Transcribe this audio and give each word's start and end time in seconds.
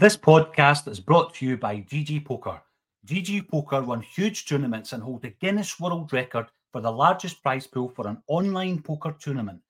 This 0.00 0.16
podcast 0.16 0.86
is 0.86 1.00
brought 1.00 1.34
to 1.34 1.44
you 1.44 1.56
by 1.56 1.80
GG 1.80 2.24
Poker. 2.24 2.62
GG 3.04 3.48
Poker 3.48 3.82
won 3.82 4.00
huge 4.00 4.46
tournaments 4.46 4.92
and 4.92 5.02
hold 5.02 5.22
the 5.22 5.34
Guinness 5.40 5.80
World 5.80 6.12
Record 6.12 6.46
for 6.70 6.80
the 6.80 6.92
largest 6.92 7.42
prize 7.42 7.66
pool 7.66 7.88
for 7.88 8.06
an 8.06 8.22
online 8.28 8.80
poker 8.80 9.16
tournament. 9.18 9.60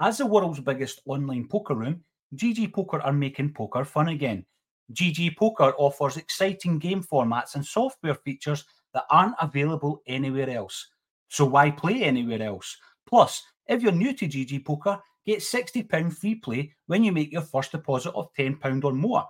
As 0.00 0.18
the 0.18 0.26
world's 0.26 0.58
biggest 0.58 1.02
online 1.06 1.46
poker 1.46 1.76
room, 1.76 2.02
GG 2.34 2.72
Poker 2.72 3.00
are 3.00 3.12
making 3.12 3.52
poker 3.52 3.84
fun 3.84 4.08
again. 4.08 4.44
GG 4.92 5.36
Poker 5.36 5.72
offers 5.78 6.16
exciting 6.16 6.80
game 6.80 7.00
formats 7.00 7.54
and 7.54 7.64
software 7.64 8.16
features 8.16 8.64
that 8.92 9.04
aren't 9.08 9.36
available 9.40 10.02
anywhere 10.08 10.50
else. 10.50 10.84
So 11.28 11.44
why 11.44 11.70
play 11.70 12.02
anywhere 12.02 12.42
else? 12.42 12.76
Plus, 13.08 13.40
if 13.68 13.82
you're 13.82 13.92
new 13.92 14.12
to 14.14 14.26
GG 14.26 14.64
Poker, 14.64 15.00
get 15.24 15.38
£60 15.38 16.12
free 16.12 16.34
play 16.34 16.72
when 16.88 17.04
you 17.04 17.12
make 17.12 17.30
your 17.30 17.42
first 17.42 17.70
deposit 17.70 18.12
of 18.16 18.34
£10 18.36 18.82
or 18.82 18.92
more. 18.92 19.24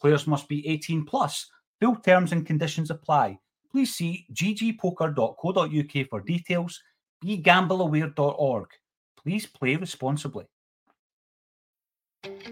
Players 0.00 0.26
must 0.26 0.48
be 0.48 0.66
18 0.66 1.04
plus. 1.04 1.46
Full 1.80 1.96
terms 1.96 2.32
and 2.32 2.46
conditions 2.46 2.90
apply. 2.90 3.38
Please 3.70 3.94
see 3.94 4.26
ggpoker.co.uk 4.32 6.08
for 6.08 6.20
details. 6.20 6.80
BeGambleAware.org. 7.24 8.68
Please 9.22 9.46
play 9.46 9.76
responsibly. 9.76 10.46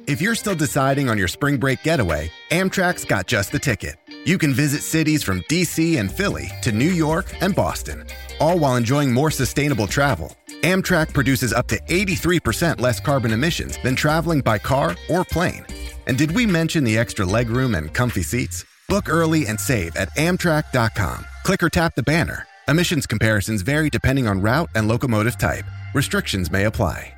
If 0.06 0.22
you're 0.22 0.34
still 0.34 0.55
deciding 0.55 1.10
on 1.10 1.19
your 1.19 1.28
spring 1.28 1.58
break 1.58 1.82
getaway, 1.82 2.30
Amtrak's 2.50 3.05
got 3.05 3.27
just 3.27 3.52
the 3.52 3.58
ticket. 3.58 3.96
You 4.24 4.38
can 4.38 4.55
visit 4.55 4.83
cities 4.83 5.22
from 5.22 5.42
DC 5.42 5.98
and 5.98 6.10
Philly 6.10 6.50
to 6.62 6.72
New 6.72 6.91
York 6.91 7.27
and 7.42 7.55
Boston, 7.55 8.06
all 8.41 8.58
while 8.58 8.77
enjoying 8.77 9.12
more 9.12 9.30
sustainable 9.30 9.86
travel. 9.86 10.34
Amtrak 10.62 11.12
produces 11.12 11.52
up 11.52 11.66
to 11.69 11.78
83% 11.88 12.80
less 12.80 13.00
carbon 13.00 13.33
emissions 13.33 13.78
than 13.83 13.94
traveling 13.94 14.41
by 14.41 14.58
car 14.58 14.96
or 15.10 15.24
plane. 15.24 15.64
And 16.08 16.16
did 16.16 16.32
we 16.32 16.46
mention 16.46 16.84
the 16.84 16.96
extra 16.96 17.26
legroom 17.26 17.76
and 17.76 17.92
comfy 17.92 18.22
seats? 18.22 18.64
Book 18.88 19.10
early 19.10 19.46
and 19.46 19.60
save 19.60 19.94
at 19.96 20.08
Amtrak.com. 20.16 21.27
Click 21.44 21.62
or 21.62 21.69
tap 21.69 21.94
the 21.94 22.02
banner. 22.02 22.46
Emissions 22.66 23.06
comparisons 23.06 23.62
vary 23.62 23.91
depending 23.91 24.27
on 24.27 24.41
route 24.41 24.70
and 24.74 24.88
locomotive 24.88 25.38
type. 25.38 25.64
Restrictions 25.94 26.50
may 26.50 26.64
apply. 26.64 27.17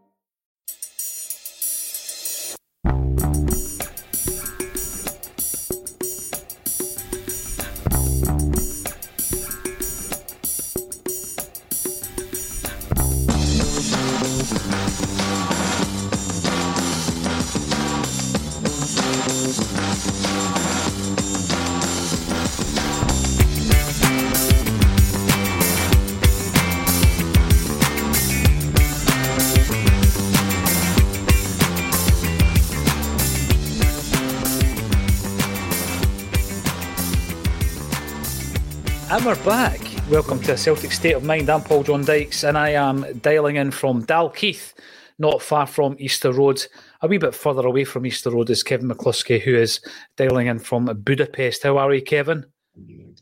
And 39.11 39.25
we're 39.25 39.43
back. 39.43 39.81
Welcome 40.09 40.41
to 40.43 40.53
a 40.53 40.57
Celtic 40.57 40.93
State 40.93 41.15
of 41.15 41.25
Mind. 41.25 41.49
I'm 41.49 41.63
Paul 41.63 41.83
John 41.83 42.05
Dykes, 42.05 42.45
and 42.45 42.57
I 42.57 42.69
am 42.69 43.19
dialing 43.19 43.57
in 43.57 43.69
from 43.69 44.05
Dalkeith, 44.05 44.73
not 45.19 45.41
far 45.41 45.67
from 45.67 45.97
Easter 45.99 46.31
Road. 46.31 46.65
A 47.01 47.09
wee 47.09 47.17
bit 47.17 47.35
further 47.35 47.67
away 47.67 47.83
from 47.83 48.05
Easter 48.05 48.31
Road 48.31 48.49
is 48.49 48.63
Kevin 48.63 48.87
McCluskie, 48.87 49.41
who 49.41 49.53
is 49.53 49.81
dialing 50.15 50.47
in 50.47 50.59
from 50.59 50.85
Budapest. 50.85 51.63
How 51.63 51.77
are 51.77 51.93
you, 51.93 52.01
Kevin? 52.01 52.45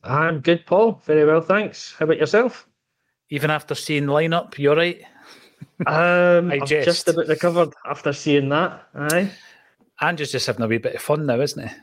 I'm 0.04 0.42
good, 0.42 0.64
Paul. 0.68 1.02
Very 1.06 1.26
well, 1.26 1.42
thanks. 1.42 1.96
How 1.98 2.06
about 2.06 2.20
yourself? 2.20 2.68
Even 3.32 3.50
after 3.50 3.74
seeing 3.74 4.06
the 4.06 4.14
lineup, 4.14 4.60
you're 4.60 4.76
right. 4.76 5.02
Um, 5.88 5.88
I 6.52 6.60
I'm 6.60 6.68
jest. 6.68 6.86
just 6.86 7.08
about 7.08 7.28
recovered 7.28 7.74
after 7.90 8.14
seeing 8.14 8.50
that. 8.50 8.88
Aye, 8.94 9.32
Andrew's 10.00 10.32
just 10.32 10.46
having 10.46 10.62
a 10.62 10.68
wee 10.68 10.78
bit 10.78 10.94
of 10.94 11.02
fun 11.02 11.26
now, 11.26 11.42
isn't 11.42 11.68
he? 11.68 11.76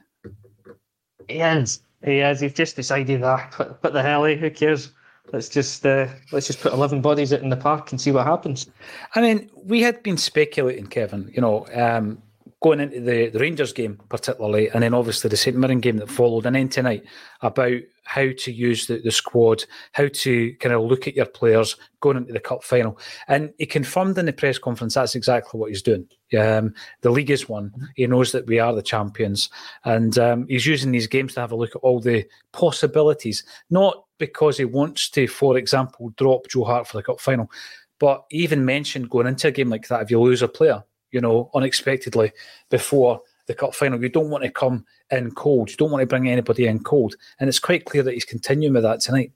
he 1.34 1.40
is. 1.40 1.80
He 2.04 2.18
is. 2.20 2.40
He's 2.40 2.52
just 2.52 2.76
decided 2.76 3.22
that. 3.22 3.54
What, 3.58 3.82
what 3.82 3.92
the 3.92 4.02
hell? 4.02 4.24
eh? 4.24 4.36
Who 4.36 4.50
cares? 4.50 4.92
Let's 5.32 5.48
just 5.48 5.84
uh, 5.84 6.06
let's 6.30 6.46
just 6.46 6.60
put 6.60 6.72
eleven 6.72 7.00
bodies 7.00 7.32
in 7.32 7.48
the 7.48 7.56
park 7.56 7.90
and 7.90 8.00
see 8.00 8.12
what 8.12 8.26
happens. 8.26 8.68
I 9.16 9.20
mean, 9.20 9.50
we 9.56 9.82
had 9.82 10.02
been 10.04 10.16
speculating, 10.16 10.86
Kevin, 10.86 11.30
you 11.34 11.40
know, 11.40 11.66
um, 11.74 12.22
going 12.62 12.78
into 12.78 13.00
the, 13.00 13.28
the 13.30 13.38
Rangers 13.40 13.72
game 13.72 14.00
particularly, 14.08 14.70
and 14.70 14.82
then 14.84 14.94
obviously 14.94 15.28
the 15.28 15.36
St 15.36 15.56
Mirren 15.56 15.80
game 15.80 15.96
that 15.96 16.10
followed, 16.10 16.46
and 16.46 16.54
then 16.54 16.68
tonight 16.68 17.04
about 17.40 17.80
how 18.06 18.28
to 18.38 18.52
use 18.52 18.86
the, 18.86 18.98
the 18.98 19.10
squad, 19.10 19.64
how 19.92 20.08
to 20.08 20.54
kind 20.54 20.74
of 20.74 20.82
look 20.82 21.06
at 21.06 21.16
your 21.16 21.26
players 21.26 21.76
going 22.00 22.16
into 22.16 22.32
the 22.32 22.40
cup 22.40 22.62
final. 22.62 22.98
And 23.28 23.52
he 23.58 23.66
confirmed 23.66 24.16
in 24.16 24.26
the 24.26 24.32
press 24.32 24.58
conference 24.58 24.94
that's 24.94 25.14
exactly 25.14 25.58
what 25.58 25.70
he's 25.70 25.82
doing. 25.82 26.08
Um, 26.38 26.72
the 27.02 27.10
league 27.10 27.30
is 27.30 27.48
won. 27.48 27.72
He 27.96 28.06
knows 28.06 28.32
that 28.32 28.46
we 28.46 28.58
are 28.58 28.74
the 28.74 28.82
champions, 28.82 29.50
and 29.84 30.18
um, 30.18 30.46
he's 30.48 30.66
using 30.66 30.92
these 30.92 31.06
games 31.06 31.34
to 31.34 31.40
have 31.40 31.52
a 31.52 31.56
look 31.56 31.76
at 31.76 31.82
all 31.82 32.00
the 32.00 32.24
possibilities, 32.52 33.44
not 33.70 34.04
because 34.18 34.56
he 34.56 34.64
wants 34.64 35.10
to, 35.10 35.26
for 35.28 35.58
example, 35.58 36.12
drop 36.16 36.48
Joe 36.48 36.64
Hart 36.64 36.88
for 36.88 36.96
the 36.96 37.02
cup 37.02 37.20
final, 37.20 37.50
but 37.98 38.24
even 38.30 38.64
mentioned 38.64 39.10
going 39.10 39.26
into 39.26 39.48
a 39.48 39.52
game 39.52 39.70
like 39.70 39.88
that 39.88 40.02
if 40.02 40.10
you 40.10 40.20
lose 40.20 40.42
a 40.42 40.48
player, 40.48 40.82
you 41.10 41.20
know, 41.20 41.50
unexpectedly 41.54 42.32
before 42.70 43.20
the 43.46 43.54
cup 43.54 43.74
final, 43.74 44.00
you 44.02 44.08
don't 44.08 44.30
want 44.30 44.44
to 44.44 44.50
come 44.50 44.84
in 45.10 45.30
cold. 45.32 45.70
You 45.70 45.76
don't 45.76 45.90
want 45.90 46.02
to 46.02 46.06
bring 46.06 46.28
anybody 46.28 46.66
in 46.66 46.82
cold, 46.82 47.14
and 47.38 47.48
it's 47.48 47.58
quite 47.58 47.84
clear 47.84 48.02
that 48.02 48.14
he's 48.14 48.24
continuing 48.24 48.74
with 48.74 48.82
that 48.82 49.00
tonight. 49.00 49.32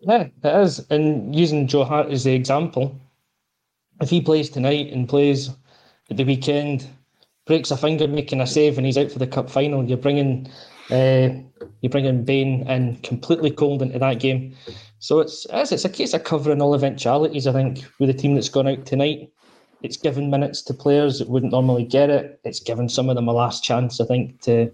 Yeah, 0.00 0.28
it 0.42 0.62
is. 0.62 0.84
And 0.90 1.34
using 1.34 1.68
Joe 1.68 1.84
Hart 1.84 2.10
as 2.10 2.24
the 2.24 2.34
example, 2.34 2.98
if 4.00 4.10
he 4.10 4.20
plays 4.20 4.50
tonight 4.50 4.92
and 4.92 5.08
plays 5.08 5.50
at 6.10 6.16
the 6.16 6.24
weekend, 6.24 6.86
breaks 7.46 7.70
a 7.70 7.76
finger 7.76 8.08
making 8.08 8.40
a 8.40 8.46
save, 8.46 8.78
and 8.78 8.86
he's 8.86 8.98
out 8.98 9.12
for 9.12 9.20
the 9.20 9.26
cup 9.26 9.48
final, 9.48 9.84
you're 9.84 9.98
bringing 9.98 10.50
uh, 10.90 11.28
you're 11.80 11.90
bringing 11.90 12.24
Bain 12.24 12.68
in 12.68 12.96
completely 12.98 13.50
cold 13.50 13.82
into 13.82 13.98
that 13.98 14.18
game. 14.18 14.56
So 14.98 15.20
it's 15.20 15.46
it's 15.50 15.84
a 15.84 15.88
case 15.88 16.14
of 16.14 16.24
covering 16.24 16.60
all 16.60 16.74
eventualities. 16.74 17.46
I 17.46 17.52
think 17.52 17.84
with 17.98 18.08
the 18.08 18.14
team 18.14 18.34
that's 18.34 18.48
gone 18.48 18.68
out 18.68 18.84
tonight, 18.86 19.30
it's 19.82 19.96
given 19.96 20.30
minutes 20.30 20.62
to 20.62 20.74
players 20.74 21.18
that 21.18 21.28
wouldn't 21.28 21.52
normally 21.52 21.84
get 21.84 22.10
it. 22.10 22.40
It's 22.44 22.60
given 22.60 22.88
some 22.88 23.08
of 23.08 23.16
them 23.16 23.28
a 23.28 23.32
last 23.32 23.64
chance. 23.64 24.00
I 24.00 24.04
think 24.04 24.40
to 24.42 24.70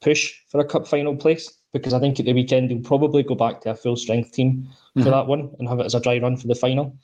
push 0.00 0.34
for 0.48 0.60
a 0.60 0.64
cup 0.64 0.88
final 0.88 1.14
place 1.14 1.52
because 1.72 1.92
I 1.92 2.00
think 2.00 2.18
at 2.18 2.26
the 2.26 2.32
weekend 2.32 2.70
he'll 2.70 2.80
probably 2.80 3.22
go 3.22 3.34
back 3.34 3.60
to 3.62 3.70
a 3.70 3.74
full 3.74 3.96
strength 3.96 4.32
team 4.32 4.68
for 4.94 5.00
mm-hmm. 5.00 5.10
that 5.10 5.26
one 5.26 5.50
and 5.58 5.68
have 5.68 5.78
it 5.78 5.86
as 5.86 5.94
a 5.94 6.00
dry 6.00 6.18
run 6.18 6.36
for 6.36 6.46
the 6.46 6.54
final. 6.54 6.96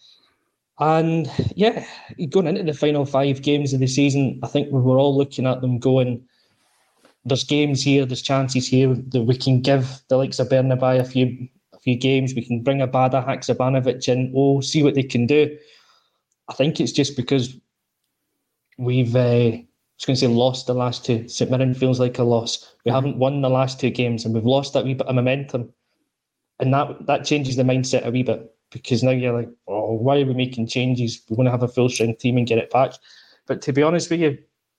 And 0.79 1.31
yeah, 1.55 1.87
going 2.31 2.47
into 2.47 2.65
the 2.65 2.75
final 2.75 3.07
five 3.07 3.43
games 3.43 3.73
of 3.73 3.81
the 3.81 3.87
season, 3.87 4.41
I 4.43 4.49
think 4.49 4.71
we 4.71 4.81
were 4.81 4.99
all 4.99 5.17
looking 5.17 5.47
at 5.47 5.61
them 5.61 5.79
going, 5.79 6.23
there's 7.25 7.45
games 7.45 7.83
here, 7.83 8.05
there's 8.05 8.23
chances 8.23 8.69
here 8.69 8.95
that 8.95 9.23
we 9.23 9.37
can 9.37 9.63
give 9.63 10.01
the 10.09 10.17
likes 10.17 10.39
of 10.39 10.49
Bernabei 10.49 11.01
a 11.01 11.05
few 11.05 11.49
a 11.73 11.79
few 11.79 11.97
games. 11.97 12.35
We 12.35 12.45
can 12.45 12.63
bring 12.63 12.79
Abada 12.79 13.27
Haksabanovic 13.27 14.09
in. 14.09 14.33
Oh, 14.37 14.61
see 14.61 14.83
what 14.83 14.95
they 14.95 15.03
can 15.03 15.27
do. 15.27 15.57
I 16.49 16.55
think 16.55 16.81
it's 16.81 16.93
just 16.93 17.17
because 17.17 17.57
we've 18.79 19.15
uh, 19.17 19.21
I 19.21 19.67
was 19.99 20.05
going 20.05 20.15
to 20.15 20.21
say 20.21 20.27
lost 20.27 20.67
the 20.67 20.75
last 20.75 21.05
two. 21.05 21.29
St 21.29 21.51
Mirren 21.51 21.75
feels 21.75 21.99
like 21.99 22.19
a 22.19 22.25
loss. 22.25 22.75
We 22.85 22.93
haven't 22.93 23.19
won 23.19 23.41
the 23.41 23.49
last 23.49 23.81
two 23.81 23.91
games, 23.91 24.25
and 24.25 24.35
we've 24.35 24.45
lost 24.45 24.73
that 24.75 24.85
wee 24.85 24.95
bit 24.95 25.07
of 25.07 25.15
momentum, 25.15 25.73
and 26.61 26.73
that 26.75 27.07
that 27.07 27.25
changes 27.25 27.57
the 27.57 27.63
mindset 27.63 28.05
a 28.05 28.11
wee 28.11 28.23
bit 28.23 28.53
because 28.71 29.03
now 29.03 29.11
you're 29.11 29.33
like, 29.33 29.51
oh, 29.69 29.93
why 29.93 30.21
are 30.21 30.27
we 30.27 30.35
making 30.35 30.67
changes? 30.67 31.23
We 31.31 31.37
want 31.37 31.47
to 31.47 31.53
have 31.53 31.63
a 31.63 31.69
full 31.69 31.89
strength 31.89 32.21
team 32.21 32.37
and 32.37 32.47
get 32.47 32.59
it 32.59 32.71
back. 32.71 32.95
But 33.47 33.63
to 33.63 33.73
be 33.73 33.83
honest 33.83 34.11
with 34.11 34.21
you, 34.21 34.39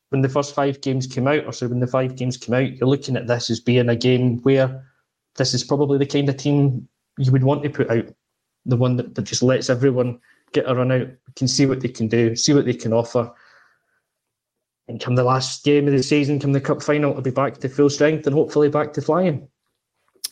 when 0.09 0.21
the 0.21 0.29
first 0.29 0.53
five 0.53 0.81
games 0.81 1.07
came 1.07 1.27
out, 1.27 1.45
or 1.45 1.53
so 1.53 1.67
when 1.67 1.79
the 1.79 1.87
five 1.87 2.15
games 2.15 2.37
came 2.37 2.55
out, 2.55 2.77
you're 2.77 2.89
looking 2.89 3.15
at 3.15 3.27
this 3.27 3.49
as 3.49 3.59
being 3.59 3.89
a 3.89 3.95
game 3.95 4.39
where 4.39 4.83
this 5.35 5.53
is 5.53 5.63
probably 5.63 5.97
the 5.97 6.05
kind 6.05 6.29
of 6.29 6.37
team 6.37 6.87
you 7.17 7.31
would 7.31 7.43
want 7.43 7.63
to 7.63 7.69
put 7.69 7.89
out, 7.89 8.05
the 8.65 8.75
one 8.75 8.97
that, 8.97 9.15
that 9.15 9.23
just 9.23 9.41
lets 9.41 9.69
everyone 9.69 10.19
get 10.53 10.69
a 10.69 10.75
run 10.75 10.91
out, 10.91 11.07
can 11.35 11.47
see 11.47 11.65
what 11.65 11.81
they 11.81 11.89
can 11.89 12.07
do, 12.07 12.35
see 12.35 12.53
what 12.53 12.65
they 12.65 12.73
can 12.73 12.93
offer. 12.93 13.31
And 14.87 15.01
come 15.01 15.15
the 15.15 15.23
last 15.23 15.65
game 15.65 15.87
of 15.87 15.93
the 15.93 16.01
season, 16.01 16.39
come 16.39 16.53
the 16.53 16.61
cup 16.61 16.81
final, 16.81 17.13
I'll 17.13 17.21
be 17.21 17.31
back 17.31 17.57
to 17.57 17.69
full 17.69 17.89
strength 17.89 18.25
and 18.25 18.33
hopefully 18.33 18.69
back 18.69 18.93
to 18.93 19.01
flying 19.01 19.47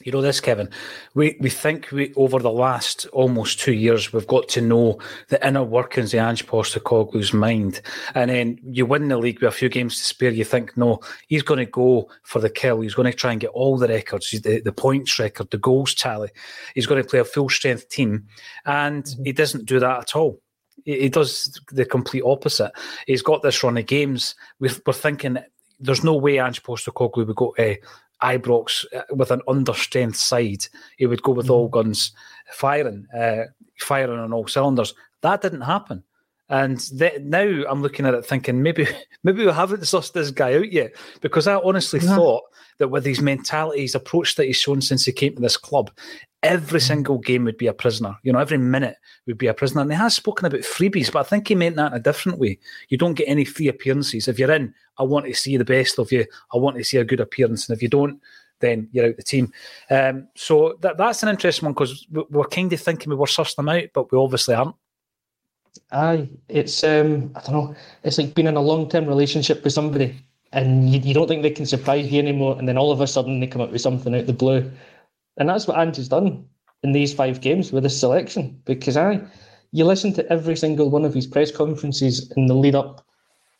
you 0.01 0.11
know 0.11 0.21
this, 0.21 0.39
Kevin. 0.39 0.69
We 1.13 1.37
we 1.39 1.49
think 1.49 1.89
we 1.91 2.13
over 2.15 2.39
the 2.39 2.51
last 2.51 3.05
almost 3.07 3.59
two 3.59 3.73
years 3.73 4.11
we've 4.11 4.27
got 4.27 4.47
to 4.49 4.61
know 4.61 4.99
the 5.29 5.45
inner 5.45 5.63
workings 5.63 6.13
of 6.13 6.19
Ange 6.19 6.45
Postecoglou's 6.45 7.33
mind, 7.33 7.81
and 8.13 8.29
then 8.29 8.59
you 8.63 8.85
win 8.85 9.07
the 9.07 9.17
league 9.17 9.41
with 9.41 9.53
a 9.53 9.55
few 9.55 9.69
games 9.69 9.97
to 9.97 10.03
spare. 10.03 10.31
You 10.31 10.43
think, 10.43 10.75
no, 10.77 10.99
he's 11.27 11.43
going 11.43 11.59
to 11.59 11.65
go 11.65 12.09
for 12.23 12.39
the 12.39 12.49
kill. 12.49 12.81
He's 12.81 12.93
going 12.93 13.11
to 13.11 13.17
try 13.17 13.31
and 13.31 13.41
get 13.41 13.51
all 13.51 13.77
the 13.77 13.87
records, 13.87 14.31
the, 14.31 14.59
the 14.59 14.71
points 14.73 15.17
record, 15.17 15.49
the 15.49 15.57
goals 15.57 15.95
tally. 15.95 16.29
He's 16.73 16.87
going 16.87 17.01
to 17.01 17.09
play 17.09 17.19
a 17.19 17.25
full 17.25 17.49
strength 17.49 17.89
team, 17.89 18.27
and 18.65 19.03
mm-hmm. 19.03 19.23
he 19.23 19.31
doesn't 19.31 19.65
do 19.65 19.79
that 19.79 19.99
at 19.99 20.15
all. 20.15 20.41
He, 20.83 21.09
does 21.09 21.59
the 21.71 21.85
complete 21.85 22.23
opposite. 22.23 22.71
He's 23.07 23.23
got 23.23 23.41
this 23.41 23.63
run 23.63 23.77
of 23.77 23.87
games. 23.87 24.35
We're, 24.59 24.75
we're 24.85 24.93
thinking 24.93 25.39
there's 25.79 26.03
no 26.03 26.15
way 26.15 26.39
Ange 26.39 26.61
Postecoglou 26.63 27.25
would 27.27 27.35
go, 27.35 27.51
eh, 27.51 27.77
Ibrox 28.25 28.85
uh, 28.95 29.03
with 29.11 29.31
an 29.31 29.41
understrength 29.47 30.15
side, 30.15 30.65
he 30.97 31.05
would 31.05 31.21
go 31.21 31.31
with 31.31 31.47
mm. 31.47 31.51
all 31.51 31.67
guns 31.67 32.11
firing, 32.51 33.05
uh, 33.17 33.43
firing 33.79 34.19
on 34.19 34.33
all 34.33 34.47
cylinders. 34.47 34.93
That 35.21 35.41
didn't 35.41 35.61
happen. 35.61 36.03
And 36.49 36.79
th- 36.97 37.21
now 37.21 37.63
I'm 37.67 37.81
looking 37.81 38.05
at 38.05 38.13
it 38.13 38.25
thinking 38.25 38.61
maybe 38.61 38.87
maybe 39.23 39.45
we 39.45 39.51
haven't 39.51 39.81
sussed 39.81 40.13
this 40.13 40.31
guy 40.31 40.55
out 40.55 40.71
yet 40.71 40.91
because 41.21 41.47
I 41.47 41.55
honestly 41.55 41.99
yeah. 41.99 42.15
thought 42.15 42.43
that 42.77 42.89
with 42.89 43.05
his 43.05 43.21
mentality, 43.21 43.81
his 43.81 43.95
approach 43.95 44.35
that 44.35 44.45
he's 44.45 44.57
shown 44.57 44.81
since 44.81 45.05
he 45.05 45.11
came 45.11 45.35
to 45.35 45.41
this 45.41 45.57
club, 45.57 45.91
every 46.43 46.79
mm-hmm. 46.79 46.87
single 46.87 47.17
game 47.17 47.45
would 47.45 47.57
be 47.57 47.67
a 47.67 47.73
prisoner. 47.73 48.15
You 48.23 48.33
know, 48.33 48.39
every 48.39 48.57
minute 48.57 48.97
would 49.25 49.37
be 49.37 49.47
a 49.47 49.53
prisoner. 49.53 49.81
And 49.81 49.91
he 49.91 49.97
has 49.97 50.15
spoken 50.15 50.45
about 50.45 50.59
freebies, 50.61 51.11
but 51.11 51.19
I 51.19 51.23
think 51.23 51.47
he 51.47 51.55
meant 51.55 51.77
that 51.77 51.93
in 51.93 51.97
a 51.97 52.01
different 52.01 52.37
way. 52.37 52.59
You 52.89 52.97
don't 52.97 53.15
get 53.15 53.27
any 53.27 53.45
free 53.45 53.67
appearances. 53.67 54.27
If 54.27 54.37
you're 54.37 54.51
in, 54.51 54.73
I 54.99 55.03
want 55.03 55.25
to 55.25 55.33
see 55.33 55.57
the 55.57 55.65
best 55.65 55.99
of 55.99 56.11
you. 56.11 56.25
I 56.53 56.57
want 56.57 56.77
to 56.77 56.83
see 56.83 56.97
a 56.97 57.05
good 57.05 57.19
appearance. 57.19 57.67
And 57.67 57.75
if 57.75 57.81
you 57.81 57.89
don't, 57.89 58.21
then 58.59 58.87
you're 58.91 59.05
out 59.05 59.11
of 59.11 59.17
the 59.17 59.23
team. 59.23 59.51
Um, 59.89 60.27
so 60.35 60.77
that, 60.81 60.97
that's 60.97 61.23
an 61.23 61.29
interesting 61.29 61.65
one 61.65 61.73
because 61.73 62.05
we're 62.11 62.45
kind 62.45 62.71
of 62.71 62.79
thinking 62.79 63.09
we 63.09 63.15
were 63.15 63.25
sussed 63.25 63.55
them 63.55 63.69
out, 63.69 63.85
but 63.93 64.11
we 64.11 64.17
obviously 64.17 64.55
aren't. 64.55 64.75
Aye, 65.91 66.29
it's 66.49 66.83
um, 66.83 67.31
I 67.35 67.41
don't 67.41 67.53
know. 67.53 67.75
It's 68.03 68.17
like 68.17 68.33
being 68.33 68.47
in 68.47 68.55
a 68.55 68.61
long 68.61 68.89
term 68.89 69.05
relationship 69.05 69.63
with 69.63 69.73
somebody, 69.73 70.15
and 70.51 70.89
you, 70.89 70.99
you 70.99 71.13
don't 71.13 71.27
think 71.27 71.41
they 71.41 71.49
can 71.51 71.65
surprise 71.65 72.11
you 72.11 72.19
anymore, 72.19 72.57
and 72.57 72.67
then 72.67 72.77
all 72.77 72.91
of 72.91 73.01
a 73.01 73.07
sudden 73.07 73.39
they 73.39 73.47
come 73.47 73.61
up 73.61 73.71
with 73.71 73.81
something 73.81 74.15
out 74.15 74.25
the 74.25 74.33
blue, 74.33 74.71
and 75.37 75.49
that's 75.49 75.67
what 75.67 75.77
Ange's 75.77 76.09
done 76.09 76.45
in 76.83 76.91
these 76.91 77.13
five 77.13 77.41
games 77.41 77.71
with 77.71 77.83
his 77.83 77.99
selection. 77.99 78.61
Because 78.65 78.97
I, 78.97 79.21
you 79.71 79.85
listen 79.85 80.13
to 80.13 80.31
every 80.31 80.55
single 80.55 80.89
one 80.89 81.05
of 81.05 81.13
his 81.13 81.27
press 81.27 81.51
conferences 81.51 82.31
in 82.37 82.47
the 82.47 82.55
lead 82.55 82.75
up 82.75 83.05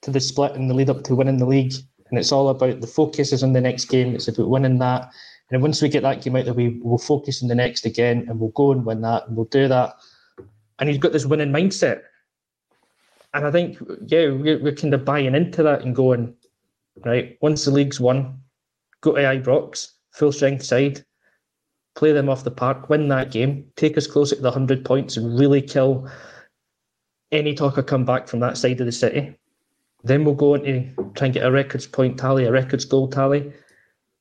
to 0.01 0.11
the 0.11 0.19
split 0.19 0.53
and 0.53 0.69
the 0.69 0.73
lead 0.73 0.89
up 0.89 1.03
to 1.03 1.15
winning 1.15 1.37
the 1.37 1.45
league, 1.45 1.73
and 2.09 2.19
it's 2.19 2.31
all 2.31 2.49
about 2.49 2.81
the 2.81 2.87
focus 2.87 3.33
is 3.33 3.43
on 3.43 3.53
the 3.53 3.61
next 3.61 3.85
game. 3.85 4.15
It's 4.15 4.27
about 4.27 4.49
winning 4.49 4.79
that, 4.79 5.09
and 5.51 5.61
once 5.61 5.81
we 5.81 5.89
get 5.89 6.03
that 6.03 6.21
game 6.21 6.35
out, 6.35 6.45
that 6.45 6.55
we 6.55 6.79
will 6.81 6.97
focus 6.97 7.41
on 7.41 7.49
the 7.49 7.55
next 7.55 7.85
again, 7.85 8.25
and 8.27 8.39
we'll 8.39 8.49
go 8.51 8.71
and 8.71 8.85
win 8.85 9.01
that, 9.01 9.27
and 9.27 9.35
we'll 9.35 9.45
do 9.45 9.67
that. 9.67 9.95
And 10.79 10.89
he's 10.89 10.97
got 10.97 11.13
this 11.13 11.25
winning 11.25 11.51
mindset, 11.51 12.01
and 13.33 13.45
I 13.45 13.51
think 13.51 13.77
yeah, 14.07 14.29
we're, 14.29 14.61
we're 14.61 14.75
kind 14.75 14.93
of 14.93 15.05
buying 15.05 15.35
into 15.35 15.63
that 15.63 15.83
and 15.83 15.95
going 15.95 16.35
right. 17.05 17.37
Once 17.41 17.65
the 17.65 17.71
league's 17.71 17.99
won, 17.99 18.39
go 19.01 19.13
to 19.13 19.21
Ibrox, 19.21 19.91
full 20.11 20.31
strength 20.31 20.63
side 20.63 21.05
play 21.95 22.11
them 22.11 22.29
off 22.29 22.43
the 22.43 22.51
park, 22.51 22.89
win 22.89 23.07
that 23.07 23.31
game, 23.31 23.65
take 23.75 23.97
us 23.97 24.05
closer 24.05 24.35
to 24.35 24.41
the 24.41 24.49
100 24.49 24.85
points 24.85 25.17
and 25.17 25.39
really 25.39 25.61
kill 25.61 26.09
any 27.31 27.55
talk 27.55 27.77
of 27.77 27.85
come 27.85 28.05
back 28.05 28.27
from 28.27 28.41
that 28.41 28.57
side 28.57 28.79
of 28.79 28.85
the 28.85 28.91
city. 28.91 29.35
Then 30.03 30.23
we'll 30.23 30.35
go 30.35 30.53
into 30.53 30.91
try 31.15 31.27
and 31.27 31.33
get 31.33 31.45
a 31.45 31.51
records 31.51 31.87
point 31.87 32.19
tally, 32.19 32.45
a 32.45 32.51
records 32.51 32.85
goal 32.85 33.07
tally. 33.07 33.51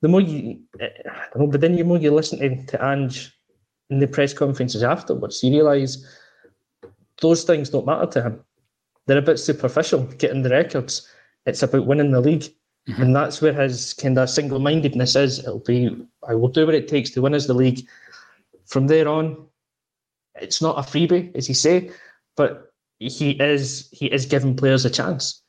The 0.00 0.08
more 0.08 0.20
you, 0.20 0.60
eh, 0.80 0.88
I 1.10 1.26
don't 1.32 1.42
know, 1.44 1.46
but 1.48 1.60
then 1.60 1.74
the 1.74 1.82
more 1.82 1.98
you 1.98 2.12
listen 2.12 2.38
to, 2.38 2.66
to 2.66 2.84
Ange 2.84 3.36
in 3.90 3.98
the 3.98 4.06
press 4.06 4.32
conferences 4.32 4.82
afterwards, 4.82 5.42
you 5.42 5.50
realise 5.50 6.06
those 7.24 7.42
things 7.42 7.70
don't 7.70 7.86
matter 7.86 8.06
to 8.06 8.22
him. 8.22 8.44
They're 9.06 9.18
a 9.18 9.22
bit 9.22 9.38
superficial, 9.38 10.02
getting 10.18 10.42
the 10.42 10.50
records. 10.50 11.08
It's 11.46 11.62
about 11.62 11.86
winning 11.86 12.12
the 12.12 12.20
league. 12.20 12.44
Mm-hmm. 12.88 13.02
And 13.02 13.16
that's 13.16 13.40
where 13.40 13.54
his 13.54 13.94
kind 13.94 14.18
of 14.18 14.28
single 14.28 14.58
mindedness 14.58 15.16
is. 15.16 15.38
It'll 15.38 15.60
be, 15.60 15.96
I 16.28 16.34
will 16.34 16.48
do 16.48 16.66
what 16.66 16.74
it 16.74 16.86
takes 16.86 17.10
to 17.10 17.22
win 17.22 17.34
us 17.34 17.46
the 17.46 17.54
league. 17.54 17.86
From 18.66 18.86
there 18.86 19.08
on, 19.08 19.46
it's 20.34 20.60
not 20.60 20.78
a 20.78 20.82
freebie, 20.82 21.34
as 21.34 21.48
you 21.48 21.54
say, 21.54 21.90
but 22.36 22.72
he 22.98 23.32
is 23.32 23.88
he 23.92 24.06
is 24.06 24.26
giving 24.26 24.56
players 24.56 24.84
a 24.84 24.90
chance. 24.90 25.42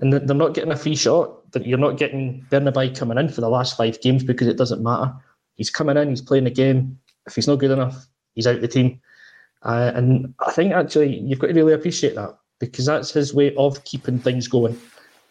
And 0.00 0.12
they're 0.12 0.36
not 0.36 0.54
getting 0.54 0.72
a 0.72 0.76
free 0.76 0.96
shot. 0.96 1.50
That 1.52 1.66
you're 1.66 1.78
not 1.78 1.98
getting 1.98 2.46
Bernabei 2.50 2.96
coming 2.96 3.18
in 3.18 3.28
for 3.28 3.40
the 3.40 3.48
last 3.48 3.76
five 3.76 4.00
games 4.00 4.24
because 4.24 4.48
it 4.48 4.56
doesn't 4.56 4.82
matter. 4.82 5.12
He's 5.54 5.70
coming 5.70 5.96
in, 5.96 6.08
he's 6.08 6.22
playing 6.22 6.44
the 6.44 6.50
game. 6.50 6.98
If 7.26 7.34
he's 7.34 7.48
not 7.48 7.58
good 7.58 7.70
enough, 7.70 8.06
he's 8.34 8.46
out 8.46 8.60
the 8.60 8.68
team. 8.68 9.00
Uh, 9.64 9.92
and 9.94 10.34
I 10.46 10.52
think 10.52 10.72
actually 10.72 11.18
you've 11.18 11.38
got 11.38 11.48
to 11.48 11.54
really 11.54 11.72
appreciate 11.72 12.14
that 12.16 12.36
because 12.58 12.86
that's 12.86 13.12
his 13.12 13.32
way 13.34 13.54
of 13.56 13.82
keeping 13.84 14.18
things 14.18 14.48
going 14.48 14.78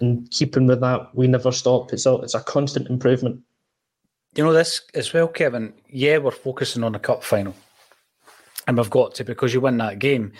and 0.01 0.29
keeping 0.31 0.67
with 0.67 0.81
that, 0.81 1.13
we 1.15 1.27
never 1.27 1.51
stop. 1.51 1.93
It's 1.93 2.05
a 2.05 2.15
it's 2.15 2.33
a 2.33 2.41
constant 2.41 2.89
improvement. 2.89 3.39
You 4.35 4.43
know 4.43 4.53
this 4.53 4.81
as 4.93 5.13
well, 5.13 5.27
Kevin. 5.27 5.73
Yeah, 5.87 6.17
we're 6.17 6.31
focusing 6.31 6.83
on 6.83 6.95
a 6.95 6.99
cup 6.99 7.23
final, 7.23 7.55
and 8.67 8.77
we've 8.77 8.89
got 8.89 9.15
to 9.15 9.23
because 9.23 9.53
you 9.53 9.61
win 9.61 9.77
that 9.77 9.99
game, 9.99 10.33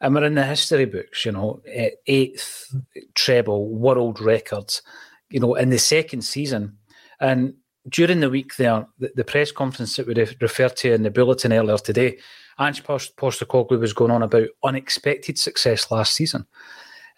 and 0.00 0.14
we're 0.14 0.24
in 0.24 0.34
the 0.34 0.44
history 0.44 0.84
books. 0.84 1.24
You 1.24 1.32
know, 1.32 1.62
eh, 1.66 1.90
eighth 2.06 2.74
treble, 3.14 3.68
world 3.68 4.20
records. 4.20 4.82
You 5.30 5.40
know, 5.40 5.54
in 5.54 5.70
the 5.70 5.78
second 5.78 6.22
season, 6.22 6.76
and 7.20 7.54
during 7.88 8.20
the 8.20 8.30
week 8.30 8.56
there, 8.56 8.86
the, 8.98 9.12
the 9.14 9.24
press 9.24 9.52
conference 9.52 9.96
that 9.96 10.06
we 10.06 10.14
referred 10.40 10.76
to 10.76 10.92
in 10.92 11.02
the 11.02 11.10
bulletin 11.10 11.52
earlier 11.52 11.78
today, 11.78 12.18
Ange 12.60 12.82
Postecoglou 12.84 13.78
was 13.78 13.92
going 13.92 14.10
on 14.10 14.22
about 14.22 14.48
unexpected 14.62 15.38
success 15.38 15.90
last 15.90 16.14
season. 16.14 16.46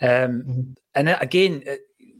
Um, 0.00 0.08
mm-hmm. 0.08 0.60
And 0.94 1.08
again, 1.20 1.62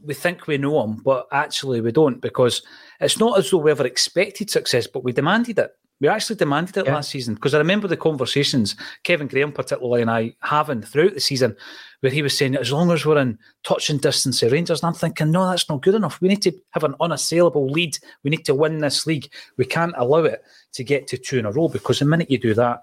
we 0.03 0.13
think 0.13 0.47
we 0.47 0.57
know 0.57 0.83
him, 0.83 1.01
but 1.03 1.27
actually 1.31 1.81
we 1.81 1.91
don't 1.91 2.21
because 2.21 2.61
it's 2.99 3.19
not 3.19 3.37
as 3.37 3.51
though 3.51 3.57
we 3.57 3.71
ever 3.71 3.85
expected 3.85 4.49
success, 4.49 4.87
but 4.87 5.03
we 5.03 5.11
demanded 5.11 5.59
it. 5.59 5.71
We 5.99 6.07
actually 6.07 6.35
demanded 6.35 6.77
it 6.77 6.85
yeah. 6.85 6.93
last 6.93 7.09
season 7.09 7.33
because 7.33 7.55
I 7.55 7.57
remember 7.57 7.87
the 7.87 7.97
conversations 7.97 8.75
Kevin 9.03 9.27
Graham, 9.27 9.51
particularly, 9.51 10.03
and 10.03 10.11
I 10.11 10.35
having 10.41 10.83
throughout 10.83 11.15
the 11.15 11.19
season 11.19 11.55
where 12.01 12.11
he 12.11 12.21
was 12.21 12.37
saying, 12.37 12.55
as 12.55 12.71
long 12.71 12.91
as 12.91 13.03
we're 13.03 13.17
in 13.17 13.39
touching 13.63 13.97
distance 13.97 14.43
of 14.43 14.51
Rangers, 14.51 14.83
and 14.83 14.89
I'm 14.89 14.93
thinking, 14.93 15.31
no, 15.31 15.49
that's 15.49 15.67
not 15.67 15.81
good 15.81 15.95
enough. 15.95 16.21
We 16.21 16.27
need 16.27 16.43
to 16.43 16.51
have 16.71 16.83
an 16.83 16.93
unassailable 17.01 17.67
lead. 17.67 17.97
We 18.23 18.29
need 18.29 18.45
to 18.45 18.53
win 18.53 18.77
this 18.77 19.07
league. 19.07 19.31
We 19.57 19.65
can't 19.65 19.95
allow 19.97 20.23
it 20.25 20.43
to 20.73 20.83
get 20.83 21.07
to 21.07 21.17
two 21.17 21.39
in 21.39 21.47
a 21.47 21.51
row 21.51 21.67
because 21.67 21.97
the 21.97 22.05
minute 22.05 22.29
you 22.29 22.37
do 22.37 22.53
that, 22.53 22.81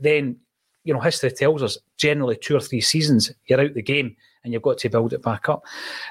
then, 0.00 0.36
you 0.84 0.94
know, 0.94 1.00
history 1.00 1.30
tells 1.30 1.62
us 1.62 1.78
generally 1.96 2.36
two 2.36 2.56
or 2.56 2.60
three 2.60 2.80
seasons, 2.80 3.32
you're 3.46 3.60
out 3.60 3.74
the 3.74 3.82
game 3.82 4.16
and 4.46 4.52
you've 4.52 4.62
got 4.62 4.78
to 4.78 4.88
build 4.88 5.12
it 5.12 5.22
back 5.22 5.48
up. 5.48 5.64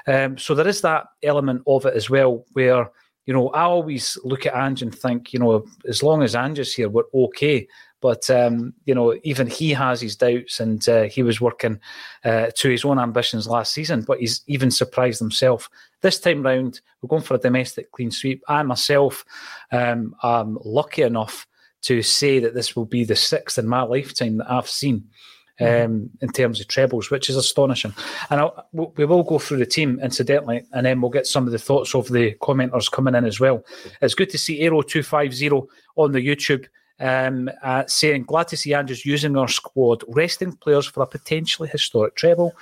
Um, 0.06 0.38
so 0.38 0.54
there 0.54 0.68
is 0.68 0.82
that 0.82 1.06
element 1.22 1.62
of 1.66 1.86
it 1.86 1.94
as 1.94 2.08
well, 2.08 2.44
where 2.52 2.90
you 3.24 3.34
know 3.34 3.48
I 3.48 3.62
always 3.62 4.16
look 4.22 4.46
at 4.46 4.54
Ange 4.54 4.82
and 4.82 4.94
think, 4.94 5.32
you 5.32 5.40
know, 5.40 5.66
as 5.88 6.02
long 6.02 6.22
as 6.22 6.36
Ange 6.36 6.60
is 6.60 6.74
here, 6.74 6.88
we're 6.88 7.02
okay. 7.14 7.66
But 8.02 8.28
um, 8.30 8.74
you 8.84 8.94
know, 8.94 9.18
even 9.24 9.46
he 9.46 9.70
has 9.70 10.00
his 10.00 10.16
doubts, 10.16 10.60
and 10.60 10.86
uh, 10.88 11.04
he 11.04 11.22
was 11.22 11.40
working 11.40 11.80
uh, 12.24 12.50
to 12.54 12.68
his 12.68 12.84
own 12.84 12.98
ambitions 12.98 13.48
last 13.48 13.72
season. 13.72 14.02
But 14.02 14.20
he's 14.20 14.42
even 14.46 14.70
surprised 14.70 15.18
himself 15.18 15.68
this 16.02 16.20
time 16.20 16.42
round. 16.42 16.82
We're 17.00 17.08
going 17.08 17.22
for 17.22 17.34
a 17.34 17.38
domestic 17.38 17.90
clean 17.90 18.10
sweep. 18.10 18.42
I 18.48 18.62
myself 18.62 19.24
um, 19.72 20.14
am 20.22 20.58
lucky 20.62 21.02
enough 21.02 21.46
to 21.86 22.02
say 22.02 22.38
that 22.40 22.54
this 22.54 22.74
will 22.74 22.84
be 22.84 23.04
the 23.04 23.16
sixth 23.16 23.58
in 23.58 23.66
my 23.66 23.82
lifetime 23.82 24.38
that 24.38 24.50
I've 24.50 24.68
seen 24.68 25.08
Mm-hmm. 25.58 25.90
um, 25.90 26.10
in 26.20 26.28
terms 26.28 26.60
of 26.60 26.68
trebles, 26.68 27.10
which 27.10 27.30
is 27.30 27.36
astonishing. 27.36 27.94
And 28.28 28.40
I'll, 28.40 28.68
we 28.74 29.06
will 29.06 29.22
go 29.22 29.38
through 29.38 29.56
the 29.56 29.64
team 29.64 29.98
incidentally, 30.02 30.66
and 30.72 30.84
then 30.84 31.00
we'll 31.00 31.10
get 31.10 31.26
some 31.26 31.46
of 31.46 31.52
the 31.52 31.58
thoughts 31.58 31.94
of 31.94 32.08
the 32.08 32.34
commenters 32.42 32.92
coming 32.92 33.14
in 33.14 33.24
as 33.24 33.40
well. 33.40 33.64
It's 34.02 34.12
good 34.12 34.28
to 34.28 34.36
see 34.36 34.60
Aero250 34.60 35.66
on 35.96 36.12
the 36.12 36.20
YouTube. 36.20 36.66
Um, 37.00 37.50
uh, 37.62 37.84
saying 37.86 38.24
glad 38.24 38.48
to 38.48 38.56
see 38.58 38.74
Andrews 38.74 39.06
using 39.06 39.34
our 39.38 39.48
squad, 39.48 40.04
resting 40.08 40.52
players 40.52 40.84
for 40.84 41.02
a 41.02 41.06
potentially 41.06 41.70
historic 41.70 42.16
treble. 42.16 42.54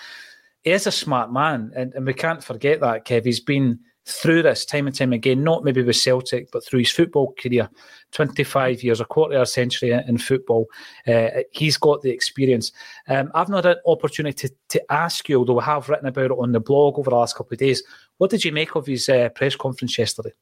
He 0.62 0.70
is 0.70 0.86
a 0.86 0.92
smart 0.92 1.32
man, 1.32 1.72
and, 1.74 1.92
and 1.94 2.06
we 2.06 2.14
can't 2.14 2.44
forget 2.44 2.78
that, 2.78 3.06
Kev. 3.06 3.24
He's 3.24 3.40
been 3.40 3.80
through 4.06 4.42
this 4.42 4.64
time 4.64 4.86
and 4.86 4.94
time 4.94 5.12
again, 5.12 5.42
not 5.42 5.64
maybe 5.64 5.82
with 5.82 5.96
Celtic, 5.96 6.50
but 6.50 6.64
through 6.64 6.80
his 6.80 6.90
football 6.90 7.34
career 7.38 7.70
25 8.12 8.82
years, 8.82 9.00
a 9.00 9.04
quarter 9.04 9.36
of 9.36 9.42
a 9.42 9.46
century 9.46 9.90
in 9.92 10.18
football. 10.18 10.66
Uh, 11.06 11.28
he's 11.52 11.76
got 11.76 12.02
the 12.02 12.10
experience. 12.10 12.70
Um, 13.08 13.30
I've 13.34 13.48
not 13.48 13.64
had 13.64 13.76
an 13.76 13.82
opportunity 13.86 14.48
to, 14.48 14.54
to, 14.70 14.92
ask 14.92 15.28
you, 15.28 15.38
although 15.38 15.58
I 15.58 15.64
have 15.64 15.88
written 15.88 16.06
about 16.06 16.26
it 16.26 16.38
on 16.38 16.52
the 16.52 16.60
blog 16.60 16.98
over 16.98 17.10
the 17.10 17.16
last 17.16 17.36
couple 17.36 17.54
of 17.54 17.58
days. 17.58 17.82
What 18.18 18.30
did 18.30 18.44
you 18.44 18.52
make 18.52 18.76
of 18.76 18.86
his 18.86 19.08
uh, 19.08 19.30
press 19.30 19.56
conference 19.56 19.98
yesterday? 19.98 20.32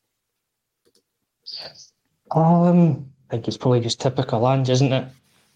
Um, 2.33 3.07
I 3.29 3.31
think 3.31 3.47
it's 3.47 3.57
probably 3.57 3.81
just 3.81 4.01
typical 4.01 4.49
Ange, 4.49 4.71
isn't 4.71 4.93
it? 4.93 5.09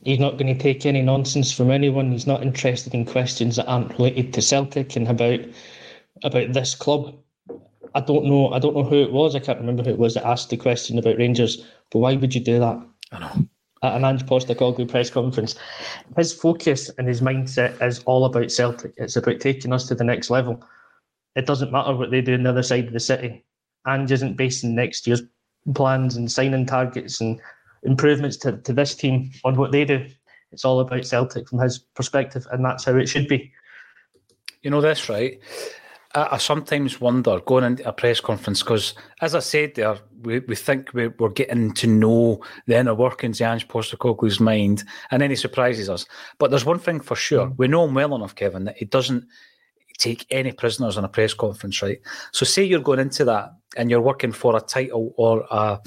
He's 0.04 0.20
not 0.20 0.38
going 0.38 0.54
to 0.54 0.62
take 0.62 0.86
any 0.86 1.02
nonsense 1.02 1.50
from 1.50 1.70
anyone. 1.70 2.12
He's 2.12 2.26
not 2.26 2.42
interested 2.42 2.94
in 2.94 3.04
questions 3.04 3.56
that 3.56 3.66
aren't 3.66 3.98
related 3.98 4.32
to 4.34 4.42
Celtic 4.42 4.94
and 4.94 5.08
about 5.08 5.40
about 6.22 6.52
this 6.52 6.74
club. 6.74 7.14
I 7.96 8.00
don't 8.00 8.26
know. 8.26 8.52
I 8.52 8.58
don't 8.58 8.76
know 8.76 8.84
who 8.84 9.02
it 9.02 9.10
was. 9.10 9.34
I 9.34 9.38
can't 9.38 9.58
remember 9.58 9.82
who 9.82 9.88
it 9.88 9.98
was 9.98 10.12
that 10.14 10.26
asked 10.26 10.50
the 10.50 10.58
question 10.58 10.98
about 10.98 11.16
Rangers. 11.16 11.64
But 11.90 12.00
why 12.00 12.14
would 12.14 12.34
you 12.34 12.42
do 12.42 12.58
that? 12.58 12.86
I 13.10 13.18
know. 13.18 13.48
At 13.82 13.96
an 13.96 14.04
Ange 14.04 14.26
Postecoglou 14.26 14.86
press 14.86 15.08
conference, 15.08 15.54
his 16.14 16.30
focus 16.30 16.90
and 16.98 17.08
his 17.08 17.22
mindset 17.22 17.80
is 17.80 18.02
all 18.04 18.26
about 18.26 18.50
Celtic. 18.50 18.92
It's 18.98 19.16
about 19.16 19.40
taking 19.40 19.72
us 19.72 19.88
to 19.88 19.94
the 19.94 20.04
next 20.04 20.28
level. 20.28 20.62
It 21.36 21.46
doesn't 21.46 21.72
matter 21.72 21.94
what 21.94 22.10
they 22.10 22.20
do 22.20 22.34
on 22.34 22.42
the 22.42 22.50
other 22.50 22.62
side 22.62 22.86
of 22.86 22.92
the 22.92 23.00
city. 23.00 23.46
Ange 23.88 24.12
isn't 24.12 24.36
basing 24.36 24.74
next 24.74 25.06
year's 25.06 25.22
plans 25.74 26.16
and 26.16 26.30
signing 26.30 26.66
targets 26.66 27.22
and 27.22 27.40
improvements 27.82 28.36
to, 28.38 28.58
to 28.58 28.74
this 28.74 28.94
team 28.94 29.30
on 29.42 29.56
what 29.56 29.72
they 29.72 29.86
do. 29.86 30.06
It's 30.52 30.66
all 30.66 30.80
about 30.80 31.06
Celtic 31.06 31.48
from 31.48 31.60
his 31.60 31.78
perspective, 31.78 32.46
and 32.50 32.62
that's 32.62 32.84
how 32.84 32.96
it 32.96 33.06
should 33.06 33.26
be. 33.26 33.52
You 34.60 34.70
know 34.70 34.82
this, 34.82 35.08
right? 35.08 35.40
I, 36.16 36.28
I 36.32 36.36
sometimes 36.38 37.00
wonder 37.00 37.38
going 37.40 37.64
into 37.64 37.86
a 37.88 37.92
press 37.92 38.20
conference 38.20 38.62
because, 38.62 38.94
as 39.20 39.34
I 39.34 39.40
said 39.40 39.74
there, 39.74 39.98
we, 40.22 40.40
we 40.40 40.56
think 40.56 40.92
we, 40.94 41.08
we're 41.08 41.28
getting 41.28 41.72
to 41.74 41.86
know 41.86 42.42
the 42.66 42.78
inner 42.78 42.94
workings 42.94 43.40
of 43.40 43.46
Ange 43.46 43.68
Postecoglou's 43.68 44.40
mind, 44.40 44.82
and 45.10 45.22
then 45.22 45.30
he 45.30 45.36
surprises 45.36 45.88
us. 45.88 46.06
But 46.38 46.50
there's 46.50 46.64
one 46.64 46.78
thing 46.80 47.00
for 47.00 47.14
sure: 47.14 47.46
mm. 47.46 47.58
we 47.58 47.68
know 47.68 47.84
him 47.84 47.94
well 47.94 48.16
enough, 48.16 48.34
Kevin, 48.34 48.64
that 48.64 48.78
he 48.78 48.86
doesn't 48.86 49.26
take 49.98 50.26
any 50.30 50.52
prisoners 50.52 50.96
on 50.96 51.04
a 51.04 51.08
press 51.08 51.34
conference, 51.34 51.82
right? 51.82 52.00
So, 52.32 52.44
say 52.44 52.64
you're 52.64 52.80
going 52.80 52.98
into 52.98 53.24
that 53.24 53.52
and 53.76 53.90
you're 53.90 54.00
working 54.00 54.32
for 54.32 54.56
a 54.56 54.60
title 54.60 55.14
or 55.16 55.44
a, 55.50 55.78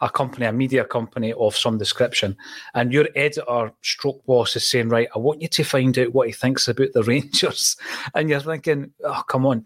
a 0.00 0.10
company, 0.10 0.46
a 0.46 0.52
media 0.52 0.84
company 0.84 1.32
of 1.34 1.56
some 1.56 1.78
description, 1.78 2.36
and 2.74 2.92
your 2.92 3.08
editor, 3.14 3.72
stroke 3.82 4.24
boss, 4.26 4.56
is 4.56 4.68
saying, 4.68 4.88
Right, 4.88 5.08
I 5.14 5.18
want 5.18 5.42
you 5.42 5.48
to 5.48 5.64
find 5.64 5.98
out 5.98 6.14
what 6.14 6.26
he 6.26 6.32
thinks 6.32 6.68
about 6.68 6.92
the 6.92 7.02
Rangers. 7.04 7.76
And 8.14 8.28
you're 8.28 8.40
thinking, 8.40 8.92
Oh, 9.04 9.22
come 9.28 9.46
on. 9.46 9.64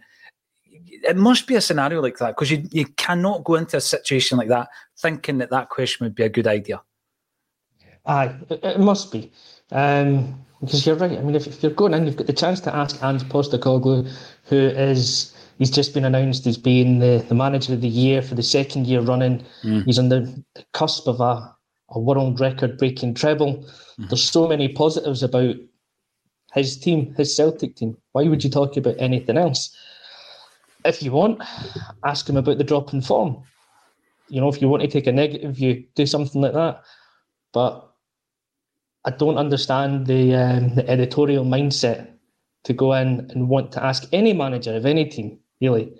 It 0.70 1.16
must 1.16 1.46
be 1.46 1.54
a 1.54 1.60
scenario 1.60 2.02
like 2.02 2.18
that 2.18 2.34
because 2.34 2.50
you, 2.50 2.66
you 2.72 2.86
cannot 2.96 3.44
go 3.44 3.54
into 3.54 3.76
a 3.76 3.80
situation 3.80 4.36
like 4.36 4.48
that 4.48 4.68
thinking 4.98 5.38
that 5.38 5.50
that 5.50 5.68
question 5.68 6.04
would 6.04 6.14
be 6.14 6.24
a 6.24 6.28
good 6.28 6.46
idea. 6.46 6.82
Aye, 8.06 8.34
it, 8.48 8.80
must 8.80 9.12
be. 9.12 9.30
Um, 9.70 10.44
because 10.60 10.86
you're 10.86 10.96
right. 10.96 11.18
I 11.18 11.22
mean, 11.22 11.34
if, 11.34 11.46
if 11.46 11.62
you're 11.62 11.72
going 11.72 11.94
in, 11.94 12.06
you've 12.06 12.16
got 12.16 12.26
the 12.26 12.32
chance 12.32 12.60
to 12.60 12.74
ask 12.74 13.02
Ange 13.02 13.22
Postecoglou, 13.24 14.10
who 14.44 14.56
is 14.56 15.34
he's 15.58 15.70
just 15.70 15.94
been 15.94 16.04
announced 16.04 16.46
as 16.46 16.56
being 16.56 16.98
the, 16.98 17.24
the 17.28 17.34
manager 17.34 17.74
of 17.74 17.80
the 17.80 17.88
year 17.88 18.22
for 18.22 18.34
the 18.34 18.42
second 18.42 18.86
year 18.86 19.00
running. 19.00 19.44
Mm. 19.62 19.84
He's 19.84 19.98
on 19.98 20.08
the 20.08 20.44
cusp 20.72 21.06
of 21.06 21.20
a, 21.20 21.54
a 21.90 22.00
world 22.00 22.40
record 22.40 22.78
breaking 22.78 23.14
treble. 23.14 23.64
Mm. 23.98 24.08
There's 24.08 24.28
so 24.30 24.48
many 24.48 24.68
positives 24.68 25.22
about 25.22 25.56
his 26.54 26.78
team, 26.78 27.14
his 27.16 27.34
Celtic 27.34 27.76
team. 27.76 27.96
Why 28.12 28.24
would 28.24 28.42
you 28.42 28.50
talk 28.50 28.76
about 28.76 28.96
anything 28.98 29.36
else? 29.36 29.76
If 30.84 31.02
you 31.02 31.12
want, 31.12 31.42
ask 32.04 32.28
him 32.28 32.36
about 32.36 32.58
the 32.58 32.64
drop 32.64 32.92
in 32.92 33.02
form. 33.02 33.42
You 34.28 34.40
know, 34.40 34.48
if 34.48 34.60
you 34.60 34.68
want 34.68 34.82
to 34.82 34.88
take 34.88 35.06
a 35.06 35.12
negative 35.12 35.56
view, 35.56 35.84
do 35.94 36.06
something 36.06 36.40
like 36.40 36.52
that. 36.52 36.82
But 37.52 37.87
I 39.04 39.10
don't 39.10 39.38
understand 39.38 40.06
the, 40.06 40.34
um, 40.34 40.74
the 40.74 40.88
editorial 40.88 41.44
mindset 41.44 42.10
to 42.64 42.72
go 42.72 42.92
in 42.92 43.30
and 43.30 43.48
want 43.48 43.72
to 43.72 43.84
ask 43.84 44.06
any 44.12 44.32
manager 44.32 44.74
of 44.74 44.84
any 44.84 45.04
team, 45.06 45.38
really, 45.60 45.92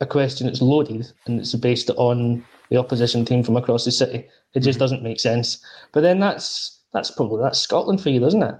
a 0.00 0.06
question 0.06 0.46
that's 0.46 0.62
loaded 0.62 1.10
and 1.26 1.40
it's 1.40 1.54
based 1.54 1.90
on 1.90 2.44
the 2.70 2.76
opposition 2.76 3.24
team 3.24 3.42
from 3.42 3.56
across 3.56 3.84
the 3.84 3.90
city. 3.90 4.28
It 4.54 4.60
just 4.60 4.76
mm-hmm. 4.76 4.84
doesn't 4.84 5.02
make 5.02 5.20
sense. 5.20 5.64
But 5.92 6.02
then 6.02 6.20
that's 6.20 6.78
that's 6.92 7.10
probably 7.10 7.42
that's 7.42 7.58
Scotland 7.58 8.00
for 8.00 8.10
you, 8.10 8.20
doesn't 8.20 8.42
it? 8.42 8.54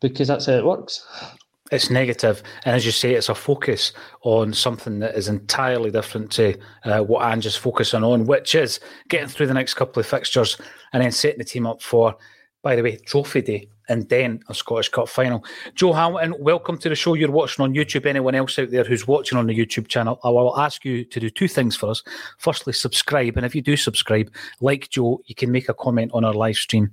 Because 0.00 0.28
that's 0.28 0.46
how 0.46 0.52
it 0.52 0.64
works. 0.64 1.04
It's 1.70 1.90
negative, 1.90 2.42
and 2.64 2.74
as 2.74 2.86
you 2.86 2.92
say, 2.92 3.12
it's 3.12 3.28
a 3.28 3.34
focus 3.34 3.92
on 4.22 4.54
something 4.54 5.00
that 5.00 5.14
is 5.14 5.28
entirely 5.28 5.90
different 5.90 6.30
to 6.32 6.58
uh, 6.84 7.00
what 7.00 7.30
Ange 7.30 7.44
is 7.44 7.56
focusing 7.56 8.02
on, 8.02 8.24
which 8.24 8.54
is 8.54 8.80
getting 9.10 9.28
through 9.28 9.48
the 9.48 9.54
next 9.54 9.74
couple 9.74 10.00
of 10.00 10.06
fixtures 10.06 10.56
and 10.94 11.02
then 11.02 11.12
setting 11.12 11.38
the 11.38 11.44
team 11.44 11.66
up 11.66 11.82
for 11.82 12.16
by 12.68 12.76
the 12.76 12.82
way, 12.82 12.96
Trophy 12.96 13.40
Day, 13.40 13.66
and 13.88 14.06
then 14.10 14.42
a 14.50 14.54
Scottish 14.54 14.90
Cup 14.90 15.08
final. 15.08 15.42
Joe 15.74 15.94
Hamilton, 15.94 16.34
welcome 16.38 16.76
to 16.76 16.90
the 16.90 16.94
show. 16.94 17.14
You're 17.14 17.30
watching 17.30 17.62
on 17.62 17.72
YouTube. 17.72 18.04
Anyone 18.04 18.34
else 18.34 18.58
out 18.58 18.70
there 18.70 18.84
who's 18.84 19.08
watching 19.08 19.38
on 19.38 19.46
the 19.46 19.58
YouTube 19.58 19.88
channel, 19.88 20.20
I 20.22 20.28
will 20.28 20.54
ask 20.60 20.84
you 20.84 21.02
to 21.06 21.18
do 21.18 21.30
two 21.30 21.48
things 21.48 21.76
for 21.76 21.88
us. 21.88 22.02
Firstly, 22.36 22.74
subscribe, 22.74 23.38
and 23.38 23.46
if 23.46 23.54
you 23.54 23.62
do 23.62 23.74
subscribe, 23.74 24.30
like 24.60 24.90
Joe, 24.90 25.22
you 25.24 25.34
can 25.34 25.50
make 25.50 25.70
a 25.70 25.72
comment 25.72 26.10
on 26.12 26.26
our 26.26 26.34
live 26.34 26.56
stream, 26.56 26.90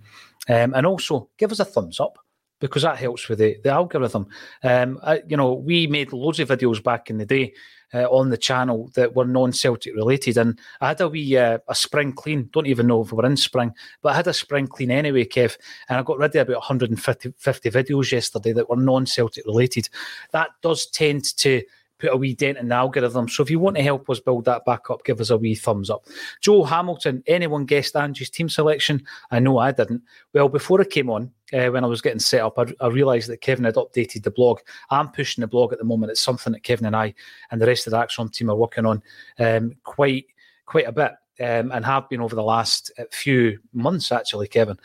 um, 0.48 0.74
and 0.74 0.86
also 0.86 1.30
give 1.38 1.52
us 1.52 1.60
a 1.60 1.66
thumbs 1.66 2.00
up 2.00 2.20
because 2.62 2.84
that 2.84 2.98
helps 2.98 3.28
with 3.28 3.40
the, 3.40 3.58
the 3.66 3.70
algorithm. 3.70 4.28
Um, 4.64 4.98
I, 5.04 5.24
you 5.28 5.36
know, 5.36 5.56
we 5.56 5.88
made 5.88 6.14
loads 6.14 6.40
of 6.40 6.48
videos 6.48 6.82
back 6.82 7.10
in 7.10 7.18
the 7.18 7.26
day 7.26 7.54
uh, 7.96 8.08
on 8.10 8.30
the 8.30 8.38
channel 8.38 8.92
that 8.96 9.16
were 9.16 9.26
non-Celtic 9.26 9.96
related. 9.96 10.38
And 10.38 10.60
I 10.82 10.90
had 10.90 11.02
a 11.02 11.08
wee 11.08 11.38
uh, 11.38 11.60
a 11.68 11.76
spring 11.76 12.12
clean. 12.12 12.50
Don't 12.52 12.68
even 12.68 12.88
know 12.88 13.02
if 13.02 13.12
we 13.12 13.24
are 13.24 13.26
in 13.26 13.38
spring, 13.38 13.74
but 14.02 14.10
I 14.10 14.16
had 14.16 14.28
a 14.28 14.34
spring 14.34 14.68
clean 14.68 14.92
anyway, 14.92 15.26
Kev. 15.26 15.58
And 15.88 15.98
I 15.98 16.04
got 16.04 16.18
rid 16.18 16.36
of 16.36 16.50
about 16.50 16.58
150 16.58 17.34
50 17.38 17.70
videos 17.72 18.12
yesterday 18.12 18.52
that 18.54 18.70
were 18.70 18.76
non-Celtic 18.76 19.46
related. 19.46 19.90
That 20.32 20.50
does 20.62 20.88
tend 20.88 21.24
to 21.38 21.64
put 21.98 22.14
a 22.14 22.18
wee 22.18 22.34
dent 22.34 22.58
in 22.58 22.70
the 22.70 22.76
algorithm. 22.76 23.28
So 23.28 23.44
if 23.44 23.50
you 23.50 23.60
want 23.60 23.78
to 23.78 23.84
help 23.84 24.10
us 24.10 24.20
build 24.20 24.46
that 24.46 24.66
back 24.66 24.90
up, 24.90 25.04
give 25.06 25.22
us 25.22 25.30
a 25.30 25.38
wee 25.38 25.56
thumbs 25.56 25.90
up. 25.90 26.06
Joe 26.42 26.64
Hamilton, 26.64 27.24
anyone 27.28 27.66
guessed 27.66 27.96
Ange's 27.96 28.30
team 28.30 28.50
selection? 28.50 29.04
I 29.32 29.40
know 29.40 29.58
I 29.58 29.72
didn't. 29.72 30.02
Well, 30.34 30.50
before 30.50 30.82
I 30.82 30.86
came 30.86 31.10
on, 31.10 31.32
uh, 31.54 31.68
when 31.68 31.84
I 31.84 31.88
was 31.88 32.02
getting 32.02 32.20
set 32.20 32.42
up, 32.42 32.58
I, 32.58 32.66
I, 32.82 32.88
realised 32.88 33.30
that 33.30 33.42
Kevin 33.42 33.66
had 33.66 33.76
updated 33.76 34.24
the 34.24 34.32
blog. 34.32 34.60
I'm 34.90 35.10
pushing 35.10 35.42
the 35.42 35.48
blog 35.48 35.74
at 35.74 35.80
the 35.80 35.86
moment. 35.86 36.12
It's 36.12 36.22
something 36.22 36.54
that 36.54 36.64
Kevin 36.64 36.88
and 36.88 36.96
I 36.96 37.14
and 37.52 37.62
the 37.62 37.68
rest 37.68 37.88
of 37.88 37.92
the 37.92 37.98
ACSOM 37.98 38.34
team 38.34 38.50
are 38.50 38.56
working 38.56 38.86
on 38.86 39.02
um, 39.40 39.74
quite 39.84 40.26
quite 40.66 40.88
a 40.88 40.92
bit 40.92 41.12
um, 41.40 41.72
and 41.72 41.86
have 41.86 42.10
been 42.10 42.22
over 42.22 42.36
the 42.36 42.44
last 42.44 42.92
uh, 42.98 43.04
few 43.12 43.60
months, 43.74 44.12
actually, 44.12 44.48
Kevin. 44.48 44.78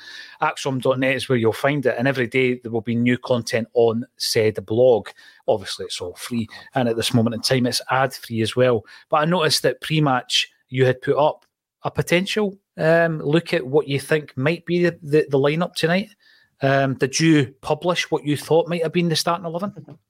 ACSOM.net 0.43 1.15
is 1.15 1.29
where 1.29 1.39
you'll 1.39 1.53
find 1.53 1.85
it, 1.87 1.97
and 1.99 2.09
every 2.09 2.27
day 2.27 2.55
there 2.55 2.73
will 2.73 2.81
be 2.81 2.95
new 2.95 3.19
content 3.19 3.69
on 3.75 4.05
said 4.17 4.65
blog. 4.67 5.09
Obviously, 5.47 5.87
it's 5.87 6.01
all 6.01 6.15
free, 6.15 6.49
and 6.75 6.89
at 6.89 6.97
this 6.97 7.15
moment 7.15 7.35
in 7.35 7.41
time, 7.41 7.67
it's 7.67 7.83
ad 7.91 8.15
free 8.15 8.43
as 8.43 8.57
well. 8.57 8.85
But 9.09 9.19
I 9.19 9.25
noticed 9.25 9.63
that 9.63 9.81
pre 9.81 10.01
match 10.01 10.51
you 10.69 10.87
had 10.87 11.03
put 11.03 11.17
up 11.17 11.45
a 11.83 11.91
potential 11.91 12.59
um, 12.77 13.21
look 13.21 13.53
at 13.53 13.67
what 13.67 13.89
you 13.89 14.01
think 14.01 14.37
might 14.37 14.65
be 14.65 14.85
the, 14.85 14.99
the, 15.03 15.27
the 15.29 15.39
lineup 15.39 15.75
tonight. 15.75 16.11
Um, 16.63 16.95
did 16.95 17.19
you 17.19 17.55
publish 17.61 18.11
what 18.11 18.25
you 18.25 18.37
thought 18.37 18.69
might 18.69 18.83
have 18.83 18.93
been 18.93 19.09
the 19.09 19.17
starting 19.17 19.47
11? 19.47 19.99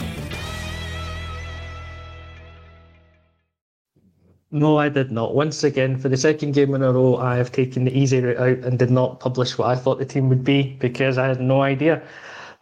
No, 4.51 4.77
I 4.77 4.89
did 4.89 5.11
not. 5.11 5.33
Once 5.33 5.63
again, 5.63 5.97
for 5.97 6.09
the 6.09 6.17
second 6.17 6.51
game 6.51 6.73
in 6.75 6.83
a 6.83 6.91
row, 6.91 7.15
I 7.15 7.37
have 7.37 7.53
taken 7.53 7.85
the 7.85 7.97
easy 7.97 8.19
route 8.19 8.37
out 8.37 8.65
and 8.65 8.77
did 8.77 8.91
not 8.91 9.21
publish 9.21 9.57
what 9.57 9.69
I 9.69 9.75
thought 9.75 9.97
the 9.97 10.05
team 10.05 10.27
would 10.27 10.43
be 10.43 10.75
because 10.79 11.17
I 11.17 11.27
had 11.27 11.39
no 11.39 11.61
idea. 11.61 12.03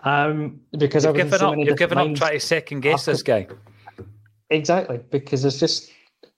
Um, 0.01 0.61
because 0.77 1.03
you've 1.03 1.15
I 1.15 1.23
was 1.23 1.31
given 1.31 1.41
up. 1.41 1.55
You've 1.57 1.77
given 1.77 1.97
up 1.97 2.15
trying 2.15 2.33
to 2.33 2.39
second 2.39 2.81
guess 2.81 3.05
this 3.05 3.23
guy. 3.23 3.47
Exactly, 4.51 4.99
because 5.09 5.43
it's 5.43 5.59
just 5.59 5.91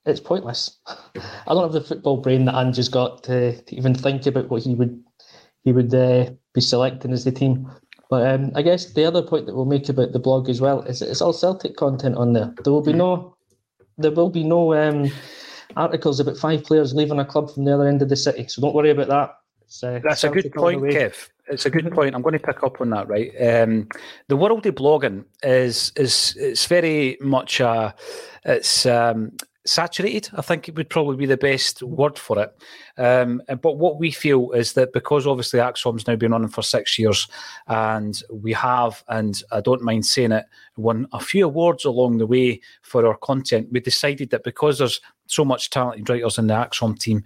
it's 0.06 0.20
pointless. 0.20 0.78
I 0.86 1.54
don't 1.54 1.62
have 1.62 1.72
the 1.72 1.82
football 1.82 2.16
brain 2.16 2.46
that 2.46 2.54
Ange's 2.54 2.88
got 2.88 3.22
to, 3.24 3.60
to 3.60 3.76
even 3.76 3.94
think 3.94 4.26
about 4.26 4.48
what 4.48 4.62
he 4.62 4.74
would 4.74 5.02
he 5.64 5.72
would 5.72 5.94
uh, 5.94 6.30
be 6.54 6.60
selecting 6.62 7.12
as 7.12 7.24
the 7.24 7.32
team. 7.32 7.70
But 8.10 8.26
um, 8.26 8.52
I 8.54 8.62
guess 8.62 8.92
the 8.92 9.04
other 9.04 9.22
point 9.22 9.46
that 9.46 9.54
we'll 9.54 9.64
make 9.64 9.88
about 9.88 10.12
the 10.12 10.18
blog 10.18 10.48
as 10.48 10.60
well 10.60 10.82
is 10.82 11.00
it's 11.02 11.22
all 11.22 11.32
Celtic 11.32 11.76
content 11.76 12.16
on 12.16 12.32
there. 12.32 12.52
There 12.64 12.72
will 12.72 12.82
be 12.82 12.92
no, 12.92 13.36
there 13.96 14.10
will 14.10 14.28
be 14.28 14.44
no 14.44 14.74
um, 14.74 15.10
articles 15.76 16.20
about 16.20 16.36
five 16.36 16.64
players 16.64 16.94
leaving 16.94 17.18
a 17.18 17.24
club 17.24 17.52
from 17.52 17.64
the 17.64 17.74
other 17.74 17.88
end 17.88 18.02
of 18.02 18.08
the 18.08 18.16
city. 18.16 18.46
So 18.48 18.62
don't 18.62 18.74
worry 18.74 18.90
about 18.90 19.08
that. 19.08 19.36
Uh, 19.82 20.00
That's 20.02 20.24
a 20.24 20.28
good 20.28 20.52
point, 20.52 20.82
Kev. 20.82 21.30
It's 21.48 21.66
a 21.66 21.70
good 21.70 21.90
point. 21.94 22.14
I'm 22.14 22.22
going 22.22 22.38
to 22.38 22.38
pick 22.38 22.62
up 22.62 22.80
on 22.80 22.90
that. 22.90 23.08
Right, 23.08 23.32
um, 23.40 23.88
the 24.28 24.36
world 24.36 24.66
of 24.66 24.74
blogging 24.74 25.24
is 25.42 25.92
is 25.96 26.36
it's 26.38 26.66
very 26.66 27.16
much 27.20 27.60
a 27.60 27.94
it's 28.44 28.84
um, 28.86 29.32
saturated. 29.64 30.28
I 30.34 30.42
think 30.42 30.68
it 30.68 30.74
would 30.74 30.90
probably 30.90 31.16
be 31.16 31.26
the 31.26 31.36
best 31.36 31.82
word 31.82 32.18
for 32.18 32.38
it. 32.42 32.56
Um, 32.98 33.42
but 33.60 33.78
what 33.78 33.98
we 33.98 34.10
feel 34.10 34.50
is 34.52 34.72
that 34.74 34.92
because 34.92 35.26
obviously 35.26 35.60
ACSOM's 35.60 36.06
now 36.06 36.16
been 36.16 36.32
running 36.32 36.48
for 36.48 36.62
six 36.62 36.98
years, 36.98 37.28
and 37.68 38.20
we 38.30 38.52
have, 38.52 39.04
and 39.08 39.42
I 39.52 39.60
don't 39.60 39.82
mind 39.82 40.06
saying 40.06 40.32
it, 40.32 40.46
won 40.76 41.06
a 41.12 41.20
few 41.20 41.46
awards 41.46 41.84
along 41.84 42.18
the 42.18 42.26
way 42.26 42.60
for 42.82 43.06
our 43.06 43.16
content. 43.16 43.68
We 43.70 43.80
decided 43.80 44.30
that 44.30 44.44
because 44.44 44.78
there's 44.78 45.00
so 45.26 45.44
much 45.44 45.70
talented 45.70 46.08
writers 46.08 46.38
in 46.38 46.48
the 46.48 46.54
ACSOM 46.54 46.98
team, 46.98 47.24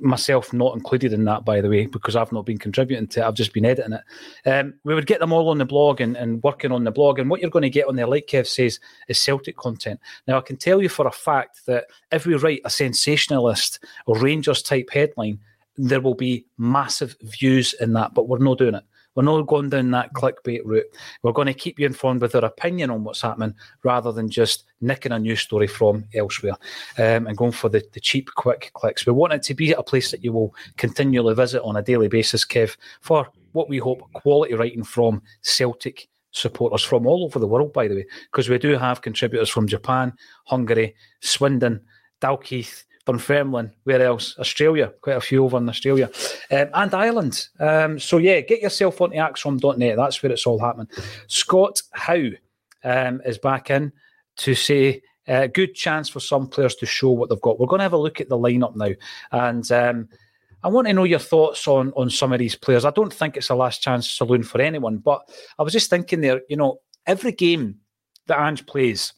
myself 0.00 0.52
not 0.52 0.74
included 0.74 1.12
in 1.12 1.24
that, 1.24 1.44
by 1.44 1.60
the 1.60 1.68
way, 1.68 1.86
because 1.86 2.16
I've 2.16 2.32
not 2.32 2.46
been 2.46 2.58
contributing 2.58 3.06
to 3.08 3.20
it. 3.20 3.24
I've 3.24 3.34
just 3.34 3.52
been 3.52 3.64
editing 3.64 3.92
it. 3.92 4.48
Um, 4.48 4.74
we 4.84 4.94
would 4.94 5.06
get 5.06 5.20
them 5.20 5.32
all 5.32 5.48
on 5.48 5.58
the 5.58 5.64
blog 5.64 6.00
and, 6.00 6.16
and 6.16 6.42
working 6.42 6.72
on 6.72 6.84
the 6.84 6.90
blog. 6.90 7.18
And 7.18 7.30
what 7.30 7.40
you're 7.40 7.50
going 7.50 7.62
to 7.62 7.70
get 7.70 7.86
on 7.86 7.96
there, 7.96 8.06
like 8.06 8.26
Kev 8.26 8.46
says, 8.46 8.80
is 9.08 9.20
Celtic 9.20 9.56
content. 9.56 10.00
Now, 10.26 10.38
I 10.38 10.42
can 10.42 10.56
tell 10.56 10.82
you 10.82 10.88
for 10.88 11.06
a 11.06 11.12
fact 11.12 11.66
that 11.66 11.86
if 12.12 12.26
we 12.26 12.34
write 12.34 12.62
a 12.64 12.70
sensationalist 12.70 13.84
or 14.06 14.18
Rangers 14.18 14.62
type 14.62 14.90
headline, 14.92 15.38
there 15.76 16.00
will 16.00 16.14
be 16.14 16.44
massive 16.58 17.16
views 17.22 17.74
in 17.80 17.92
that, 17.94 18.14
but 18.14 18.28
we're 18.28 18.38
not 18.38 18.58
doing 18.58 18.74
it. 18.74 18.84
We're 19.20 19.24
not 19.24 19.48
going 19.48 19.68
down 19.68 19.90
that 19.90 20.14
clickbait 20.14 20.62
route. 20.64 20.86
We're 21.22 21.32
going 21.32 21.44
to 21.44 21.52
keep 21.52 21.78
you 21.78 21.84
informed 21.84 22.22
with 22.22 22.34
our 22.34 22.46
opinion 22.46 22.88
on 22.88 23.04
what's 23.04 23.20
happening 23.20 23.54
rather 23.82 24.12
than 24.12 24.30
just 24.30 24.64
nicking 24.80 25.12
a 25.12 25.18
news 25.18 25.40
story 25.40 25.66
from 25.66 26.06
elsewhere 26.14 26.54
um, 26.96 27.26
and 27.26 27.36
going 27.36 27.52
for 27.52 27.68
the, 27.68 27.84
the 27.92 28.00
cheap, 28.00 28.30
quick 28.34 28.70
clicks. 28.72 29.04
We 29.04 29.12
want 29.12 29.34
it 29.34 29.42
to 29.42 29.52
be 29.52 29.72
a 29.72 29.82
place 29.82 30.10
that 30.12 30.24
you 30.24 30.32
will 30.32 30.54
continually 30.78 31.34
visit 31.34 31.60
on 31.62 31.76
a 31.76 31.82
daily 31.82 32.08
basis, 32.08 32.46
Kev, 32.46 32.78
for 33.02 33.28
what 33.52 33.68
we 33.68 33.76
hope 33.76 34.10
quality 34.14 34.54
writing 34.54 34.84
from 34.84 35.20
Celtic 35.42 36.08
supporters 36.30 36.82
from 36.82 37.06
all 37.06 37.22
over 37.24 37.38
the 37.38 37.46
world, 37.46 37.74
by 37.74 37.88
the 37.88 37.96
way, 37.96 38.06
because 38.32 38.48
we 38.48 38.56
do 38.56 38.78
have 38.78 39.02
contributors 39.02 39.50
from 39.50 39.66
Japan, 39.66 40.14
Hungary, 40.46 40.94
Swindon, 41.20 41.82
Dalkeith, 42.22 42.84
Dunfermline, 43.10 43.72
where 43.84 44.02
else? 44.02 44.38
Australia, 44.38 44.92
quite 45.00 45.16
a 45.16 45.20
few 45.20 45.44
over 45.44 45.56
in 45.56 45.68
Australia, 45.68 46.08
um, 46.52 46.68
and 46.74 46.94
Ireland. 46.94 47.48
Um, 47.58 47.98
so 47.98 48.18
yeah, 48.18 48.40
get 48.40 48.62
yourself 48.62 49.00
onto 49.00 49.16
ACSOM.net. 49.16 49.96
That's 49.96 50.22
where 50.22 50.30
it's 50.30 50.46
all 50.46 50.60
happening. 50.60 50.88
Scott 51.26 51.82
Howe 51.92 52.30
um, 52.84 53.20
is 53.24 53.38
back 53.38 53.70
in 53.70 53.92
to 54.38 54.54
say 54.54 55.02
a 55.26 55.44
uh, 55.44 55.46
good 55.48 55.74
chance 55.74 56.08
for 56.08 56.20
some 56.20 56.46
players 56.46 56.76
to 56.76 56.86
show 56.86 57.10
what 57.10 57.28
they've 57.28 57.40
got. 57.40 57.58
We're 57.58 57.66
going 57.66 57.80
to 57.80 57.84
have 57.84 57.92
a 57.92 57.98
look 57.98 58.20
at 58.20 58.28
the 58.28 58.38
lineup 58.38 58.76
now, 58.76 58.92
and 59.32 59.70
um, 59.72 60.08
I 60.62 60.68
want 60.68 60.86
to 60.86 60.92
know 60.92 61.04
your 61.04 61.18
thoughts 61.18 61.66
on 61.66 61.92
on 61.96 62.10
some 62.10 62.32
of 62.32 62.38
these 62.38 62.54
players. 62.54 62.84
I 62.84 62.90
don't 62.90 63.12
think 63.12 63.36
it's 63.36 63.50
a 63.50 63.56
last 63.56 63.82
chance 63.82 64.08
saloon 64.08 64.44
for 64.44 64.60
anyone, 64.60 64.98
but 64.98 65.28
I 65.58 65.64
was 65.64 65.72
just 65.72 65.90
thinking 65.90 66.20
there. 66.20 66.42
You 66.48 66.56
know, 66.56 66.80
every 67.06 67.32
game 67.32 67.80
that 68.26 68.38
Ange 68.40 68.66
plays 68.66 69.12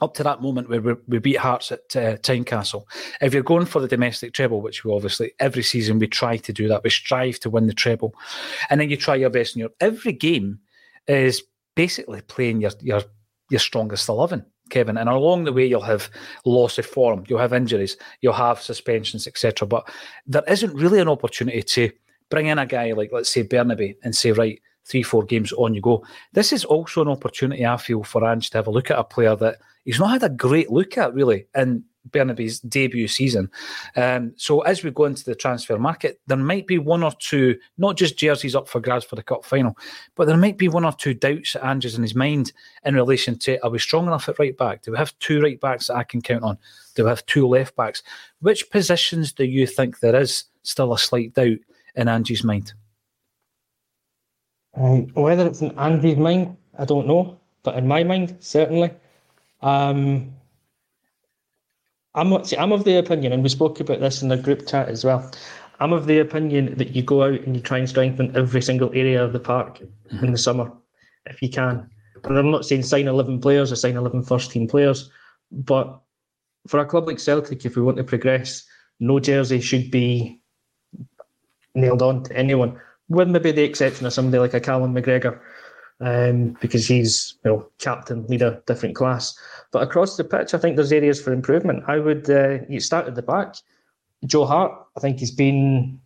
up 0.00 0.14
to 0.14 0.22
that 0.22 0.40
moment 0.40 0.68
where 0.68 0.96
we, 1.06 1.18
beat 1.18 1.36
Hearts 1.36 1.72
at 1.72 1.96
uh, 1.96 2.16
Tynecastle, 2.18 2.84
if 3.20 3.34
you're 3.34 3.42
going 3.42 3.66
for 3.66 3.80
the 3.80 3.88
domestic 3.88 4.32
treble, 4.32 4.60
which 4.60 4.84
we 4.84 4.92
obviously 4.92 5.32
every 5.38 5.62
season 5.62 5.98
we 5.98 6.06
try 6.06 6.36
to 6.38 6.52
do 6.52 6.68
that, 6.68 6.82
we 6.82 6.90
strive 6.90 7.38
to 7.40 7.50
win 7.50 7.66
the 7.66 7.74
treble, 7.74 8.14
and 8.68 8.80
then 8.80 8.90
you 8.90 8.96
try 8.96 9.14
your 9.14 9.30
best 9.30 9.56
in 9.56 9.60
your 9.60 9.70
every 9.80 10.12
game 10.12 10.58
is 11.06 11.42
basically 11.74 12.20
playing 12.22 12.60
your 12.60 12.72
your 12.80 13.02
your 13.50 13.60
strongest 13.60 14.08
eleven. 14.08 14.44
Kevin, 14.70 14.96
and 14.96 15.08
along 15.08 15.42
the 15.42 15.52
way 15.52 15.66
you'll 15.66 15.80
have 15.80 16.08
loss 16.44 16.78
of 16.78 16.86
form, 16.86 17.24
you'll 17.26 17.40
have 17.40 17.52
injuries, 17.52 17.96
you'll 18.20 18.32
have 18.32 18.62
suspensions, 18.62 19.26
etc. 19.26 19.66
But 19.66 19.90
there 20.28 20.44
isn't 20.46 20.72
really 20.74 21.00
an 21.00 21.08
opportunity 21.08 21.60
to 21.60 21.90
bring 22.30 22.46
in 22.46 22.58
a 22.58 22.66
guy 22.66 22.92
like, 22.92 23.10
let's 23.12 23.28
say, 23.28 23.42
Bernabei 23.42 23.96
and 24.02 24.14
say, 24.14 24.30
right, 24.30 24.62
three, 24.84 25.02
four 25.02 25.24
games 25.24 25.52
on 25.52 25.74
you 25.74 25.80
go. 25.80 26.04
This 26.32 26.52
is 26.52 26.64
also 26.64 27.02
an 27.02 27.08
opportunity, 27.08 27.64
I 27.64 27.76
feel, 27.76 28.02
for 28.02 28.24
Ange 28.24 28.50
to 28.50 28.58
have 28.58 28.66
a 28.66 28.70
look 28.70 28.90
at 28.90 28.98
a 28.98 29.04
player 29.04 29.36
that 29.36 29.58
he's 29.84 29.98
not 29.98 30.10
had 30.10 30.22
a 30.22 30.28
great 30.28 30.70
look 30.70 30.98
at 30.98 31.14
really 31.14 31.46
in 31.54 31.84
Bernabei's 32.08 32.60
debut 32.60 33.08
season. 33.08 33.50
Um, 33.96 34.32
so 34.36 34.60
as 34.62 34.82
we 34.82 34.90
go 34.90 35.04
into 35.04 35.24
the 35.24 35.34
transfer 35.34 35.78
market, 35.78 36.20
there 36.26 36.36
might 36.36 36.66
be 36.66 36.78
one 36.78 37.02
or 37.02 37.12
two, 37.18 37.58
not 37.78 37.96
just 37.96 38.16
jerseys 38.16 38.54
up 38.54 38.68
for 38.68 38.80
grabs 38.80 39.04
for 39.04 39.16
the 39.16 39.22
cup 39.22 39.44
final, 39.44 39.76
but 40.14 40.26
there 40.26 40.36
might 40.36 40.56
be 40.56 40.68
one 40.68 40.84
or 40.84 40.92
two 40.92 41.14
doubts 41.14 41.52
that 41.52 41.64
Ange's 41.64 41.96
in 41.96 42.02
his 42.02 42.14
mind 42.14 42.52
in 42.84 42.94
relation 42.94 43.38
to 43.40 43.62
are 43.64 43.70
we 43.70 43.78
strong 43.78 44.06
enough 44.06 44.28
at 44.28 44.38
right 44.38 44.56
back? 44.56 44.82
Do 44.82 44.92
we 44.92 44.98
have 44.98 45.18
two 45.18 45.40
right 45.40 45.60
backs 45.60 45.88
that 45.88 45.96
I 45.96 46.04
can 46.04 46.22
count 46.22 46.42
on? 46.42 46.58
Do 46.94 47.04
we 47.04 47.10
have 47.10 47.26
two 47.26 47.46
left 47.46 47.76
backs? 47.76 48.02
Which 48.40 48.70
positions 48.70 49.32
do 49.32 49.44
you 49.44 49.66
think 49.66 50.00
there 50.00 50.16
is 50.16 50.44
still 50.62 50.92
a 50.92 50.98
slight 50.98 51.34
doubt 51.34 51.58
in 51.96 52.08
Ange's 52.08 52.44
mind? 52.44 52.72
Um, 54.74 55.08
whether 55.14 55.46
it's 55.46 55.62
in 55.62 55.76
Ange's 55.78 56.16
mind, 56.16 56.56
I 56.78 56.84
don't 56.84 57.06
know, 57.06 57.38
but 57.62 57.76
in 57.76 57.86
my 57.86 58.04
mind, 58.04 58.36
certainly. 58.40 58.90
Um, 59.62 60.32
I'm 62.14 62.44
see, 62.44 62.56
I'm 62.56 62.72
of 62.72 62.84
the 62.84 62.98
opinion, 62.98 63.32
and 63.32 63.42
we 63.42 63.48
spoke 63.48 63.80
about 63.80 64.00
this 64.00 64.22
in 64.22 64.28
the 64.28 64.36
group 64.36 64.66
chat 64.66 64.88
as 64.88 65.04
well. 65.04 65.30
I'm 65.78 65.92
of 65.92 66.06
the 66.06 66.18
opinion 66.18 66.76
that 66.76 66.94
you 66.94 67.02
go 67.02 67.22
out 67.22 67.40
and 67.40 67.56
you 67.56 67.62
try 67.62 67.78
and 67.78 67.88
strengthen 67.88 68.36
every 68.36 68.60
single 68.60 68.90
area 68.90 69.24
of 69.24 69.32
the 69.32 69.40
park 69.40 69.80
mm-hmm. 69.80 70.24
in 70.24 70.32
the 70.32 70.38
summer, 70.38 70.70
if 71.26 71.40
you 71.40 71.48
can. 71.48 71.88
And 72.24 72.38
I'm 72.38 72.50
not 72.50 72.66
saying 72.66 72.82
sign 72.82 73.08
11 73.08 73.40
players 73.40 73.72
or 73.72 73.76
sign 73.76 73.96
11 73.96 74.24
first 74.24 74.50
team 74.50 74.68
players, 74.68 75.10
but 75.50 76.00
for 76.66 76.80
a 76.80 76.86
club 76.86 77.06
like 77.06 77.18
Celtic, 77.18 77.64
if 77.64 77.76
we 77.76 77.82
want 77.82 77.96
to 77.96 78.04
progress, 78.04 78.64
no 78.98 79.18
jersey 79.18 79.60
should 79.60 79.90
be 79.90 80.40
nailed 81.74 82.02
on 82.02 82.24
to 82.24 82.36
anyone 82.36 82.78
with 83.10 83.28
maybe 83.28 83.52
the 83.52 83.64
exception 83.64 84.06
of 84.06 84.12
somebody 84.12 84.38
like 84.38 84.54
a 84.54 84.60
Callum 84.60 84.94
McGregor, 84.94 85.38
um, 86.00 86.56
because 86.60 86.86
he's 86.86 87.34
you 87.44 87.50
know 87.50 87.68
captain, 87.78 88.26
leader, 88.28 88.62
different 88.66 88.96
class. 88.96 89.38
But 89.72 89.82
across 89.82 90.16
the 90.16 90.24
pitch, 90.24 90.54
I 90.54 90.58
think 90.58 90.76
there's 90.76 90.92
areas 90.92 91.20
for 91.20 91.32
improvement. 91.32 91.84
I 91.86 91.98
would 91.98 92.30
uh, 92.30 92.60
you 92.68 92.80
start 92.80 93.06
at 93.06 93.16
the 93.16 93.22
back. 93.22 93.56
Joe 94.24 94.46
Hart, 94.46 94.72
I 94.96 95.00
think 95.00 95.18
he's 95.18 95.30
been 95.30 96.00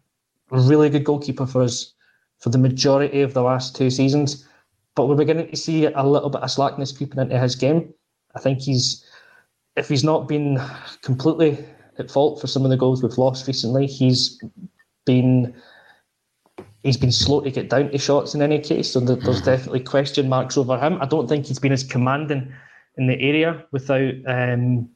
a 0.51 0.59
really 0.59 0.89
good 0.89 1.05
goalkeeper 1.05 1.47
for 1.47 1.63
us 1.63 1.93
for 2.39 2.51
the 2.51 2.59
majority 2.59 3.23
of 3.23 3.35
the 3.35 3.43
last 3.43 3.77
two 3.77 3.91
seasons. 3.91 4.47
But 4.95 5.09
we're 5.09 5.17
beginning 5.17 5.51
to 5.51 5.57
see 5.57 5.87
a 5.87 6.07
little 6.07 6.31
bit 6.31 6.43
of 6.43 6.51
slackness 6.51 6.93
creeping 6.93 7.21
into 7.21 7.39
his 7.39 7.57
game. 7.57 7.93
I 8.37 8.41
think 8.41 8.61
he's, 8.61 9.05
if 9.77 9.89
he's 9.89 10.05
not 10.05 10.29
been 10.29 10.61
completely 11.03 11.65
at 11.99 12.11
fault 12.11 12.41
for 12.41 12.47
some 12.47 12.65
of 12.65 12.71
the 12.71 12.77
goals 12.77 13.03
we've 13.03 13.19
lost 13.19 13.47
recently, 13.47 13.87
he's 13.87 14.41
been 15.05 15.55
he's 16.85 16.99
been 16.99 17.11
slow 17.11 17.41
to 17.41 17.51
get 17.51 17.71
down 17.71 17.91
to 17.91 17.99
shots 17.99 18.35
in 18.35 18.43
any 18.43 18.61
case, 18.61 18.93
so 18.93 19.01
there's 19.01 19.19
mm-hmm. 19.19 19.45
definitely 19.45 19.81
question 19.81 20.29
marks 20.29 20.57
over 20.57 20.79
him. 20.79 20.99
I 21.01 21.07
don't 21.07 21.29
think 21.29 21.47
he's 21.47 21.59
been 21.59 21.73
as 21.73 21.83
commanding 21.83 22.53
in 22.97 23.09
the 23.09 23.21
area 23.21 23.65
without 23.73 24.15
um, 24.27 24.89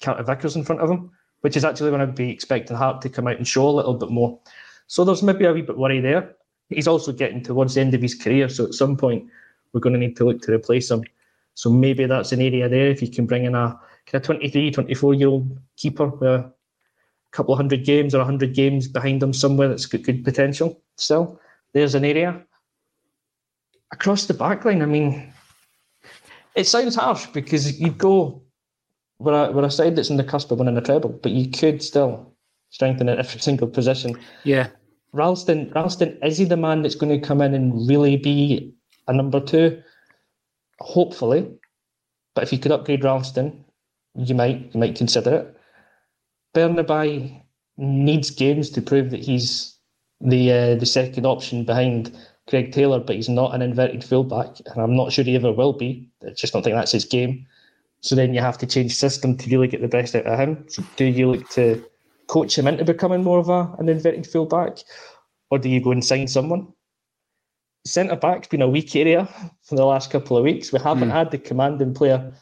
Carter 0.00 0.22
Vickers 0.22 0.56
in 0.56 0.64
front 0.64 0.80
of 0.80 0.88
him, 0.88 1.10
which 1.42 1.56
is 1.56 1.64
actually 1.64 1.90
when 1.90 2.00
I'd 2.00 2.14
be 2.14 2.30
expecting 2.30 2.76
Hart 2.76 3.02
to 3.02 3.10
come 3.10 3.26
out 3.26 3.36
and 3.36 3.46
show 3.46 3.68
a 3.68 3.70
little 3.70 3.94
bit 3.94 4.10
more. 4.10 4.38
So 4.86 5.04
there's 5.04 5.22
maybe 5.22 5.44
a 5.44 5.52
wee 5.52 5.62
bit 5.62 5.76
worry 5.76 6.00
there. 6.00 6.34
He's 6.70 6.88
also 6.88 7.12
getting 7.12 7.42
towards 7.42 7.74
the 7.74 7.82
end 7.82 7.92
of 7.92 8.00
his 8.00 8.14
career, 8.14 8.48
so 8.48 8.64
at 8.64 8.74
some 8.74 8.96
point 8.96 9.28
we're 9.72 9.80
going 9.80 9.94
to 9.94 9.98
need 9.98 10.16
to 10.16 10.24
look 10.24 10.40
to 10.42 10.52
replace 10.52 10.90
him. 10.90 11.04
So 11.54 11.70
maybe 11.70 12.06
that's 12.06 12.32
an 12.32 12.40
area 12.40 12.68
there 12.68 12.86
if 12.86 13.02
you 13.02 13.10
can 13.10 13.26
bring 13.26 13.44
in 13.44 13.54
a 13.54 13.78
kind 14.06 14.22
of 14.22 14.22
23, 14.22 14.70
24 14.70 15.14
year 15.14 15.28
old 15.28 15.58
keeper 15.76 16.06
with 16.06 16.22
a 16.22 16.52
couple 17.32 17.54
of 17.54 17.58
hundred 17.58 17.84
games 17.84 18.14
or 18.14 18.18
a 18.18 18.20
100 18.20 18.54
games 18.54 18.88
behind 18.88 19.20
them 19.20 19.32
somewhere 19.32 19.68
that's 19.68 19.86
got 19.86 20.02
good 20.02 20.24
potential 20.24 20.80
still. 20.96 21.40
There's 21.72 21.94
an 21.94 22.04
area. 22.04 22.42
Across 23.92 24.26
the 24.26 24.34
back 24.34 24.64
line, 24.64 24.82
I 24.82 24.86
mean, 24.86 25.32
it 26.54 26.66
sounds 26.66 26.94
harsh 26.94 27.26
because 27.26 27.80
you'd 27.80 27.98
go 27.98 28.42
we're 29.22 29.48
a, 29.48 29.52
we're 29.52 29.64
a 29.64 29.70
side 29.70 29.96
that's 29.96 30.10
in 30.10 30.16
the 30.16 30.24
cusp 30.24 30.50
of 30.50 30.58
winning 30.58 30.76
a 30.76 30.80
treble, 30.80 31.10
but 31.10 31.32
you 31.32 31.48
could 31.50 31.82
still 31.82 32.34
strengthen 32.70 33.08
at 33.08 33.18
every 33.18 33.40
single 33.48 33.68
position. 33.68 34.18
Yeah. 34.44 34.68
Ralston, 35.12 35.70
Ralston, 35.74 36.18
is 36.22 36.38
he 36.38 36.44
the 36.44 36.56
man 36.56 36.82
that's 36.82 36.94
going 36.94 37.20
to 37.20 37.26
come 37.26 37.40
in 37.42 37.54
and 37.54 37.88
really 37.88 38.16
be 38.16 38.74
a 39.08 39.12
number 39.12 39.40
two? 39.40 39.82
Hopefully. 40.80 41.50
But 42.34 42.44
if 42.44 42.52
you 42.52 42.58
could 42.58 42.72
upgrade 42.72 43.04
Ralston, 43.04 43.64
you 44.14 44.34
might 44.34 44.70
you 44.72 44.80
might 44.80 44.96
consider 44.96 45.34
it. 45.34 45.56
Bernabei 46.54 47.42
needs 47.76 48.30
games 48.30 48.70
to 48.70 48.82
prove 48.82 49.10
that 49.10 49.20
he's 49.20 49.76
the 50.20 50.52
uh, 50.52 50.74
the 50.76 50.86
second 50.86 51.26
option 51.26 51.64
behind 51.64 52.16
Greg 52.48 52.72
Taylor, 52.72 53.00
but 53.00 53.16
he's 53.16 53.28
not 53.28 53.54
an 53.54 53.62
inverted 53.62 54.04
fullback, 54.04 54.60
and 54.66 54.82
I'm 54.82 54.96
not 54.96 55.12
sure 55.12 55.24
he 55.24 55.36
ever 55.36 55.52
will 55.52 55.72
be. 55.72 56.08
I 56.26 56.30
just 56.30 56.52
don't 56.52 56.62
think 56.62 56.76
that's 56.76 56.92
his 56.92 57.04
game. 57.04 57.46
So 58.00 58.14
then 58.16 58.34
you 58.34 58.40
have 58.40 58.58
to 58.58 58.66
change 58.66 58.94
system 58.94 59.36
to 59.36 59.50
really 59.50 59.68
get 59.68 59.80
the 59.80 59.88
best 59.88 60.14
out 60.14 60.26
of 60.26 60.38
him. 60.38 60.64
So 60.68 60.82
do 60.96 61.04
you 61.04 61.30
look 61.30 61.48
to 61.50 61.84
coach 62.26 62.58
him 62.58 62.66
into 62.66 62.84
becoming 62.84 63.22
more 63.22 63.38
of 63.38 63.48
a, 63.48 63.72
an 63.78 63.88
inverted 63.88 64.26
fullback, 64.26 64.78
or 65.50 65.58
do 65.58 65.68
you 65.68 65.80
go 65.80 65.92
and 65.92 66.04
sign 66.04 66.26
someone? 66.28 66.72
Centre 67.84 68.16
back's 68.16 68.48
been 68.48 68.62
a 68.62 68.68
weak 68.68 68.94
area 68.94 69.28
for 69.62 69.74
the 69.74 69.84
last 69.84 70.10
couple 70.10 70.36
of 70.36 70.44
weeks. 70.44 70.72
We 70.72 70.78
haven't 70.80 71.08
mm. 71.08 71.12
had 71.12 71.30
the 71.30 71.38
commanding 71.38 71.94
player 71.94 72.32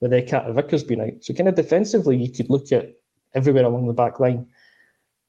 with 0.00 0.10
the 0.10 0.22
Carter 0.22 0.52
Vickers 0.52 0.84
being 0.84 1.00
out. 1.00 1.22
So 1.22 1.32
kind 1.32 1.48
of 1.48 1.54
defensively, 1.54 2.16
you 2.16 2.30
could 2.30 2.50
look 2.50 2.70
at 2.72 2.99
everywhere 3.34 3.64
along 3.64 3.86
the 3.86 3.92
back 3.92 4.20
line. 4.20 4.46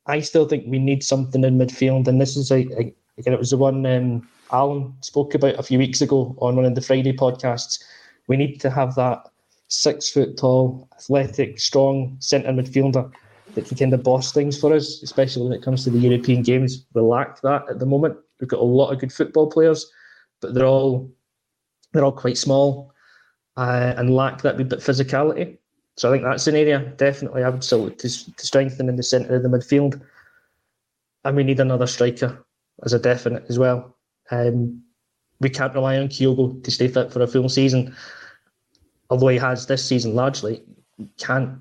I 0.08 0.22
still 0.22 0.48
think 0.48 0.66
we 0.68 0.80
need 0.80 1.04
something 1.04 1.44
in 1.44 1.58
midfield, 1.58 2.08
and 2.08 2.20
this 2.20 2.36
is 2.36 2.52
a, 2.52 2.68
a 2.80 2.94
again, 3.18 3.34
it 3.34 3.40
was 3.40 3.52
the 3.52 3.58
one 3.58 3.86
um, 3.86 4.28
Alan 4.52 4.94
spoke 5.02 5.36
about 5.36 5.60
a 5.60 5.64
few 5.64 5.78
weeks 5.78 6.02
ago 6.02 6.36
on 6.40 6.56
one 6.56 6.66
of 6.66 6.76
the 6.76 6.82
Friday 6.82 7.14
podcasts. 7.14 7.84
We 8.28 8.38
need 8.38 8.60
to 8.62 8.70
have 8.70 8.96
that 8.96 9.30
six 9.68 10.10
foot 10.10 10.38
tall, 10.38 10.88
athletic, 10.98 11.60
strong 11.60 12.18
centre 12.20 12.52
midfielder 12.52 13.12
that 13.54 13.66
can 13.66 13.78
kind 13.78 13.94
of 13.94 14.04
boss 14.04 14.32
things 14.32 14.60
for 14.60 14.74
us, 14.74 15.02
especially 15.04 15.44
when 15.44 15.54
it 15.54 15.64
comes 15.64 15.84
to 15.84 15.90
the 15.90 16.00
European 16.00 16.42
games. 16.42 16.86
We 16.94 17.02
lack 17.02 17.42
that 17.42 17.64
at 17.70 17.80
the 17.80 17.86
moment. 17.86 18.18
We've 18.40 18.50
got 18.50 18.60
a 18.60 18.64
lot 18.64 18.92
of 18.92 19.00
good 19.00 19.14
football 19.14 19.50
players, 19.50 19.90
but 20.42 20.54
they're 20.54 20.66
all 20.66 21.12
they're 21.94 22.06
all 22.06 22.12
quite 22.12 22.38
small 22.38 22.94
uh, 23.58 23.94
and 23.98 24.16
lack 24.16 24.42
that 24.42 24.58
bit 24.58 24.70
physicality. 24.70 25.58
So 25.98 26.10
I 26.10 26.14
think 26.14 26.24
that's 26.24 26.48
an 26.48 26.56
area 26.56 26.80
definitely 26.98 27.44
I 27.44 27.50
would 27.50 27.64
still 27.64 27.84
look 27.86 27.98
to, 28.00 28.10
to 28.10 28.46
strengthen 28.46 28.90
in 28.90 28.96
the 28.96 29.04
centre 29.04 29.36
of 29.36 29.44
the 29.44 29.50
midfield. 29.50 30.02
And 31.24 31.36
we 31.36 31.44
need 31.44 31.60
another 31.60 31.88
striker 31.88 32.44
as 32.84 32.94
a 32.94 33.00
definite 33.00 33.46
as 33.50 33.60
well. 33.60 33.98
Um, 34.32 34.82
we 35.40 35.50
can't 35.50 35.74
rely 35.74 35.98
on 35.98 36.08
Kyogo 36.08 36.64
to 36.64 36.72
stay 36.72 36.88
fit 36.88 37.12
for 37.12 37.22
a 37.22 37.28
full 37.28 37.50
season. 37.50 37.96
Although 39.10 39.28
he 39.28 39.38
has 39.38 39.68
this 39.68 39.86
season 39.86 40.16
largely, 40.16 40.64
you 40.98 41.10
can't 41.18 41.60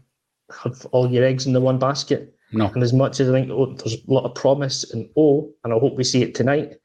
have 0.63 0.87
all 0.93 1.11
your 1.11 1.25
eggs 1.25 1.47
in 1.47 1.53
the 1.53 1.61
one 1.61 1.79
basket. 1.79 2.35
No. 2.53 2.69
And 2.69 2.83
as 2.83 2.93
much 2.93 3.21
as 3.21 3.29
I 3.29 3.33
think 3.33 3.51
oh, 3.51 3.75
there's 3.75 3.95
a 3.95 4.13
lot 4.13 4.25
of 4.25 4.35
promise 4.35 4.85
in 4.93 5.09
O, 5.17 5.51
and 5.65 5.73
I 5.73 5.79
hope 5.79 5.97
we 5.97 6.05
see 6.05 6.23
it 6.23 6.35
tonight, 6.35 6.77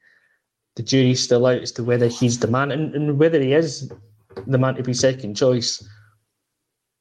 the 0.76 0.82
jury's 0.82 1.22
still 1.22 1.46
out 1.46 1.62
as 1.62 1.72
to 1.72 1.84
whether 1.84 2.06
he's 2.06 2.38
the 2.38 2.48
man 2.48 2.70
and, 2.70 2.94
and 2.94 3.18
whether 3.18 3.40
he 3.40 3.52
is 3.52 3.90
the 4.46 4.58
man 4.58 4.74
to 4.76 4.82
be 4.82 4.94
second 4.94 5.36
choice. 5.36 5.86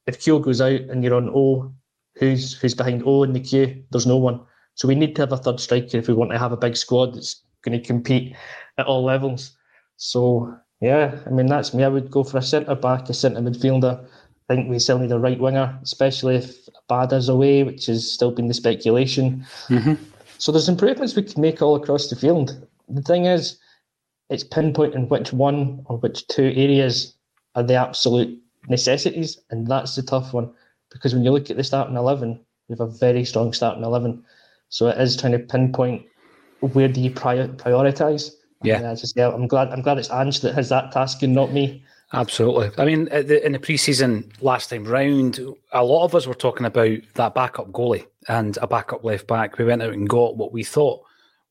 If 0.08 0.20
Kyogo's 0.20 0.62
out 0.62 0.82
and 0.82 1.04
you're 1.04 1.15
on 1.15 1.30
O, 1.30 1.74
who's 2.15 2.54
who's 2.54 2.76
behind 2.76 3.04
O 3.06 3.24
in 3.24 3.34
the 3.34 3.39
queue? 3.39 3.84
There's 3.91 4.06
no 4.06 4.18
one. 4.18 4.39
So 4.76 4.88
we 4.88 4.96
need 4.96 5.15
to 5.15 5.22
have 5.22 5.32
a 5.32 5.38
third 5.38 5.60
striker 5.60 5.98
if 5.98 6.08
we 6.08 6.13
want 6.13 6.32
to 6.32 6.39
have 6.39 6.52
a 6.52 6.58
big 6.58 6.76
squad 6.76 7.15
that's 7.15 7.41
going 7.63 7.80
to 7.80 7.86
compete 7.86 8.36
at 8.78 8.86
all 8.86 9.04
levels. 9.04 9.56
So 9.98 10.54
yeah, 10.82 11.18
I 11.26 11.30
mean 11.30 11.48
that's 11.48 11.74
me. 11.74 11.84
I 11.84 11.88
would 11.88 12.12
go 12.12 12.24
for 12.24 12.38
a 12.38 12.41
centre 12.41 12.76
back, 12.76 13.10
a 13.10 13.13
centre 13.13 13.41
midfielder. 13.41 14.06
I 14.50 14.54
think 14.54 14.70
we 14.70 14.78
still 14.78 15.00
need 15.00 15.12
a 15.12 15.18
right 15.18 15.39
winger, 15.39 15.78
especially 15.82 16.36
if 16.36 16.68
Bada's 16.88 17.30
away, 17.30 17.63
which 17.63 17.88
has 17.88 18.12
still 18.12 18.32
been 18.32 18.48
the 18.48 18.54
speculation. 18.54 19.44
Mm-hmm. 19.70 19.96
So 20.38 20.52
there's 20.52 20.70
improvements 20.70 21.15
we 21.15 21.24
can 21.24 21.41
make 21.41 21.62
all 21.62 21.76
across 21.76 22.10
the 22.10 22.15
field. 22.15 22.68
The 22.88 23.02
thing 23.02 23.26
is, 23.26 23.58
it's 24.30 24.44
pinpointing 24.44 25.10
which 25.10 25.34
one 25.34 25.84
or 25.86 25.98
which 25.98 26.28
two 26.28 26.54
areas 26.56 27.15
are 27.56 27.63
the 27.63 27.76
absolute 27.76 28.39
necessities, 28.67 29.39
and 29.49 29.67
that's 29.67 29.95
the 29.95 30.01
tough 30.01 30.34
one 30.34 30.51
because 30.91 31.13
when 31.13 31.23
you 31.23 31.32
look 31.32 31.49
at 31.49 31.58
the 31.58 31.63
starting 31.63 31.95
eleven, 31.95 32.39
we 32.67 32.73
have 32.73 32.82
a 32.82 32.88
very 32.88 33.25
strong 33.25 33.54
starting 33.54 33.84
eleven. 33.84 34.23
So 34.69 34.88
it 34.88 34.99
is 34.99 35.17
trying 35.17 35.34
to 35.34 35.39
pinpoint 35.39 36.06
where 36.60 36.88
do 36.88 37.01
you 37.01 37.12
prior, 37.12 37.47
prioritize. 37.47 38.32
Yeah, 38.63 38.78
and 38.78 38.88
I 38.88 38.95
just 38.95 39.15
yeah, 39.15 39.30
I'm 39.30 39.47
glad 39.47 39.69
I'm 39.69 39.82
glad 39.82 39.99
it's 39.99 40.12
Ange 40.12 40.41
that 40.41 40.56
has 40.56 40.69
that 40.69 40.91
task 40.91 41.21
and 41.23 41.36
not 41.36 41.51
me. 41.51 41.84
Absolutely. 42.13 42.71
I 42.78 42.86
mean, 42.86 43.08
in 43.08 43.51
the 43.51 43.60
preseason 43.60 44.32
last 44.41 44.69
time 44.69 44.86
round, 44.86 45.39
a 45.71 45.84
lot 45.84 46.06
of 46.06 46.15
us 46.15 46.28
were 46.28 46.34
talking 46.34 46.65
about 46.65 46.99
that 47.15 47.34
backup 47.34 47.71
goalie 47.71 48.06
and 48.28 48.58
a 48.62 48.67
backup 48.67 49.04
left 49.04 49.28
back. 49.28 49.58
We 49.58 49.65
went 49.65 49.82
out 49.82 49.93
and 49.93 50.08
got 50.08 50.38
what 50.38 50.54
we 50.54 50.63
thought 50.63 51.04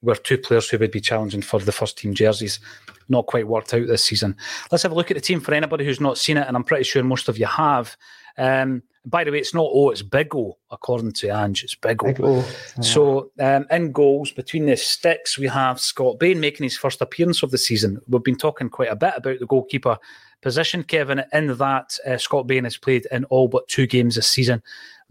were 0.04 0.14
two 0.14 0.38
players 0.38 0.68
who 0.68 0.78
would 0.78 0.90
be 0.90 1.00
challenging 1.00 1.42
for 1.42 1.60
the 1.60 1.72
first 1.72 1.98
team 1.98 2.14
jerseys. 2.14 2.60
Not 3.08 3.26
quite 3.26 3.48
worked 3.48 3.74
out 3.74 3.86
this 3.86 4.04
season. 4.04 4.36
Let's 4.70 4.82
have 4.82 4.92
a 4.92 4.94
look 4.94 5.10
at 5.10 5.16
the 5.16 5.20
team 5.20 5.40
for 5.40 5.54
anybody 5.54 5.84
who's 5.84 6.00
not 6.00 6.18
seen 6.18 6.36
it, 6.36 6.46
and 6.46 6.56
I'm 6.56 6.64
pretty 6.64 6.84
sure 6.84 7.02
most 7.02 7.28
of 7.28 7.38
you 7.38 7.46
have. 7.46 7.96
Um, 8.38 8.82
by 9.06 9.22
the 9.22 9.30
way, 9.30 9.38
it's 9.38 9.52
not 9.52 9.70
O, 9.70 9.90
it's 9.90 10.02
Big 10.02 10.34
O, 10.34 10.56
according 10.70 11.12
to 11.12 11.28
Ange. 11.28 11.62
It's 11.64 11.74
Big 11.74 12.02
O. 12.02 12.06
Big 12.06 12.20
o. 12.22 12.36
Yeah. 12.36 12.44
So, 12.80 13.30
um, 13.38 13.66
in 13.70 13.92
goals, 13.92 14.32
between 14.32 14.64
the 14.66 14.76
sticks, 14.76 15.38
we 15.38 15.46
have 15.46 15.78
Scott 15.78 16.18
Bain 16.18 16.40
making 16.40 16.64
his 16.64 16.78
first 16.78 17.02
appearance 17.02 17.42
of 17.42 17.50
the 17.50 17.58
season. 17.58 18.00
We've 18.08 18.22
been 18.22 18.36
talking 18.36 18.70
quite 18.70 18.90
a 18.90 18.96
bit 18.96 19.12
about 19.16 19.38
the 19.40 19.46
goalkeeper 19.46 19.98
position, 20.40 20.84
Kevin. 20.84 21.22
In 21.32 21.56
that, 21.58 21.98
uh, 22.06 22.16
Scott 22.16 22.46
Bain 22.46 22.64
has 22.64 22.78
played 22.78 23.06
in 23.10 23.24
all 23.24 23.48
but 23.48 23.68
two 23.68 23.86
games 23.86 24.14
this 24.14 24.28
season 24.28 24.62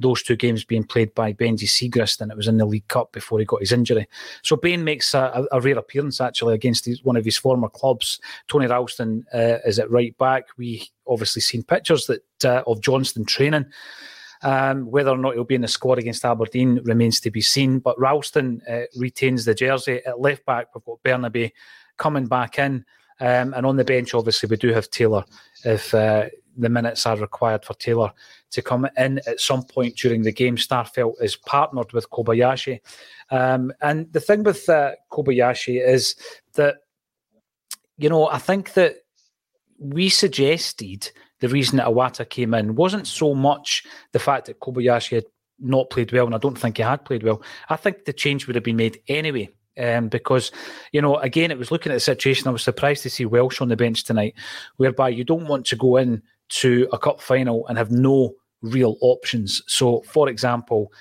those 0.03 0.21
two 0.21 0.35
games 0.35 0.63
being 0.63 0.83
played 0.83 1.13
by 1.15 1.33
Benji 1.33 1.67
Siegrist, 1.67 2.21
and 2.21 2.31
it 2.31 2.37
was 2.37 2.47
in 2.47 2.57
the 2.57 2.65
League 2.65 2.87
Cup 2.87 3.11
before 3.11 3.39
he 3.39 3.45
got 3.45 3.61
his 3.61 3.71
injury. 3.71 4.07
So 4.43 4.55
Bain 4.55 4.83
makes 4.83 5.13
a, 5.15 5.47
a 5.51 5.59
rare 5.59 5.79
appearance 5.79 6.21
actually 6.21 6.53
against 6.53 6.85
his, 6.85 7.03
one 7.03 7.15
of 7.15 7.25
his 7.25 7.37
former 7.37 7.69
clubs. 7.69 8.19
Tony 8.47 8.67
Ralston 8.67 9.25
uh, 9.33 9.57
is 9.65 9.79
at 9.79 9.89
right 9.89 10.15
back. 10.19 10.45
We 10.57 10.87
obviously 11.07 11.41
seen 11.41 11.63
pictures 11.63 12.05
that 12.05 12.45
uh, 12.45 12.63
of 12.67 12.81
Johnston 12.81 13.25
training. 13.25 13.65
Um, 14.43 14.91
whether 14.91 15.09
or 15.09 15.17
not 15.17 15.35
he'll 15.35 15.45
be 15.45 15.55
in 15.55 15.61
the 15.61 15.69
squad 15.69 15.99
against 15.99 16.25
Aberdeen 16.25 16.81
remains 16.83 17.21
to 17.21 17.31
be 17.31 17.41
seen. 17.41 17.79
But 17.79 17.99
Ralston 17.99 18.61
uh, 18.69 18.81
retains 18.97 19.45
the 19.45 19.55
jersey 19.55 20.01
at 20.05 20.19
left 20.19 20.45
back. 20.45 20.67
We've 20.75 20.83
got 20.83 21.01
Bernabei 21.03 21.51
coming 21.97 22.27
back 22.27 22.59
in. 22.59 22.85
Um, 23.19 23.53
and 23.53 23.65
on 23.65 23.77
the 23.77 23.85
bench, 23.85 24.13
obviously, 24.13 24.49
we 24.49 24.57
do 24.57 24.73
have 24.73 24.89
Taylor 24.89 25.23
if 25.63 25.93
uh, 25.93 26.25
the 26.57 26.69
minutes 26.69 27.05
are 27.05 27.17
required 27.17 27.65
for 27.65 27.73
Taylor 27.73 28.11
to 28.51 28.61
come 28.61 28.87
in 28.97 29.19
at 29.27 29.39
some 29.39 29.63
point 29.63 29.95
during 29.95 30.21
the 30.21 30.31
game. 30.31 30.55
Starfelt 30.55 31.21
is 31.21 31.35
partnered 31.35 31.91
with 31.93 32.09
Kobayashi. 32.09 32.79
Um, 33.31 33.73
and 33.81 34.11
the 34.13 34.19
thing 34.19 34.43
with 34.43 34.67
uh, 34.69 34.91
Kobayashi 35.11 35.85
is 35.85 36.15
that, 36.53 36.75
you 37.97 38.09
know, 38.09 38.27
I 38.27 38.37
think 38.37 38.73
that 38.73 38.97
we 39.79 40.09
suggested 40.09 41.11
the 41.39 41.49
reason 41.49 41.77
that 41.77 41.87
Iwata 41.87 42.29
came 42.29 42.53
in 42.53 42.75
wasn't 42.75 43.07
so 43.07 43.33
much 43.33 43.83
the 44.11 44.19
fact 44.19 44.45
that 44.45 44.59
Kobayashi 44.59 45.15
had 45.15 45.25
not 45.59 45.89
played 45.89 46.11
well, 46.11 46.25
and 46.25 46.35
I 46.35 46.39
don't 46.39 46.57
think 46.57 46.77
he 46.77 46.83
had 46.83 47.05
played 47.05 47.23
well. 47.23 47.41
I 47.69 47.75
think 47.75 48.05
the 48.05 48.13
change 48.13 48.47
would 48.47 48.55
have 48.55 48.63
been 48.63 48.75
made 48.75 48.99
anyway. 49.07 49.49
Um, 49.75 50.07
because, 50.07 50.51
you 50.91 51.01
know, 51.01 51.15
again, 51.17 51.49
it 51.49 51.57
was 51.57 51.71
looking 51.71 51.91
at 51.91 51.95
the 51.95 51.99
situation. 51.99 52.47
I 52.47 52.51
was 52.51 52.61
surprised 52.61 53.01
to 53.03 53.09
see 53.09 53.25
Welsh 53.25 53.59
on 53.59 53.69
the 53.69 53.75
bench 53.75 54.03
tonight, 54.03 54.35
whereby 54.77 55.09
you 55.09 55.23
don't 55.23 55.47
want 55.47 55.65
to 55.65 55.75
go 55.75 55.97
in 55.97 56.21
to 56.49 56.87
a 56.91 56.97
cup 56.97 57.21
final 57.21 57.65
and 57.67 57.77
have 57.77 57.91
no 57.91 58.33
real 58.61 58.97
options. 59.01 59.61
So, 59.67 60.01
for 60.07 60.29
example, 60.29 60.91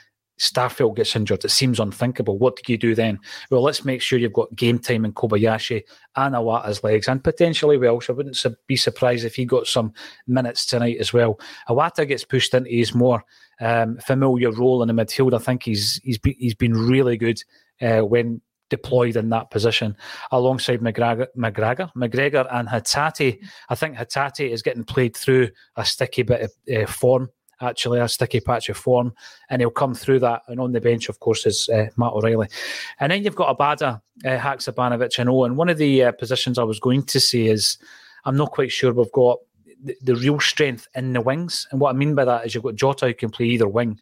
Starfelt 0.42 0.96
gets 0.96 1.14
injured. 1.14 1.44
It 1.44 1.50
seems 1.50 1.78
unthinkable. 1.78 2.36
What 2.36 2.56
do 2.56 2.72
you 2.72 2.76
do 2.76 2.94
then? 2.96 3.20
Well, 3.50 3.62
let's 3.62 3.84
make 3.84 4.02
sure 4.02 4.18
you've 4.18 4.32
got 4.32 4.54
game 4.56 4.78
time 4.78 5.04
in 5.04 5.12
Kobayashi 5.12 5.82
and 6.16 6.34
Iwata's 6.34 6.82
legs, 6.82 7.06
and 7.06 7.22
potentially 7.22 7.78
Welsh. 7.78 8.10
I 8.10 8.12
wouldn't 8.12 8.44
be 8.66 8.76
surprised 8.76 9.24
if 9.24 9.36
he 9.36 9.44
got 9.44 9.68
some 9.68 9.92
minutes 10.26 10.66
tonight 10.66 10.96
as 10.98 11.12
well. 11.12 11.38
Awata 11.68 12.08
gets 12.08 12.24
pushed 12.24 12.54
into 12.54 12.70
his 12.70 12.92
more 12.94 13.22
um, 13.60 13.98
familiar 13.98 14.50
role 14.50 14.82
in 14.82 14.88
the 14.88 15.04
midfield. 15.04 15.32
I 15.32 15.38
think 15.38 15.62
he's 15.62 16.00
he's 16.02 16.18
be, 16.18 16.36
he's 16.40 16.56
been 16.56 16.72
really 16.72 17.16
good 17.16 17.40
uh, 17.80 18.00
when 18.00 18.40
deployed 18.72 19.16
in 19.16 19.28
that 19.28 19.50
position 19.50 19.96
alongside 20.32 20.80
McGregor, 20.80 21.28
McGregor, 21.36 21.92
McGregor 21.94 22.48
and 22.50 22.66
Hatate. 22.66 23.38
I 23.68 23.74
think 23.76 23.96
Hatate 23.96 24.50
is 24.50 24.62
getting 24.62 24.82
played 24.82 25.14
through 25.14 25.50
a 25.76 25.84
sticky 25.84 26.22
bit 26.22 26.40
of 26.40 26.50
uh, 26.74 26.86
form 26.90 27.28
actually 27.62 28.00
a 28.00 28.08
sticky 28.08 28.40
patch 28.40 28.68
of 28.68 28.76
form, 28.76 29.14
and 29.48 29.62
he'll 29.62 29.70
come 29.70 29.94
through 29.94 30.18
that. 30.18 30.42
And 30.48 30.60
on 30.60 30.72
the 30.72 30.80
bench, 30.80 31.08
of 31.08 31.20
course, 31.20 31.46
is 31.46 31.68
uh, 31.68 31.86
Matt 31.96 32.12
O'Riley. 32.12 32.48
And 33.00 33.12
then 33.12 33.22
you've 33.22 33.36
got 33.36 33.56
Abada, 33.56 34.00
uh, 34.24 34.38
Haksabanovic, 34.38 35.18
and 35.18 35.30
Owen. 35.30 35.52
And 35.52 35.58
one 35.58 35.68
of 35.68 35.78
the 35.78 36.04
uh, 36.04 36.12
positions 36.12 36.58
I 36.58 36.64
was 36.64 36.80
going 36.80 37.04
to 37.04 37.20
say 37.20 37.46
is 37.46 37.78
I'm 38.24 38.36
not 38.36 38.50
quite 38.50 38.72
sure 38.72 38.92
we've 38.92 39.12
got 39.12 39.38
the, 39.82 39.96
the, 40.02 40.16
real 40.16 40.40
strength 40.40 40.88
in 40.94 41.12
the 41.12 41.20
wings. 41.20 41.66
And 41.70 41.80
what 41.80 41.90
I 41.90 41.92
mean 41.98 42.14
by 42.14 42.24
that 42.24 42.46
is 42.46 42.54
you've 42.54 42.64
got 42.64 42.74
Jota 42.74 43.06
who 43.06 43.14
can 43.14 43.30
play 43.30 43.46
either 43.46 43.68
wing. 43.68 44.00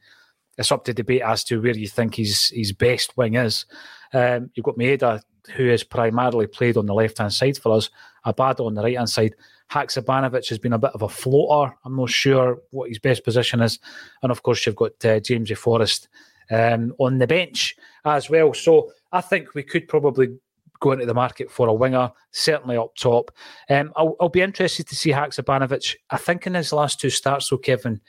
It's 0.58 0.72
up 0.72 0.84
to 0.84 0.94
debate 0.94 1.22
as 1.22 1.44
to 1.44 1.60
where 1.60 1.76
you 1.76 1.88
think 1.88 2.16
his, 2.16 2.48
his 2.48 2.72
best 2.72 3.16
wing 3.16 3.34
is. 3.34 3.64
Um, 4.12 4.50
you've 4.54 4.64
got 4.64 4.76
Maeda, 4.76 5.22
who 5.54 5.68
has 5.68 5.82
primarily 5.82 6.46
played 6.46 6.76
on 6.76 6.86
the 6.86 6.94
left 6.94 7.18
hand 7.18 7.32
side 7.32 7.58
for 7.58 7.72
us, 7.72 7.90
Abada 8.26 8.66
on 8.66 8.74
the 8.74 8.82
right 8.82 8.96
hand 8.96 9.10
side. 9.10 9.34
Haksabanovic 9.70 10.48
has 10.48 10.58
been 10.58 10.72
a 10.72 10.78
bit 10.78 10.90
of 10.94 11.02
a 11.02 11.08
floater. 11.08 11.74
I'm 11.84 11.96
not 11.96 12.10
sure 12.10 12.58
what 12.70 12.88
his 12.88 12.98
best 12.98 13.24
position 13.24 13.60
is. 13.60 13.78
And 14.22 14.32
of 14.32 14.42
course, 14.42 14.66
you've 14.66 14.76
got 14.76 15.04
uh, 15.04 15.20
James 15.20 15.50
Forrest 15.52 16.08
um, 16.50 16.92
on 16.98 17.18
the 17.18 17.26
bench 17.26 17.76
as 18.04 18.28
well. 18.28 18.52
So 18.52 18.90
I 19.12 19.20
think 19.20 19.54
we 19.54 19.62
could 19.62 19.86
probably 19.88 20.36
go 20.80 20.92
into 20.92 21.06
the 21.06 21.14
market 21.14 21.50
for 21.50 21.68
a 21.68 21.74
winger, 21.74 22.10
certainly 22.32 22.76
up 22.76 22.96
top. 22.96 23.30
Um, 23.68 23.92
I'll, 23.96 24.16
I'll, 24.20 24.30
be 24.30 24.40
interested 24.40 24.88
to 24.88 24.96
see 24.96 25.10
Haksabanovic. 25.10 25.94
I 26.08 26.16
think 26.16 26.46
in 26.46 26.54
his 26.54 26.72
last 26.72 26.98
two 26.98 27.10
starts, 27.10 27.50
though, 27.50 27.58
Kevin, 27.58 28.00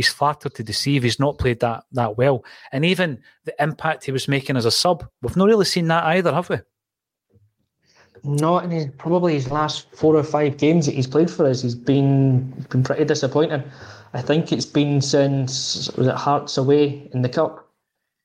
he's 0.00 0.08
flattered 0.08 0.54
to 0.54 0.62
deceive. 0.62 1.02
He's 1.02 1.20
not 1.20 1.36
played 1.36 1.60
that 1.60 1.84
that 1.92 2.16
well. 2.16 2.42
And 2.72 2.86
even 2.86 3.20
the 3.44 3.54
impact 3.62 4.06
he 4.06 4.12
was 4.12 4.28
making 4.28 4.56
as 4.56 4.64
a 4.64 4.70
sub, 4.70 5.06
we've 5.20 5.36
not 5.36 5.48
really 5.48 5.66
seen 5.66 5.88
that 5.88 6.04
either, 6.04 6.32
have 6.32 6.48
we? 6.48 6.56
Not 8.24 8.64
in 8.64 8.70
his, 8.70 8.86
probably 8.96 9.34
his 9.34 9.50
last 9.50 9.94
four 9.94 10.16
or 10.16 10.22
five 10.22 10.56
games 10.56 10.86
that 10.86 10.94
he's 10.94 11.06
played 11.06 11.30
for 11.30 11.44
us. 11.46 11.60
He's 11.60 11.74
been 11.74 12.50
been 12.70 12.82
pretty 12.82 13.04
disappointing. 13.04 13.62
I 14.14 14.22
think 14.22 14.52
it's 14.52 14.66
been 14.66 15.02
since 15.02 15.90
was 15.96 16.06
it 16.06 16.14
Hearts 16.14 16.56
away 16.56 17.10
in 17.12 17.20
the 17.20 17.28
cup 17.28 17.68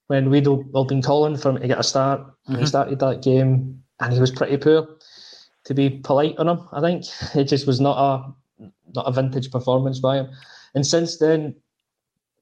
when 0.08 0.30
we'd 0.30 0.48
all, 0.48 0.86
been 0.86 1.02
calling 1.02 1.36
for 1.36 1.50
him 1.50 1.60
to 1.60 1.68
get 1.68 1.80
a 1.80 1.84
start. 1.84 2.22
Mm-hmm. 2.22 2.60
He 2.60 2.66
started 2.68 3.00
that 3.00 3.22
game 3.22 3.84
and 4.00 4.14
he 4.14 4.20
was 4.20 4.32
pretty 4.32 4.58
poor. 4.58 4.88
To 5.66 5.74
be 5.74 5.90
polite 5.90 6.38
on 6.38 6.48
him, 6.48 6.70
I 6.72 6.80
think 6.80 7.04
it 7.36 7.46
just 7.46 7.68
was 7.68 7.82
not 7.82 7.98
a 7.98 8.72
not 8.96 9.08
a 9.08 9.12
vintage 9.12 9.52
performance 9.52 10.00
by 10.00 10.18
him. 10.18 10.30
And 10.76 10.86
since 10.86 11.18
then, 11.18 11.56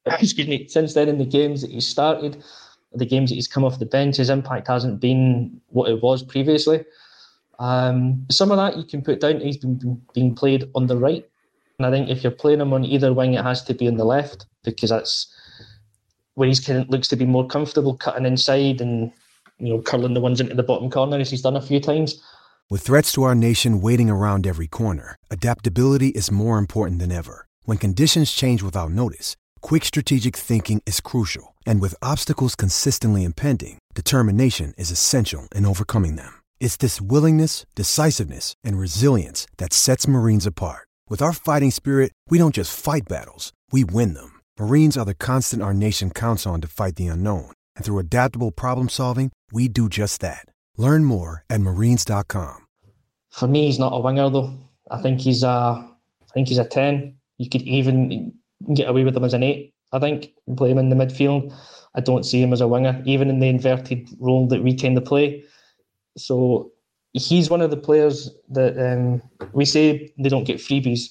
excuse 0.19 0.47
me, 0.47 0.67
since 0.67 0.93
then 0.93 1.09
in 1.09 1.17
the 1.17 1.25
games 1.25 1.61
that 1.61 1.71
he's 1.71 1.87
started, 1.87 2.43
the 2.93 3.05
games 3.05 3.29
that 3.29 3.35
he's 3.35 3.47
come 3.47 3.63
off 3.63 3.79
the 3.79 3.85
bench, 3.85 4.17
his 4.17 4.29
impact 4.29 4.67
hasn't 4.67 4.99
been 4.99 5.59
what 5.69 5.89
it 5.89 6.01
was 6.01 6.23
previously. 6.23 6.85
Um, 7.59 8.25
some 8.29 8.51
of 8.51 8.57
that 8.57 8.77
you 8.77 8.83
can 8.83 9.01
put 9.01 9.19
down. 9.19 9.39
He's 9.39 9.57
been 9.57 10.01
being 10.13 10.35
played 10.35 10.69
on 10.75 10.87
the 10.87 10.97
right, 10.97 11.27
and 11.77 11.85
I 11.85 11.91
think 11.91 12.09
if 12.09 12.23
you're 12.23 12.31
playing 12.31 12.61
him 12.61 12.73
on 12.73 12.85
either 12.85 13.13
wing, 13.13 13.33
it 13.33 13.43
has 13.43 13.63
to 13.65 13.73
be 13.73 13.87
on 13.87 13.97
the 13.97 14.05
left 14.05 14.45
because 14.63 14.89
that's 14.89 15.33
where 16.35 16.47
he's 16.47 16.59
kind 16.59 16.79
of 16.79 16.89
looks 16.89 17.07
to 17.09 17.15
be 17.15 17.25
more 17.25 17.47
comfortable 17.47 17.95
cutting 17.95 18.25
inside 18.25 18.81
and 18.81 19.11
you 19.59 19.69
know 19.69 19.81
curling 19.81 20.13
the 20.13 20.21
ones 20.21 20.41
into 20.41 20.55
the 20.55 20.63
bottom 20.63 20.89
corner 20.89 21.17
as 21.17 21.29
he's 21.29 21.41
done 21.41 21.55
a 21.55 21.61
few 21.61 21.79
times. 21.79 22.21
With 22.69 22.81
threats 22.81 23.11
to 23.13 23.23
our 23.23 23.35
nation 23.35 23.81
waiting 23.81 24.09
around 24.09 24.47
every 24.47 24.67
corner, 24.67 25.17
adaptability 25.29 26.09
is 26.09 26.31
more 26.31 26.57
important 26.57 26.99
than 26.99 27.11
ever. 27.11 27.47
When 27.65 27.77
conditions 27.77 28.31
change 28.31 28.63
without 28.63 28.91
notice, 28.91 29.35
quick 29.63 29.85
strategic 29.85 30.35
thinking 30.35 30.83
is 30.85 31.01
crucial, 31.01 31.55
and 31.65 31.81
with 31.81 31.95
obstacles 32.01 32.53
consistently 32.53 33.23
impending, 33.23 33.79
determination 33.95 34.73
is 34.77 34.91
essential 34.91 35.47
in 35.55 35.65
overcoming 35.65 36.17
them. 36.17 36.41
It's 36.59 36.77
this 36.77 36.99
willingness, 36.99 37.65
decisiveness, 37.73 38.55
and 38.63 38.77
resilience 38.77 39.47
that 39.57 39.73
sets 39.73 40.07
Marines 40.07 40.45
apart. 40.45 40.87
With 41.09 41.21
our 41.21 41.33
fighting 41.33 41.71
spirit, 41.71 42.11
we 42.29 42.39
don't 42.39 42.55
just 42.55 42.75
fight 42.75 43.03
battles, 43.07 43.53
we 43.71 43.83
win 43.83 44.13
them. 44.15 44.41
Marines 44.59 44.97
are 44.97 45.05
the 45.05 45.13
constant 45.13 45.61
our 45.61 45.73
nation 45.73 46.09
counts 46.09 46.45
on 46.45 46.61
to 46.61 46.67
fight 46.67 46.95
the 46.95 47.07
unknown. 47.07 47.51
And 47.75 47.85
through 47.85 47.99
adaptable 47.99 48.51
problem 48.51 48.89
solving, 48.89 49.31
we 49.51 49.67
do 49.67 49.87
just 49.87 50.21
that. 50.21 50.45
Learn 50.77 51.05
more 51.05 51.43
at 51.49 51.61
marines.com. 51.61 52.65
For 53.31 53.47
me, 53.47 53.67
he's 53.67 53.79
not 53.79 53.93
a 53.93 53.99
winger 53.99 54.29
though. 54.29 54.53
I 54.91 55.01
think 55.01 55.21
he's 55.21 55.43
a, 55.43 55.47
I 55.47 56.33
think 56.33 56.49
he's 56.49 56.59
a 56.59 56.65
ten. 56.65 57.15
You 57.37 57.49
could 57.49 57.63
even 57.63 58.33
get 58.73 58.89
away 58.89 59.03
with 59.03 59.15
him 59.15 59.23
as 59.23 59.33
an 59.33 59.43
eight. 59.43 59.73
I 59.91 59.99
think 59.99 60.33
play 60.57 60.71
him 60.71 60.77
in 60.77 60.89
the 60.89 60.95
midfield. 60.95 61.53
I 61.95 62.01
don't 62.01 62.25
see 62.25 62.41
him 62.41 62.53
as 62.53 62.61
a 62.61 62.67
winger, 62.67 63.01
even 63.05 63.29
in 63.29 63.39
the 63.39 63.47
inverted 63.47 64.09
role 64.19 64.47
that 64.47 64.63
we 64.63 64.75
tend 64.75 64.95
to 64.95 65.01
play. 65.01 65.43
So 66.17 66.71
he's 67.13 67.49
one 67.49 67.61
of 67.61 67.69
the 67.69 67.77
players 67.77 68.31
that 68.49 68.77
um, 68.77 69.21
we 69.53 69.65
say 69.65 70.11
they 70.17 70.29
don't 70.29 70.45
get 70.45 70.57
freebies, 70.57 71.09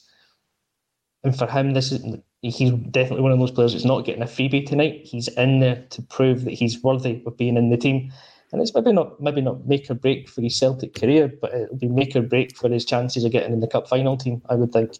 and 1.25 1.37
for 1.37 1.47
him, 1.47 1.75
this 1.75 1.93
is 1.93 2.05
he's 2.43 2.73
definitely 2.73 3.23
one 3.23 3.33
of 3.33 3.39
those 3.39 3.53
players 3.53 3.73
that's 3.73 3.85
not 3.85 4.05
getting 4.05 4.23
a 4.23 4.27
freebie 4.27 4.67
tonight. 4.67 5.03
He's 5.05 5.29
in 5.29 5.61
there 5.61 5.85
to 5.91 6.03
prove 6.03 6.45
that 6.45 6.55
he's 6.55 6.83
worthy 6.83 7.23
of 7.25 7.37
being 7.37 7.57
in 7.57 7.71
the 7.71 7.77
team. 7.77 8.13
And 8.51 8.61
it's 8.61 8.75
maybe 8.75 8.93
not 8.93 9.21
maybe 9.21 9.41
not 9.41 9.67
make 9.67 9.89
or 9.91 9.95
break 9.95 10.29
for 10.29 10.43
his 10.43 10.59
Celtic 10.59 10.95
career, 10.95 11.33
but 11.41 11.55
it'll 11.55 11.77
be 11.77 11.89
make 11.89 12.15
or 12.15 12.23
break 12.23 12.57
for 12.57 12.69
his 12.69 12.85
chances 12.85 13.25
of 13.25 13.33
getting 13.33 13.53
in 13.53 13.61
the 13.61 13.69
cup 13.69 13.89
final 13.89 14.17
team, 14.17 14.43
I 14.51 14.57
would 14.57 14.73
think. 14.73 14.99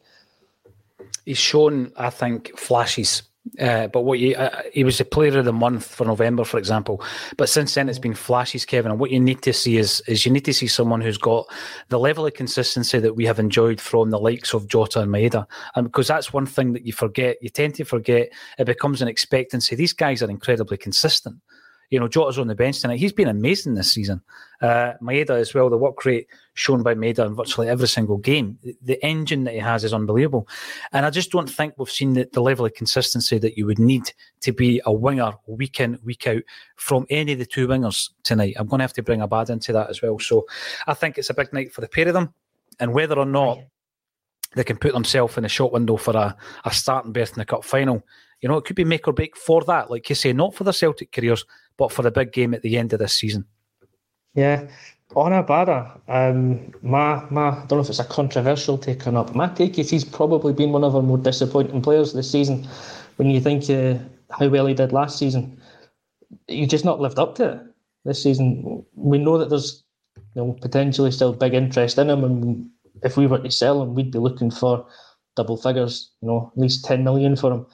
He's 1.25 1.39
shown, 1.39 1.93
I 1.97 2.11
think, 2.11 2.57
flashes 2.59 3.23
uh, 3.59 3.89
but 3.89 4.03
what 4.03 4.21
you, 4.21 4.37
uh, 4.37 4.63
he 4.73 4.85
was 4.85 4.99
the 4.99 5.05
player 5.05 5.37
of 5.39 5.45
the 5.45 5.53
month 5.53 5.87
for 5.87 6.05
November, 6.05 6.45
for 6.45 6.59
example. 6.59 7.03
But 7.37 7.49
since 7.49 7.75
then, 7.75 7.89
it's 7.89 7.99
been 7.99 8.15
flashes, 8.15 8.65
Kevin. 8.65 8.93
And 8.93 9.01
what 9.01 9.11
you 9.11 9.19
need 9.19 9.43
to 9.43 9.53
see 9.53 9.79
is, 9.79 10.01
is 10.07 10.25
you 10.25 10.31
need 10.31 10.45
to 10.45 10.55
see 10.55 10.69
someone 10.69 11.01
who's 11.01 11.19
got 11.19 11.47
the 11.89 11.99
level 11.99 12.25
of 12.25 12.35
consistency 12.35 13.01
that 13.01 13.17
we 13.17 13.27
have 13.27 13.41
enjoyed 13.41 13.81
from 13.81 14.11
the 14.11 14.19
likes 14.19 14.55
of 14.55 14.69
Jota 14.69 15.01
and 15.01 15.11
Maeda. 15.11 15.47
And 15.75 15.85
because 15.87 16.07
that's 16.07 16.33
one 16.33 16.47
thing 16.47 16.73
that 16.73 16.87
you 16.87 16.93
forget, 16.93 17.37
you 17.43 17.49
tend 17.49 17.75
to 17.77 17.85
forget. 17.85 18.31
It 18.59 18.65
becomes 18.65 19.03
an 19.03 19.09
expectancy. 19.09 19.75
These 19.75 19.93
guys 19.93 20.23
are 20.23 20.31
incredibly 20.31 20.77
consistent. 20.77 21.37
You 21.93 22.01
know, 22.01 22.09
Jota's 22.09 22.39
on 22.39 22.47
the 22.47 22.55
bench 22.55 22.81
tonight. 22.81 22.99
He's 22.99 23.13
been 23.13 23.29
amazing 23.29 23.75
this 23.75 23.93
season. 23.93 24.23
Uh, 24.63 24.95
Maeda 25.03 25.39
as 25.39 25.53
well, 25.53 25.69
the 25.69 25.77
work 25.77 26.03
rate 26.07 26.27
shown 26.55 26.83
by 26.83 26.95
Maeda 26.95 27.27
in 27.27 27.35
virtually 27.35 27.69
every 27.69 27.87
single 27.87 28.17
game. 28.17 28.59
The, 28.81 28.99
engine 29.05 29.45
that 29.45 29.53
he 29.53 29.61
has 29.61 29.85
is 29.85 29.93
unbelievable. 29.93 30.49
And 30.93 31.05
I 31.05 31.11
just 31.11 31.31
don't 31.31 31.51
think 31.51 31.75
we've 31.77 31.91
seen 31.91 32.15
the, 32.15 32.27
the, 32.33 32.41
level 32.41 32.65
of 32.65 32.73
consistency 32.73 33.37
that 33.41 33.59
you 33.59 33.67
would 33.67 33.79
need 33.79 34.11
to 34.41 34.55
be 34.55 34.81
a 34.87 34.93
winger 34.93 35.35
week 35.47 35.81
in, 35.81 35.99
week 36.03 36.27
out 36.27 36.41
from 36.77 37.05
any 37.11 37.33
of 37.33 37.39
the 37.39 37.45
two 37.45 37.69
wingers 37.69 38.09
tonight. 38.23 38.55
I'm 38.57 38.69
going 38.69 38.79
to 38.79 38.85
have 38.85 38.95
to 38.95 39.03
bring 39.03 39.21
Abad 39.21 39.51
into 39.51 39.75
that 39.75 39.91
as 39.91 40.01
well. 40.01 40.19
So 40.19 40.47
I 40.87 40.95
think 40.95 41.19
it's 41.19 41.29
a 41.29 41.35
big 41.35 41.53
night 41.53 41.75
for 41.75 41.83
the 41.83 41.89
pair 41.89 42.09
of 42.09 42.15
them. 42.15 42.33
And 42.81 42.95
whether 42.95 43.19
or 43.19 43.27
not 43.27 43.59
they 44.55 44.65
can 44.65 44.79
put 44.79 44.95
themselves 44.95 45.37
in 45.37 45.45
a 45.45 45.49
shot 45.49 45.73
window 45.73 45.99
for 45.99 46.17
a, 46.17 46.35
a 46.65 46.73
starting 46.73 47.13
berth 47.13 47.33
in 47.33 47.39
the 47.41 47.45
cup 47.45 47.67
final, 47.67 48.03
you 48.41 48.49
know, 48.49 48.57
it 48.57 48.65
could 48.65 48.77
be 48.77 48.85
make 48.85 49.07
or 49.07 49.13
break 49.13 49.37
for 49.37 49.63
that. 49.65 49.91
Like 49.91 50.09
you 50.09 50.15
say, 50.15 50.33
not 50.33 50.55
for 50.55 50.65
the 50.65 50.73
Celtic 50.73 51.13
careers, 51.13 51.45
but 51.77 51.93
for 51.93 52.03
the 52.03 52.11
big 52.11 52.33
game 52.33 52.55
at 52.55 52.63
the 52.63 52.79
end 52.79 52.93
of 52.93 52.99
this 52.99 53.15
season. 53.15 53.45
Yeah. 54.35 54.69
On 55.15 55.33
Abada, 55.33 56.01
um, 56.09 56.73
my, 56.81 57.23
my, 57.31 57.51
I 57.51 57.67
don't 57.67 57.73
know 57.73 57.81
if 57.81 57.91
it's 57.91 57.99
a 57.99 58.05
controversial 58.05 58.79
take 58.79 59.07
or 59.07 59.13
not, 59.13 59.35
my 59.35 59.49
take 59.49 59.79
is 59.79 59.91
he's 59.91 60.05
probably 60.05 60.55
been 60.55 60.73
one 60.73 60.85
of 60.85 60.97
our 60.97 61.03
more 61.03 61.19
disappointing 61.19 61.83
players 61.83 62.15
this 62.15 62.31
season. 62.31 62.67
When 63.17 63.29
you 63.29 63.41
think 63.41 63.69
uh, 63.69 63.99
how 64.31 64.49
well 64.49 64.67
he 64.67 64.73
did 64.73 64.93
last 64.93 65.19
season, 65.19 65.61
he's 66.49 66.69
just 66.69 66.87
not 66.87 67.01
lived 67.01 67.19
up 67.19 67.35
to 67.37 67.53
it 67.53 67.61
this 68.07 68.23
season. 68.23 68.85
We 68.95 69.19
know 69.19 69.37
that 69.37 69.51
there's 69.51 69.85
you 70.35 70.43
know, 70.43 70.57
potentially 70.63 71.11
still 71.11 71.35
big 71.35 71.53
interest 71.53 71.99
in 71.99 72.09
him, 72.09 72.25
and 72.25 72.71
if 73.03 73.19
we 73.19 73.27
were 73.27 73.39
to 73.39 73.51
sell 73.51 73.83
him, 73.83 73.95
we'd 73.95 74.13
be 74.13 74.19
looking 74.19 74.51
for 74.51 74.87
double 75.37 75.57
figures, 75.57 76.11
you 76.21 76.29
know, 76.29 76.51
at 76.55 76.61
least 76.61 76.85
10 76.85 77.05
million 77.05 77.37
for 77.37 77.53
him. 77.53 77.67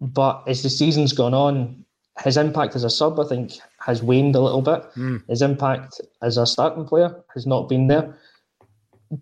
But 0.00 0.42
as 0.46 0.62
the 0.62 0.70
season's 0.70 1.12
gone 1.12 1.34
on, 1.34 1.84
his 2.22 2.36
impact 2.36 2.76
as 2.76 2.84
a 2.84 2.90
sub, 2.90 3.18
I 3.18 3.24
think, 3.24 3.52
has 3.80 4.02
waned 4.02 4.36
a 4.36 4.40
little 4.40 4.62
bit. 4.62 4.82
Mm. 4.96 5.28
His 5.28 5.42
impact 5.42 6.00
as 6.22 6.36
a 6.36 6.46
starting 6.46 6.84
player 6.84 7.24
has 7.34 7.46
not 7.46 7.68
been 7.68 7.88
there. 7.88 8.16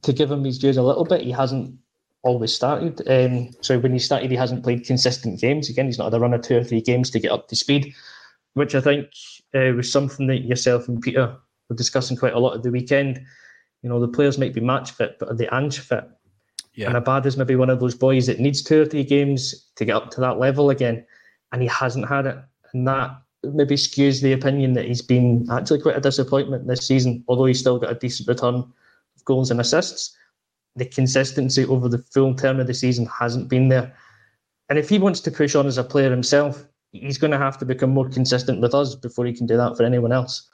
To 0.02 0.12
give 0.12 0.30
him 0.30 0.44
his 0.44 0.58
dues 0.58 0.76
a 0.76 0.82
little 0.82 1.04
bit, 1.04 1.22
he 1.22 1.30
hasn't 1.30 1.74
always 2.22 2.54
started. 2.54 3.02
Um, 3.08 3.50
so 3.62 3.78
when 3.78 3.92
he 3.92 3.98
started, 3.98 4.30
he 4.30 4.36
hasn't 4.36 4.62
played 4.62 4.84
consistent 4.84 5.40
games. 5.40 5.68
Again, 5.68 5.86
he's 5.86 5.98
not 5.98 6.12
had 6.12 6.14
a 6.14 6.20
run 6.20 6.34
of 6.34 6.42
two 6.42 6.56
or 6.56 6.64
three 6.64 6.80
games 6.80 7.10
to 7.10 7.20
get 7.20 7.32
up 7.32 7.48
to 7.48 7.56
speed, 7.56 7.94
which 8.54 8.74
I 8.74 8.80
think 8.80 9.08
uh, 9.54 9.72
was 9.74 9.90
something 9.90 10.26
that 10.26 10.44
yourself 10.44 10.86
and 10.86 11.00
Peter 11.00 11.34
were 11.68 11.76
discussing 11.76 12.16
quite 12.16 12.34
a 12.34 12.38
lot 12.38 12.54
at 12.54 12.62
the 12.62 12.70
weekend. 12.70 13.20
You 13.82 13.88
know, 13.88 14.00
the 14.00 14.08
players 14.08 14.38
might 14.38 14.54
be 14.54 14.60
match 14.60 14.92
fit, 14.92 15.18
but 15.18 15.30
are 15.30 15.34
they 15.34 15.48
Ange 15.48 15.80
fit? 15.80 16.04
Yeah. 16.74 16.88
And 16.88 16.96
Abad 16.96 17.26
is 17.26 17.36
maybe 17.36 17.56
one 17.56 17.70
of 17.70 17.80
those 17.80 17.94
boys 17.94 18.26
that 18.26 18.38
needs 18.38 18.62
two 18.62 18.82
or 18.82 18.86
three 18.86 19.04
games 19.04 19.66
to 19.76 19.84
get 19.84 19.96
up 19.96 20.10
to 20.10 20.20
that 20.20 20.38
level 20.38 20.70
again, 20.70 21.04
and 21.52 21.62
he 21.62 21.68
hasn't 21.68 22.08
had 22.08 22.26
it 22.26 22.36
and 22.72 22.86
that 22.86 23.10
maybe 23.44 23.74
skews 23.74 24.22
the 24.22 24.32
opinion 24.32 24.74
that 24.74 24.84
he's 24.84 25.02
been 25.02 25.46
actually 25.50 25.80
quite 25.80 25.96
a 25.96 26.00
disappointment 26.00 26.66
this 26.66 26.86
season, 26.86 27.24
although 27.28 27.46
he's 27.46 27.60
still 27.60 27.78
got 27.78 27.90
a 27.90 27.98
decent 27.98 28.28
return 28.28 28.54
of 28.54 29.24
goals 29.24 29.50
and 29.50 29.60
assists. 29.60 30.16
The 30.76 30.86
consistency 30.86 31.66
over 31.66 31.88
the 31.88 31.98
full 31.98 32.34
term 32.34 32.60
of 32.60 32.66
the 32.66 32.74
season 32.74 33.06
hasn't 33.06 33.48
been 33.48 33.68
there. 33.68 33.94
And 34.68 34.78
if 34.78 34.88
he 34.88 34.98
wants 34.98 35.20
to 35.20 35.30
push 35.30 35.54
on 35.54 35.66
as 35.66 35.76
a 35.76 35.84
player 35.84 36.10
himself, 36.10 36.64
he's 36.92 37.18
going 37.18 37.30
to 37.30 37.38
have 37.38 37.58
to 37.58 37.66
become 37.66 37.90
more 37.90 38.08
consistent 38.08 38.60
with 38.60 38.74
us 38.74 38.94
before 38.94 39.26
he 39.26 39.34
can 39.34 39.46
do 39.46 39.56
that 39.56 39.76
for 39.76 39.82
anyone 39.82 40.12
else. 40.12 40.48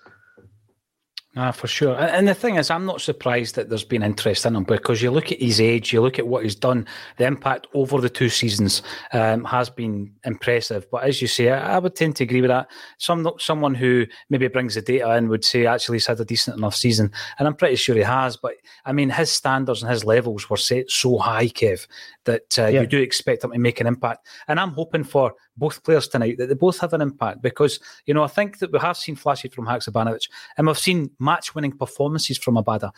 Ah, 1.37 1.53
for 1.53 1.67
sure. 1.67 1.95
And 1.95 2.27
the 2.27 2.35
thing 2.35 2.57
is, 2.57 2.71
I'm 2.71 2.87
not 2.87 3.03
surprised 3.03 3.55
that 3.55 3.69
there's 3.69 3.85
been 3.85 4.03
interest 4.03 4.47
in 4.47 4.57
him 4.57 4.64
because 4.64 5.03
you 5.03 5.11
look 5.11 5.31
at 5.31 5.41
his 5.41 5.61
age, 5.61 5.93
you 5.93 6.01
look 6.01 6.19
at 6.19 6.27
what 6.27 6.43
he's 6.43 6.55
done, 6.55 6.87
the 7.19 7.27
impact 7.27 7.67
over 7.75 8.01
the 8.01 8.09
two 8.09 8.31
seasons 8.31 8.83
um, 9.12 9.45
has 9.45 9.69
been 9.69 10.11
impressive. 10.25 10.91
But 10.91 11.05
as 11.05 11.21
you 11.21 11.29
say, 11.29 11.51
I, 11.51 11.77
I, 11.77 11.79
would 11.81 11.95
tend 11.95 12.17
to 12.17 12.25
agree 12.25 12.41
with 12.41 12.49
that. 12.49 12.69
Some 12.97 13.31
someone 13.38 13.75
who 13.75 14.07
maybe 14.31 14.49
brings 14.49 14.75
the 14.75 14.83
data 14.83 15.14
in 15.17 15.29
would 15.29 15.45
say 15.45 15.67
actually 15.67 15.97
he's 15.97 16.07
had 16.07 16.19
a 16.19 16.25
decent 16.25 16.57
enough 16.57 16.75
season, 16.75 17.12
and 17.38 17.47
I'm 17.47 17.55
pretty 17.55 17.77
sure 17.77 17.95
he 17.95 18.03
has. 18.03 18.38
But 18.38 18.55
I 18.87 18.93
mean, 18.93 19.11
his 19.11 19.31
standards 19.31 19.83
and 19.83 19.91
his 19.93 20.07
levels 20.07 20.49
were 20.49 20.57
set 20.57 20.91
so 20.91 21.19
high, 21.19 21.49
Kev, 21.49 21.87
that 22.29 22.59
uh, 22.59 22.67
yeah. 22.67 22.83
you 22.83 22.87
do 22.87 23.01
expect 23.01 23.41
them 23.41 23.53
to 23.53 23.59
make 23.59 23.81
an 23.81 23.87
impact. 23.87 24.27
And 24.49 24.61
I'm 24.61 24.73
hoping 24.73 25.03
for 25.03 25.35
both 25.57 25.83
players 25.83 26.09
tonight 26.09 26.37
that 26.38 26.49
they 26.49 26.55
both 26.55 26.79
have 26.81 26.93
an 26.93 27.01
impact 27.01 27.43
because 27.43 27.81
you 28.05 28.14
know 28.14 28.23
I 28.23 28.29
think 28.29 28.59
that 28.59 28.71
we 28.71 28.79
have 28.79 28.99
seen 28.99 29.17
flashes 29.17 29.55
from 29.55 29.67
Haksabanovic 29.67 30.29
and 30.57 30.67
we've 30.67 30.79
seen 30.79 31.11
match-winning 31.19 31.73
performances 31.73 32.38
from 32.38 32.57
Abada. 32.57 32.93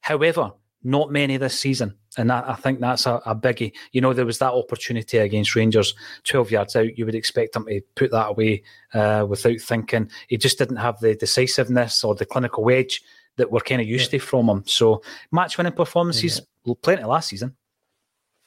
However, 0.00 0.50
not 0.82 1.12
many 1.12 1.36
this 1.36 1.56
season, 1.56 1.94
and 2.18 2.28
that, 2.28 2.48
I 2.48 2.54
think 2.54 2.80
that's 2.80 3.06
a, 3.06 3.22
a, 3.24 3.36
biggie. 3.36 3.72
You 3.92 4.00
know, 4.00 4.12
there 4.12 4.26
was 4.26 4.38
that 4.38 4.52
opportunity 4.52 5.18
against 5.18 5.54
Rangers, 5.54 5.94
twelve 6.24 6.50
yards 6.50 6.74
out. 6.74 6.98
You 6.98 7.06
would 7.06 7.14
expect 7.14 7.54
him 7.54 7.66
to 7.66 7.80
put 7.94 8.10
that 8.10 8.30
away 8.30 8.64
uh, 8.92 9.24
without 9.28 9.60
thinking. 9.60 10.10
He 10.26 10.36
just 10.36 10.58
didn't 10.58 10.78
have 10.78 10.98
the 10.98 11.14
decisiveness 11.14 12.02
or 12.02 12.16
the 12.16 12.26
clinical 12.26 12.68
edge 12.68 13.00
that 13.36 13.52
we're 13.52 13.60
kind 13.60 13.80
of 13.80 13.86
used 13.86 14.12
yeah. 14.12 14.18
to 14.18 14.26
from 14.26 14.48
him. 14.48 14.64
So, 14.66 15.02
match-winning 15.30 15.74
performances, 15.74 16.40
yeah. 16.64 16.74
plenty 16.82 17.04
last 17.04 17.28
season. 17.28 17.54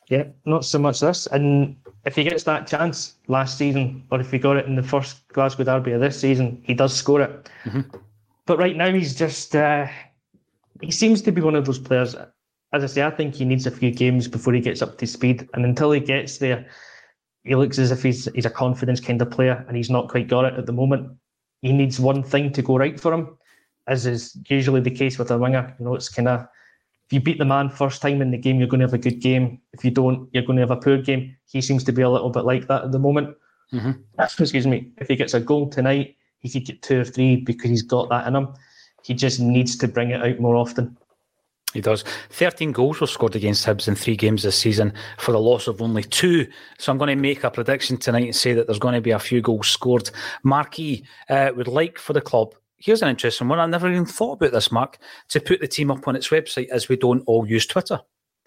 Yeah, 0.08 0.26
not 0.46 0.65
so 0.65 0.80
much 0.80 1.00
this. 1.00 1.28
And 1.28 1.76
if 2.06 2.15
he 2.15 2.24
gets 2.24 2.44
that 2.44 2.68
chance 2.68 3.15
last 3.28 3.58
season, 3.58 4.04
or 4.12 4.20
if 4.20 4.32
he 4.32 4.38
got 4.38 4.58
it 4.58 4.65
in 4.65 4.76
the 4.76 4.84
first 4.84 5.28
Glasgow 5.30 5.63
Derby 5.63 5.94
of 5.94 6.02
this 6.02 6.20
season, 6.20 6.62
he 6.63 6.74
does 6.74 6.96
score 6.96 7.22
it. 7.22 7.50
Mm-hmm. 7.63 7.98
But 8.46 8.60
right 8.60 8.76
now, 8.76 8.91
he's 8.91 9.15
just, 9.15 9.56
uh, 9.56 9.88
he 10.82 10.91
seems 10.91 11.22
to 11.24 11.32
be 11.32 11.41
one 11.41 11.56
of 11.56 11.65
those 11.65 11.80
players. 11.80 12.15
As 12.74 12.84
I 12.84 12.88
say, 12.88 13.04
I 13.04 13.10
think 13.10 13.34
he 13.34 13.46
needs 13.46 13.65
a 13.65 13.72
few 13.72 13.89
games 13.89 14.28
before 14.28 14.54
he 14.54 14.60
gets 14.60 14.82
up 14.82 14.98
to 15.00 15.08
speed. 15.08 15.50
And 15.54 15.65
until 15.65 15.91
he 15.91 16.00
gets 16.00 16.38
there, 16.38 16.68
he 17.44 17.56
looks 17.56 17.80
as 17.80 17.91
if 17.91 18.04
he's 18.04 18.26
he's 18.34 18.46
a 18.46 18.50
confidence 18.50 19.00
kind 19.00 19.22
of 19.22 19.32
player, 19.32 19.63
and 19.68 19.78
he's 19.78 19.89
not 19.89 20.10
quite 20.10 20.28
got 20.28 20.46
it 20.46 20.56
at 20.56 20.65
the 20.65 20.74
moment. 20.74 21.15
He 21.62 21.72
needs 21.72 22.00
one 22.00 22.22
thing 22.24 22.52
to 22.54 22.62
go 22.62 22.78
right 22.78 23.00
for 23.00 23.13
him, 23.13 23.38
as 23.88 24.06
is 24.06 24.38
usually 24.48 24.82
the 24.82 24.91
case 24.91 25.18
with 25.18 25.32
a 25.32 25.38
winger. 25.38 25.76
You 25.80 25.86
know, 25.86 25.96
it's 25.96 26.10
kind 26.10 26.28
of 26.28 26.48
if 27.06 27.13
you 27.13 27.22
beat 27.22 27.38
the 27.38 27.46
man 27.46 27.70
first 27.70 28.02
time 28.02 28.22
in 28.22 28.32
the 28.32 28.38
game, 28.38 28.58
you're 28.58 28.68
going 28.68 28.80
to 28.80 28.88
have 28.88 28.94
a 28.94 28.98
good 28.98 29.22
game. 29.22 29.62
If 29.74 29.86
you 29.86 29.91
don't, 29.91 30.28
you're 30.34 30.44
going 30.44 30.58
to 30.58 30.63
have 30.63 30.72
a 30.72 30.78
poor 30.78 30.98
game. 30.98 31.36
He 31.46 31.62
seems 31.62 31.84
to 31.84 31.91
be 31.91 32.02
a 32.02 32.10
little 32.10 32.32
bit 32.32 32.46
like 32.46 32.68
that 32.68 32.86
at 32.86 32.91
the 32.91 33.00
moment. 33.00 33.38
Mm-hmm. 33.72 33.91
Excuse 34.20 34.65
me. 34.65 34.91
If 34.98 35.08
he 35.08 35.15
gets 35.15 35.36
a 35.36 35.39
goal 35.39 35.70
tonight, 35.70 36.15
he 36.39 36.50
could 36.50 36.65
get 36.65 36.82
two 36.82 37.02
or 37.02 37.06
three 37.06 37.38
because 37.38 37.70
he's 37.70 37.84
got 37.84 38.10
that 38.10 38.28
in 38.28 38.36
him. 38.36 38.54
He 39.04 39.13
just 39.13 39.39
needs 39.39 39.78
to 39.78 39.88
bring 39.88 40.12
it 40.12 40.22
out 40.24 40.39
more 40.39 40.56
often. 40.56 40.98
He 41.76 41.82
does. 41.82 42.04
13 42.30 42.72
goals 42.72 43.02
were 43.02 43.08
scored 43.08 43.36
against 43.36 43.65
Hibs 43.65 43.88
in 43.88 43.96
three 43.96 44.15
games 44.15 44.44
this 44.44 44.58
season 44.58 44.94
for 45.20 45.34
the 45.34 45.39
loss 45.39 45.68
of 45.68 45.82
only 45.82 46.04
two. 46.04 46.48
So 46.80 46.91
I'm 46.91 46.98
going 46.98 47.15
to 47.15 47.22
make 47.22 47.44
a 47.44 47.52
prediction 47.52 47.98
tonight 47.98 48.24
and 48.24 48.36
say 48.36 48.54
that 48.54 48.65
there's 48.65 48.80
going 48.80 48.96
to 48.96 49.02
be 49.02 49.12
a 49.12 49.20
few 49.20 49.41
goals 49.41 49.68
scored. 49.68 50.10
Marquis 50.44 51.04
uh, 51.30 51.52
would 51.56 51.68
like 51.68 52.00
for 52.00 52.13
the 52.13 52.22
club 52.22 52.56
here's 52.77 53.01
an 53.01 53.09
interesting 53.09 53.47
one. 53.47 53.59
I 53.59 53.65
never 53.65 53.89
even 53.89 54.05
thought 54.05 54.33
about 54.33 54.51
this, 54.51 54.71
Mark, 54.71 54.97
to 55.29 55.39
put 55.39 55.61
the 55.61 55.67
team 55.67 55.91
up 55.91 56.07
on 56.07 56.15
its 56.15 56.29
website 56.29 56.69
as 56.69 56.89
we 56.89 56.95
don't 56.95 57.23
all 57.25 57.47
use 57.47 57.65
Twitter. 57.65 57.99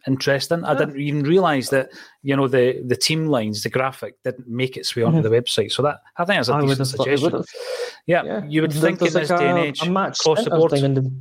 Interesting. 0.07 0.61
Yeah. 0.61 0.71
I 0.71 0.75
didn't 0.75 0.99
even 0.99 1.23
realise 1.25 1.71
that 1.71 1.91
you 2.23 2.37
know 2.37 2.47
the 2.47 2.83
the 2.87 2.97
team 2.97 3.27
lines, 3.27 3.63
the 3.63 3.69
graphic 3.69 4.15
didn't 4.23 4.49
make 4.49 4.77
its 4.77 4.95
way 4.95 5.03
onto 5.03 5.19
mm-hmm. 5.19 5.29
the 5.29 5.41
website. 5.41 5.73
So 5.73 5.83
that 5.83 6.01
I 6.17 6.25
think 6.25 6.39
that's 6.39 6.49
a 6.49 6.55
I 6.55 6.61
decent 6.61 6.89
suggestion. 6.89 7.45
Yeah, 8.07 8.23
yeah, 8.23 8.45
you 8.47 8.63
would 8.63 8.73
think 8.73 9.03
in 9.03 9.13
this 9.13 9.29
like 9.29 9.41
day 9.41 9.49
and 9.49 9.59
age, 9.59 9.83
a 9.83 9.91
match 9.91 10.19
across 10.21 10.45
the 10.45 10.51
board. 10.51 10.71
The, 10.71 11.13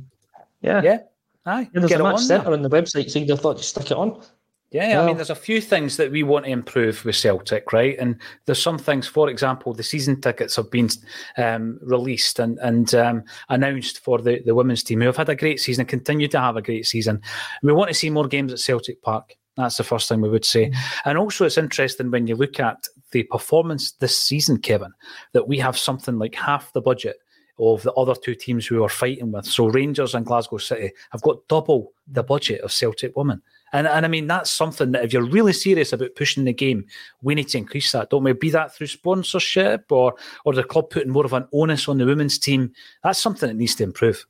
yeah, 0.62 0.82
yeah, 0.82 0.98
aye. 1.44 1.68
Yeah, 1.74 1.80
there's 1.80 1.92
a 1.92 2.02
match 2.02 2.20
center 2.20 2.52
on 2.52 2.62
the 2.62 2.70
website, 2.70 3.10
so 3.10 3.18
you'd 3.18 3.30
have 3.30 3.40
thought 3.40 3.56
you 3.56 3.64
stick 3.64 3.90
it 3.90 3.96
on. 3.96 4.22
Yeah, 4.70 5.00
I 5.00 5.06
mean, 5.06 5.16
there's 5.16 5.30
a 5.30 5.34
few 5.34 5.62
things 5.62 5.96
that 5.96 6.10
we 6.10 6.22
want 6.22 6.44
to 6.44 6.50
improve 6.50 7.02
with 7.06 7.16
Celtic, 7.16 7.72
right? 7.72 7.96
And 7.98 8.16
there's 8.44 8.62
some 8.62 8.76
things, 8.76 9.06
for 9.06 9.30
example, 9.30 9.72
the 9.72 9.82
season 9.82 10.20
tickets 10.20 10.56
have 10.56 10.70
been 10.70 10.90
um, 11.38 11.78
released 11.82 12.38
and 12.38 12.58
and 12.58 12.94
um, 12.94 13.24
announced 13.48 14.00
for 14.00 14.18
the, 14.18 14.42
the 14.44 14.54
women's 14.54 14.82
team 14.82 15.00
who 15.00 15.06
have 15.06 15.16
had 15.16 15.30
a 15.30 15.36
great 15.36 15.58
season, 15.58 15.82
and 15.82 15.88
continue 15.88 16.28
to 16.28 16.40
have 16.40 16.56
a 16.56 16.62
great 16.62 16.86
season. 16.86 17.22
We 17.62 17.72
want 17.72 17.88
to 17.88 17.94
see 17.94 18.10
more 18.10 18.28
games 18.28 18.52
at 18.52 18.58
Celtic 18.58 19.00
Park. 19.00 19.36
That's 19.56 19.78
the 19.78 19.84
first 19.84 20.06
thing 20.06 20.20
we 20.20 20.28
would 20.28 20.44
say. 20.44 20.66
Mm-hmm. 20.66 21.08
And 21.08 21.18
also, 21.18 21.46
it's 21.46 21.58
interesting 21.58 22.10
when 22.10 22.26
you 22.26 22.36
look 22.36 22.60
at 22.60 22.86
the 23.12 23.22
performance 23.22 23.92
this 23.92 24.18
season, 24.18 24.58
Kevin, 24.58 24.92
that 25.32 25.48
we 25.48 25.58
have 25.58 25.78
something 25.78 26.18
like 26.18 26.34
half 26.34 26.74
the 26.74 26.82
budget 26.82 27.16
of 27.58 27.82
the 27.82 27.92
other 27.94 28.14
two 28.14 28.34
teams 28.34 28.70
we 28.70 28.78
were 28.78 28.88
fighting 28.88 29.32
with. 29.32 29.46
So 29.46 29.66
Rangers 29.66 30.14
and 30.14 30.26
Glasgow 30.26 30.58
City 30.58 30.92
have 31.10 31.22
got 31.22 31.48
double 31.48 31.92
the 32.06 32.22
budget 32.22 32.60
of 32.60 32.70
Celtic 32.70 33.16
women. 33.16 33.42
And 33.72 33.86
and 33.86 34.04
I 34.04 34.08
mean 34.08 34.26
that's 34.26 34.50
something 34.50 34.92
that 34.92 35.04
if 35.04 35.12
you're 35.12 35.22
really 35.22 35.52
serious 35.52 35.92
about 35.92 36.14
pushing 36.16 36.44
the 36.44 36.52
game, 36.52 36.86
we 37.22 37.34
need 37.34 37.48
to 37.48 37.58
increase 37.58 37.92
that, 37.92 38.10
don't 38.10 38.24
we? 38.24 38.32
Be 38.32 38.50
that 38.50 38.74
through 38.74 38.86
sponsorship 38.88 39.90
or 39.90 40.14
or 40.44 40.54
the 40.54 40.64
club 40.64 40.90
putting 40.90 41.12
more 41.12 41.24
of 41.24 41.32
an 41.32 41.46
onus 41.52 41.88
on 41.88 41.98
the 41.98 42.06
women's 42.06 42.38
team. 42.38 42.72
That's 43.02 43.18
something 43.18 43.48
that 43.48 43.56
needs 43.56 43.74
to 43.76 43.84
improve. 43.84 44.26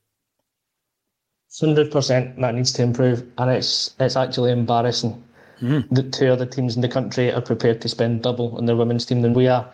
Hundred 1.61 1.90
percent 1.90 2.40
that 2.40 2.55
needs 2.55 2.72
to 2.74 2.83
improve, 2.83 3.24
and 3.38 3.51
it's 3.51 3.94
it's 3.98 4.16
actually 4.16 4.53
embarrassing 4.53 5.22
mm. 5.61 5.88
that 5.90 6.12
two 6.12 6.29
other 6.29 6.46
teams 6.46 6.77
in 6.77 6.83
the 6.83 6.88
country 6.88 7.33
are 7.33 7.40
prepared 7.40 7.81
to 7.81 7.88
spend 7.88 8.22
double 8.22 8.57
on 8.57 8.66
their 8.66 8.77
women's 8.77 9.05
team 9.05 9.22
than 9.22 9.35
we 9.35 9.48
are. 9.48 9.68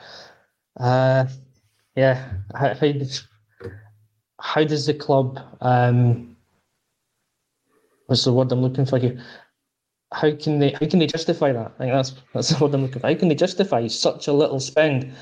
Uh, 0.78 1.26
yeah, 1.96 2.32
how, 2.54 2.74
how, 2.74 2.92
does, 2.92 3.26
how 4.40 4.64
does 4.64 4.86
the 4.86 4.94
club? 4.94 5.38
Um, 5.60 6.36
what's 8.06 8.24
the 8.24 8.32
word 8.32 8.50
I'm 8.52 8.62
looking 8.62 8.86
for 8.86 8.98
here? 8.98 9.22
How 10.14 10.30
can 10.32 10.60
they 10.60 10.70
how 10.70 10.86
can 10.86 10.98
they 11.00 11.06
justify 11.06 11.52
that? 11.52 11.72
I 11.74 11.78
think 11.78 11.92
that's 11.92 12.14
that's 12.32 12.60
what 12.60 12.72
I'm 12.72 12.82
looking 12.82 13.00
for. 13.00 13.08
How 13.08 13.14
can 13.14 13.28
they 13.28 13.34
justify 13.34 13.86
such 13.88 14.28
a 14.28 14.32
little 14.32 14.60
spend 14.60 15.12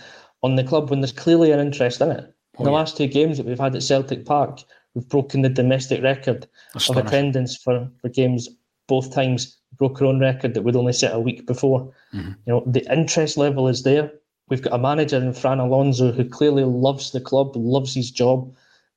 on 0.43 0.57
the 0.57 0.65
club 0.65 0.91
when 0.91 1.01
there's 1.01 1.13
clearly 1.13 1.51
an 1.51 1.61
interest 1.61 2.01
in 2.01 2.11
it? 2.11 2.35
Oh, 2.57 2.61
in 2.61 2.65
the 2.65 2.71
yeah. 2.71 2.77
last 2.77 2.97
two 2.97 3.07
games 3.07 3.39
that 3.39 3.47
we've 3.47 3.59
had 3.59 3.75
at 3.75 3.83
Celtic 3.83 4.27
Park, 4.27 4.61
we've 4.95 5.09
broken 5.09 5.43
the 5.43 5.49
domestic 5.49 6.03
record 6.03 6.47
of 6.75 6.97
attendance 6.97 7.57
for, 7.57 7.89
for 8.01 8.09
games 8.09 8.49
both 8.87 9.15
times. 9.15 9.57
Broke 9.79 10.03
our 10.03 10.09
own 10.09 10.21
record 10.21 10.53
that 10.53 10.63
we'd 10.63 10.77
only 10.77 10.93
set 10.93 11.15
a 11.15 11.19
week 11.19 11.47
before. 11.47 11.91
Mm-hmm. 12.13 12.33
You 12.47 12.53
know, 12.53 12.63
the 12.67 12.93
interest 12.93 13.39
level 13.39 13.69
is 13.69 13.85
there. 13.85 14.13
We've 14.51 14.61
got 14.61 14.75
a 14.75 14.79
manager 14.79 15.17
in 15.17 15.33
Fran 15.33 15.61
Alonso 15.61 16.13
who 16.13 16.29
clearly 16.29 16.65
loves 16.65 17.13
the 17.13 17.21
club, 17.21 17.57
loves 17.57 17.95
his 17.95 18.11
job, 18.11 18.55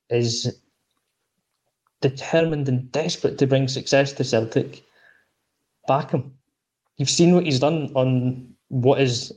is 0.09 0.53
determined 2.01 2.67
and 2.67 2.91
desperate 2.91 3.37
to 3.37 3.47
bring 3.47 3.69
success 3.69 4.11
to 4.13 4.25
Celtic 4.25 4.85
back 5.87 6.11
him. 6.11 6.33
You've 6.97 7.09
seen 7.09 7.35
what 7.35 7.45
he's 7.45 7.59
done 7.59 7.91
on 7.95 8.53
what 8.69 9.01
is 9.01 9.33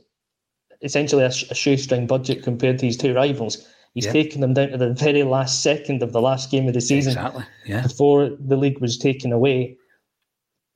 essentially 0.81 1.23
a, 1.23 1.27
a 1.27 1.55
shoestring 1.55 2.07
budget 2.07 2.43
compared 2.43 2.79
to 2.79 2.85
his 2.85 2.97
two 2.97 3.13
rivals. 3.13 3.67
He's 3.95 4.05
yep. 4.05 4.13
taken 4.13 4.41
them 4.41 4.53
down 4.53 4.69
to 4.69 4.77
the 4.77 4.93
very 4.93 5.23
last 5.23 5.63
second 5.63 6.03
of 6.03 6.13
the 6.13 6.21
last 6.21 6.51
game 6.51 6.67
of 6.67 6.73
the 6.73 6.81
season 6.81 7.13
exactly. 7.13 7.43
yeah. 7.65 7.81
before 7.81 8.29
the 8.39 8.55
league 8.55 8.79
was 8.79 8.97
taken 8.97 9.31
away. 9.31 9.77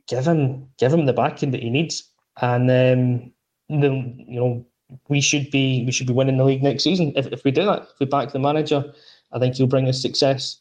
Give 0.08 0.26
him, 0.26 0.68
give 0.78 0.92
him 0.92 1.06
the 1.06 1.14
backing 1.14 1.52
that 1.52 1.62
he 1.62 1.70
needs, 1.70 2.04
and 2.42 2.70
um, 2.70 3.32
the, 3.70 4.16
you 4.28 4.40
know 4.40 4.66
we 5.08 5.22
should 5.22 5.50
be 5.50 5.86
we 5.86 5.92
should 5.92 6.08
be 6.08 6.14
winning 6.14 6.38
the 6.38 6.44
league 6.44 6.62
next 6.62 6.84
season 6.84 7.14
if, 7.16 7.28
if 7.28 7.44
we 7.44 7.52
do 7.52 7.66
that. 7.66 7.84
If 7.84 8.00
we 8.00 8.06
back 8.06 8.34
the 8.34 8.40
manager, 8.40 8.84
I 9.32 9.40
think 9.40 9.56
he'll 9.56 9.68
bring 9.68 9.88
us 9.88 10.02
success. 10.02 10.58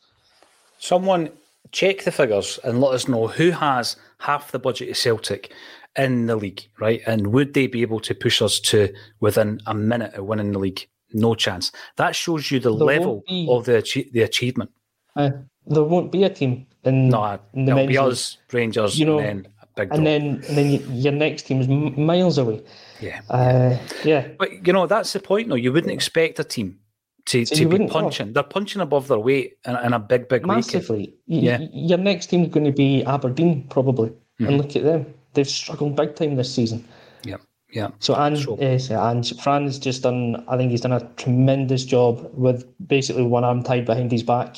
Someone 0.78 1.30
check 1.70 2.02
the 2.02 2.12
figures 2.12 2.58
and 2.64 2.80
let 2.80 2.94
us 2.94 3.08
know 3.08 3.28
who 3.28 3.50
has 3.50 3.96
half 4.18 4.52
the 4.52 4.58
budget 4.58 4.90
of 4.90 4.96
Celtic 4.96 5.52
in 5.96 6.26
the 6.26 6.36
league, 6.36 6.68
right? 6.78 7.00
And 7.06 7.28
would 7.28 7.54
they 7.54 7.66
be 7.66 7.82
able 7.82 8.00
to 8.00 8.14
push 8.14 8.42
us 8.42 8.60
to 8.60 8.92
within 9.20 9.60
a 9.66 9.74
minute 9.74 10.14
of 10.14 10.24
winning 10.24 10.52
the 10.52 10.58
league? 10.58 10.86
No 11.12 11.34
chance. 11.34 11.72
That 11.96 12.16
shows 12.16 12.50
you 12.50 12.58
the 12.58 12.74
there 12.74 12.86
level 12.86 13.22
be, 13.28 13.46
of 13.50 13.66
the 13.66 14.08
the 14.12 14.22
achievement. 14.22 14.70
Uh, 15.14 15.30
there 15.66 15.84
won't 15.84 16.10
be 16.10 16.24
a 16.24 16.30
team 16.30 16.66
in, 16.84 17.10
no, 17.10 17.38
in 17.52 17.66
the 17.66 17.72
it'll 17.72 17.86
be 17.86 17.98
us, 17.98 18.38
Rangers, 18.50 18.98
you 18.98 19.04
know, 19.04 19.18
and 19.18 19.46
then 19.76 19.88
and 19.90 20.06
then 20.06 20.22
and 20.48 20.56
then 20.56 20.96
your 20.96 21.12
next 21.12 21.42
team 21.42 21.60
is 21.60 21.68
miles 21.68 22.38
away. 22.38 22.62
Yeah, 23.00 23.20
uh, 23.28 23.76
yeah. 24.04 24.28
But 24.38 24.66
you 24.66 24.72
know 24.72 24.86
that's 24.86 25.12
the 25.12 25.20
point. 25.20 25.48
though. 25.48 25.54
you 25.54 25.72
wouldn't 25.72 25.92
expect 25.92 26.38
a 26.38 26.44
team 26.44 26.78
to, 27.26 27.44
so 27.44 27.54
to 27.54 27.68
be 27.68 27.86
punching. 27.86 28.28
Know. 28.28 28.32
They're 28.34 28.42
punching 28.42 28.82
above 28.82 29.08
their 29.08 29.18
weight 29.18 29.58
in, 29.64 29.76
in 29.76 29.92
a 29.92 29.98
big, 29.98 30.28
big 30.28 30.46
massively. 30.46 31.14
yeah. 31.26 31.58
your 31.72 31.98
next 31.98 32.26
team's 32.26 32.48
going 32.48 32.66
to 32.66 32.72
be 32.72 33.04
Aberdeen 33.04 33.66
probably, 33.68 34.10
mm-hmm. 34.10 34.46
and 34.46 34.58
look 34.58 34.76
at 34.76 34.82
them. 34.82 35.06
They've 35.34 35.48
struggled 35.48 35.96
big 35.96 36.14
time 36.14 36.36
this 36.36 36.52
season. 36.52 36.86
Yeah, 37.24 37.36
yeah. 37.70 37.88
So 38.00 38.14
and 38.14 38.38
so, 38.38 38.58
yes, 38.60 38.90
and 38.90 39.26
Fran 39.40 39.64
has 39.64 39.78
just 39.78 40.02
done. 40.02 40.44
I 40.48 40.56
think 40.56 40.70
he's 40.70 40.82
done 40.82 40.92
a 40.92 41.08
tremendous 41.16 41.84
job 41.84 42.28
with 42.34 42.66
basically 42.86 43.22
one 43.22 43.44
arm 43.44 43.62
tied 43.62 43.86
behind 43.86 44.12
his 44.12 44.22
back. 44.22 44.56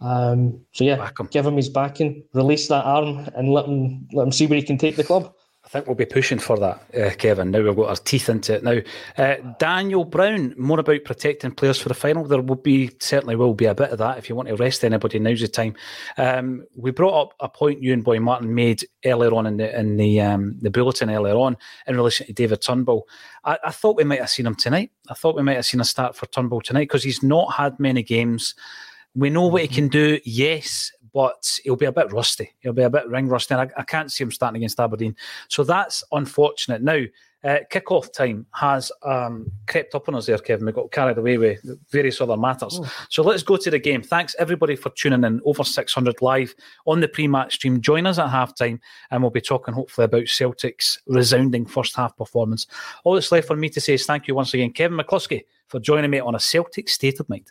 Um, 0.00 0.60
so 0.72 0.84
yeah, 0.84 1.10
him. 1.18 1.28
give 1.30 1.46
him 1.46 1.56
his 1.56 1.68
backing, 1.68 2.24
release 2.34 2.68
that 2.68 2.84
arm, 2.84 3.28
and 3.36 3.48
let 3.50 3.66
him 3.66 4.08
let 4.12 4.24
him 4.24 4.32
see 4.32 4.46
where 4.46 4.58
he 4.58 4.64
can 4.64 4.78
take 4.78 4.96
the 4.96 5.04
club 5.04 5.32
think 5.72 5.86
we'll 5.86 5.96
be 5.96 6.04
pushing 6.04 6.38
for 6.38 6.58
that, 6.58 6.82
uh, 6.94 7.14
Kevin. 7.16 7.50
Now 7.50 7.62
we've 7.62 7.74
got 7.74 7.88
our 7.88 7.96
teeth 7.96 8.28
into 8.28 8.54
it. 8.54 8.62
Now, 8.62 8.78
uh, 9.16 9.36
Daniel 9.58 10.04
Brown, 10.04 10.54
more 10.58 10.78
about 10.78 11.04
protecting 11.04 11.52
players 11.52 11.78
for 11.78 11.88
the 11.88 11.94
final. 11.94 12.24
There 12.24 12.42
will 12.42 12.56
be 12.56 12.90
certainly 13.00 13.36
will 13.36 13.54
be 13.54 13.64
a 13.64 13.74
bit 13.74 13.88
of 13.88 13.96
that. 13.98 14.18
If 14.18 14.28
you 14.28 14.36
want 14.36 14.48
to 14.48 14.56
rest 14.56 14.84
anybody, 14.84 15.18
now's 15.18 15.40
the 15.40 15.48
time. 15.48 15.74
Um, 16.18 16.66
we 16.76 16.90
brought 16.90 17.22
up 17.22 17.34
a 17.40 17.48
point 17.48 17.82
you 17.82 17.94
and 17.94 18.04
Boy 18.04 18.20
Martin 18.20 18.54
made 18.54 18.84
earlier 19.06 19.32
on 19.32 19.46
in 19.46 19.56
the 19.56 19.78
in 19.78 19.96
the 19.96 20.20
um, 20.20 20.58
the 20.60 20.70
bulletin 20.70 21.08
earlier 21.08 21.36
on 21.36 21.56
in 21.86 21.96
relation 21.96 22.26
to 22.26 22.34
David 22.34 22.60
Turnbull. 22.60 23.08
I, 23.42 23.58
I, 23.64 23.70
thought 23.70 23.96
we 23.96 24.04
might 24.04 24.20
have 24.20 24.30
seen 24.30 24.46
him 24.46 24.54
tonight. 24.54 24.90
I 25.08 25.14
thought 25.14 25.36
we 25.36 25.42
might 25.42 25.56
have 25.56 25.66
seen 25.66 25.80
a 25.80 25.84
start 25.84 26.14
for 26.14 26.26
Turnbull 26.26 26.60
tonight 26.60 26.82
because 26.82 27.02
he's 27.02 27.22
not 27.22 27.54
had 27.54 27.80
many 27.80 28.02
games. 28.02 28.54
We 29.14 29.30
know 29.30 29.46
what 29.46 29.62
he 29.62 29.68
can 29.68 29.88
do, 29.88 30.20
yes, 30.24 30.92
but 31.12 31.60
he'll 31.64 31.76
be 31.76 31.86
a 31.86 31.92
bit 31.92 32.12
rusty. 32.12 32.52
He'll 32.60 32.72
be 32.72 32.82
a 32.82 32.90
bit 32.90 33.08
ring 33.08 33.28
rusty. 33.28 33.54
I, 33.54 33.68
I, 33.76 33.82
can't 33.82 34.10
see 34.10 34.24
him 34.24 34.30
starting 34.30 34.56
against 34.56 34.80
Aberdeen. 34.80 35.16
So 35.48 35.64
that's 35.64 36.02
unfortunate. 36.12 36.82
Now, 36.82 37.02
uh, 37.44 37.58
kick-off 37.70 38.12
time 38.12 38.46
has 38.52 38.92
um, 39.02 39.50
crept 39.66 39.94
up 39.94 40.08
on 40.08 40.14
us 40.14 40.26
there, 40.26 40.38
Kevin. 40.38 40.66
We 40.66 40.72
got 40.72 40.92
carried 40.92 41.18
away 41.18 41.38
with 41.38 41.60
various 41.90 42.20
other 42.20 42.36
matters. 42.36 42.78
Oh. 42.80 42.92
So 43.10 43.22
let's 43.22 43.42
go 43.42 43.56
to 43.56 43.70
the 43.70 43.80
game. 43.80 44.02
Thanks 44.02 44.36
everybody 44.38 44.76
for 44.76 44.90
tuning 44.90 45.24
in. 45.24 45.40
Over 45.44 45.64
600 45.64 46.22
live 46.22 46.54
on 46.86 47.00
the 47.00 47.08
pre-match 47.08 47.54
stream. 47.54 47.80
Join 47.80 48.06
us 48.06 48.18
at 48.18 48.30
halftime, 48.30 48.78
and 49.10 49.22
we'll 49.22 49.30
be 49.30 49.40
talking 49.40 49.74
hopefully 49.74 50.04
about 50.04 50.28
Celtic's 50.28 51.00
resounding 51.06 51.66
first 51.66 51.96
half 51.96 52.16
performance. 52.16 52.68
All 53.02 53.14
that's 53.14 53.32
left 53.32 53.48
for 53.48 53.56
me 53.56 53.68
to 53.70 53.80
say 53.80 53.94
is 53.94 54.06
thank 54.06 54.28
you 54.28 54.36
once 54.36 54.54
again, 54.54 54.72
Kevin 54.72 54.98
McCluskie, 54.98 55.42
for 55.66 55.80
joining 55.80 56.12
me 56.12 56.20
on 56.20 56.36
a 56.36 56.40
Celtic 56.40 56.88
State 56.88 57.18
of 57.18 57.28
Mind. 57.28 57.50